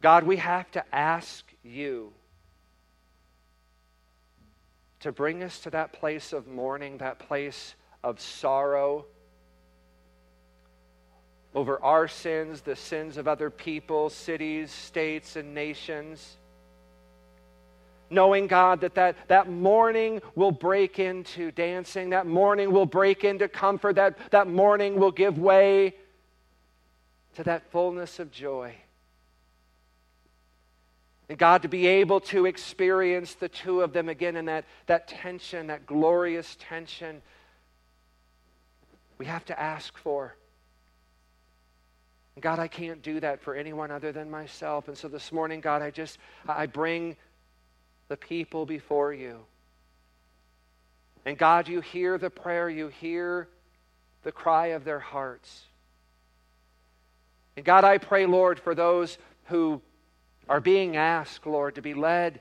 God, 0.00 0.22
we 0.22 0.36
have 0.36 0.70
to 0.70 0.84
ask 0.94 1.44
you 1.64 2.12
to 5.00 5.10
bring 5.10 5.42
us 5.42 5.58
to 5.62 5.70
that 5.70 5.92
place 5.92 6.32
of 6.32 6.46
mourning, 6.46 6.98
that 6.98 7.18
place 7.18 7.74
of 8.04 8.20
sorrow 8.20 9.04
over 11.56 11.82
our 11.82 12.06
sins, 12.06 12.60
the 12.60 12.76
sins 12.76 13.16
of 13.16 13.26
other 13.26 13.50
people, 13.50 14.10
cities, 14.10 14.70
states, 14.70 15.34
and 15.34 15.56
nations 15.56 16.36
knowing, 18.10 18.46
God, 18.46 18.80
that, 18.80 18.94
that 18.96 19.16
that 19.28 19.48
mourning 19.48 20.20
will 20.34 20.50
break 20.50 20.98
into 20.98 21.50
dancing, 21.52 22.10
that 22.10 22.26
mourning 22.26 22.72
will 22.72 22.86
break 22.86 23.24
into 23.24 23.48
comfort, 23.48 23.96
that, 23.96 24.18
that 24.30 24.48
mourning 24.48 24.98
will 24.98 25.12
give 25.12 25.38
way 25.38 25.94
to 27.34 27.44
that 27.44 27.70
fullness 27.70 28.18
of 28.18 28.30
joy. 28.30 28.74
And 31.28 31.38
God, 31.38 31.62
to 31.62 31.68
be 31.68 31.86
able 31.86 32.20
to 32.22 32.46
experience 32.46 33.34
the 33.34 33.48
two 33.48 33.82
of 33.82 33.92
them 33.92 34.08
again 34.08 34.36
in 34.36 34.46
that, 34.46 34.64
that 34.86 35.06
tension, 35.06 35.68
that 35.68 35.86
glorious 35.86 36.56
tension, 36.58 37.22
we 39.16 39.26
have 39.26 39.44
to 39.44 39.58
ask 39.58 39.96
for. 39.96 40.34
God, 42.40 42.58
I 42.58 42.68
can't 42.68 43.02
do 43.02 43.20
that 43.20 43.42
for 43.42 43.54
anyone 43.54 43.90
other 43.90 44.12
than 44.12 44.30
myself. 44.30 44.88
And 44.88 44.96
so 44.96 45.08
this 45.08 45.30
morning, 45.30 45.60
God, 45.60 45.82
I 45.82 45.90
just, 45.90 46.18
I 46.48 46.66
bring 46.66 47.16
the 48.10 48.16
people 48.16 48.66
before 48.66 49.14
you. 49.14 49.38
And 51.24 51.38
God, 51.38 51.68
you 51.68 51.80
hear 51.80 52.18
the 52.18 52.28
prayer, 52.28 52.68
you 52.68 52.88
hear 52.88 53.48
the 54.24 54.32
cry 54.32 54.68
of 54.68 54.84
their 54.84 54.98
hearts. 54.98 55.62
And 57.56 57.64
God, 57.64 57.84
I 57.84 57.98
pray, 57.98 58.26
Lord, 58.26 58.58
for 58.58 58.74
those 58.74 59.16
who 59.44 59.80
are 60.48 60.60
being 60.60 60.96
asked, 60.96 61.46
Lord, 61.46 61.76
to 61.76 61.82
be 61.82 61.94
led, 61.94 62.40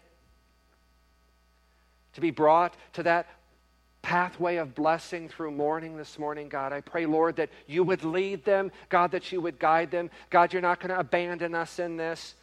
to 2.14 2.22
be 2.22 2.32
brought 2.32 2.74
to 2.94 3.04
that 3.04 3.28
pathway 4.02 4.56
of 4.56 4.74
blessing 4.74 5.30
through 5.30 5.52
mourning 5.52 5.98
this 5.98 6.18
morning, 6.18 6.50
God. 6.50 6.74
I 6.74 6.82
pray, 6.82 7.06
Lord, 7.06 7.36
that 7.36 7.52
you 7.68 7.84
would 7.84 8.04
lead 8.04 8.44
them, 8.44 8.72
God, 8.90 9.12
that 9.12 9.32
you 9.32 9.40
would 9.40 9.60
guide 9.60 9.92
them. 9.92 10.10
God, 10.32 10.52
you're 10.52 10.64
not 10.64 10.80
going 10.80 10.90
to 10.90 11.00
abandon 11.00 11.54
us 11.54 11.78
in 11.78 11.96
this. 11.96 12.34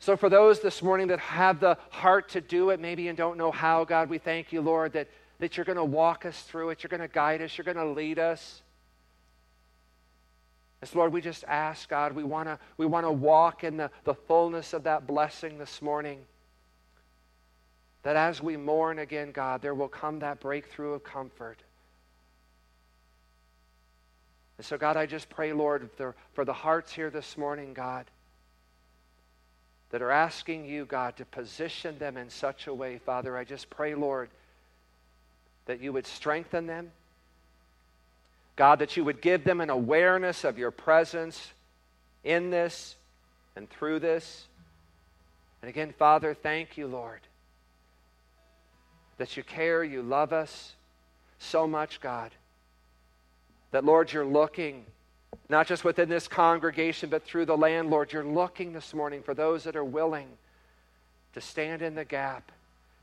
So, 0.00 0.16
for 0.16 0.28
those 0.28 0.60
this 0.60 0.80
morning 0.82 1.08
that 1.08 1.18
have 1.18 1.58
the 1.58 1.76
heart 1.90 2.28
to 2.30 2.40
do 2.40 2.70
it, 2.70 2.78
maybe 2.78 3.08
and 3.08 3.18
don't 3.18 3.36
know 3.36 3.50
how, 3.50 3.84
God, 3.84 4.08
we 4.08 4.18
thank 4.18 4.52
you, 4.52 4.60
Lord, 4.60 4.92
that, 4.92 5.08
that 5.40 5.56
you're 5.56 5.66
going 5.66 5.76
to 5.76 5.84
walk 5.84 6.24
us 6.24 6.40
through 6.42 6.70
it. 6.70 6.82
You're 6.82 6.88
going 6.88 7.00
to 7.00 7.08
guide 7.08 7.42
us. 7.42 7.58
You're 7.58 7.64
going 7.64 7.76
to 7.76 7.86
lead 7.86 8.18
us. 8.18 8.62
As 10.80 10.94
Lord, 10.94 11.12
we 11.12 11.20
just 11.20 11.44
ask, 11.48 11.88
God, 11.88 12.12
we 12.12 12.22
want 12.22 12.48
to 12.48 12.58
we 12.76 12.86
wanna 12.86 13.10
walk 13.10 13.64
in 13.64 13.76
the, 13.76 13.90
the 14.04 14.14
fullness 14.14 14.72
of 14.72 14.84
that 14.84 15.06
blessing 15.06 15.58
this 15.58 15.82
morning. 15.82 16.20
That 18.04 18.14
as 18.14 18.40
we 18.40 18.56
mourn 18.56 19.00
again, 19.00 19.32
God, 19.32 19.60
there 19.60 19.74
will 19.74 19.88
come 19.88 20.20
that 20.20 20.38
breakthrough 20.38 20.92
of 20.92 21.02
comfort. 21.02 21.58
And 24.56 24.64
so, 24.64 24.78
God, 24.78 24.96
I 24.96 25.06
just 25.06 25.28
pray, 25.28 25.52
Lord, 25.52 25.90
for 26.32 26.44
the 26.44 26.52
hearts 26.52 26.92
here 26.92 27.10
this 27.10 27.36
morning, 27.36 27.74
God, 27.74 28.06
that 29.90 30.02
are 30.02 30.10
asking 30.10 30.66
you, 30.66 30.84
God, 30.84 31.16
to 31.16 31.24
position 31.24 31.98
them 31.98 32.16
in 32.16 32.28
such 32.28 32.66
a 32.66 32.74
way, 32.74 32.98
Father, 32.98 33.36
I 33.36 33.44
just 33.44 33.70
pray, 33.70 33.94
Lord, 33.94 34.28
that 35.66 35.80
you 35.80 35.92
would 35.92 36.06
strengthen 36.06 36.66
them. 36.66 36.90
God, 38.56 38.80
that 38.80 38.96
you 38.96 39.04
would 39.04 39.22
give 39.22 39.44
them 39.44 39.60
an 39.60 39.70
awareness 39.70 40.44
of 40.44 40.58
your 40.58 40.70
presence 40.70 41.52
in 42.24 42.50
this 42.50 42.96
and 43.56 43.70
through 43.70 44.00
this. 44.00 44.46
And 45.62 45.68
again, 45.68 45.94
Father, 45.96 46.34
thank 46.34 46.76
you, 46.76 46.86
Lord, 46.86 47.20
that 49.16 49.36
you 49.36 49.42
care, 49.42 49.82
you 49.84 50.02
love 50.02 50.32
us 50.32 50.74
so 51.38 51.66
much, 51.66 52.00
God. 52.00 52.32
That, 53.70 53.84
Lord, 53.84 54.12
you're 54.12 54.24
looking 54.24 54.84
not 55.48 55.66
just 55.66 55.84
within 55.84 56.08
this 56.08 56.28
congregation, 56.28 57.08
but 57.08 57.24
through 57.24 57.46
the 57.46 57.56
land, 57.56 57.90
Lord. 57.90 58.12
You're 58.12 58.24
looking 58.24 58.72
this 58.72 58.92
morning 58.94 59.22
for 59.22 59.34
those 59.34 59.64
that 59.64 59.76
are 59.76 59.84
willing 59.84 60.28
to 61.34 61.40
stand 61.40 61.82
in 61.82 61.94
the 61.94 62.04
gap, 62.04 62.50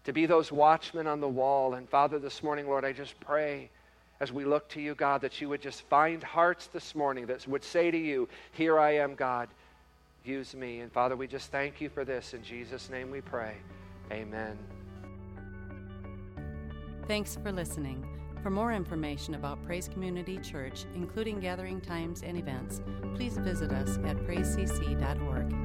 to 0.04 0.14
be 0.14 0.26
those 0.26 0.52
watchmen 0.52 1.08
on 1.08 1.22
the 1.22 1.28
wall. 1.28 1.74
And 1.74 1.90
Father, 1.90 2.20
this 2.20 2.44
morning, 2.44 2.68
Lord, 2.68 2.86
I 2.86 2.92
just 2.92 3.20
pray 3.20 3.70
as 4.20 4.32
we 4.32 4.46
look 4.46 4.68
to 4.70 4.82
you, 4.82 4.96
God, 4.96 5.22
that 5.22 5.42
you 5.42 5.50
would 5.50 5.62
just 5.62 5.82
find 5.84 6.24
hearts 6.24 6.68
this 6.68 6.96
morning 6.96 7.26
that 7.28 7.48
would 7.48 7.64
say 7.64 7.92
to 7.92 7.98
you, 7.98 8.30
Here 8.54 8.80
I 8.80 8.96
am, 8.96 9.16
God, 9.16 9.50
use 10.24 10.56
me. 10.56 10.80
And 10.80 10.92
Father, 10.92 11.16
we 11.16 11.28
just 11.28 11.52
thank 11.52 11.82
you 11.82 11.90
for 11.90 12.06
this. 12.06 12.34
In 12.34 12.44
Jesus' 12.44 12.90
name 12.90 13.12
we 13.12 13.22
pray. 13.22 13.56
Amen. 14.12 14.58
Thanks 17.08 17.38
for 17.42 17.52
listening. 17.52 18.15
For 18.46 18.52
more 18.52 18.74
information 18.74 19.34
about 19.34 19.66
Praise 19.66 19.88
Community 19.88 20.38
Church, 20.38 20.86
including 20.94 21.40
gathering 21.40 21.82
times 21.82 22.22
and 22.22 22.38
events, 22.38 22.80
please 23.16 23.40
visit 23.40 23.72
us 23.72 23.98
at 24.06 24.18
praisecc.org. 24.18 25.65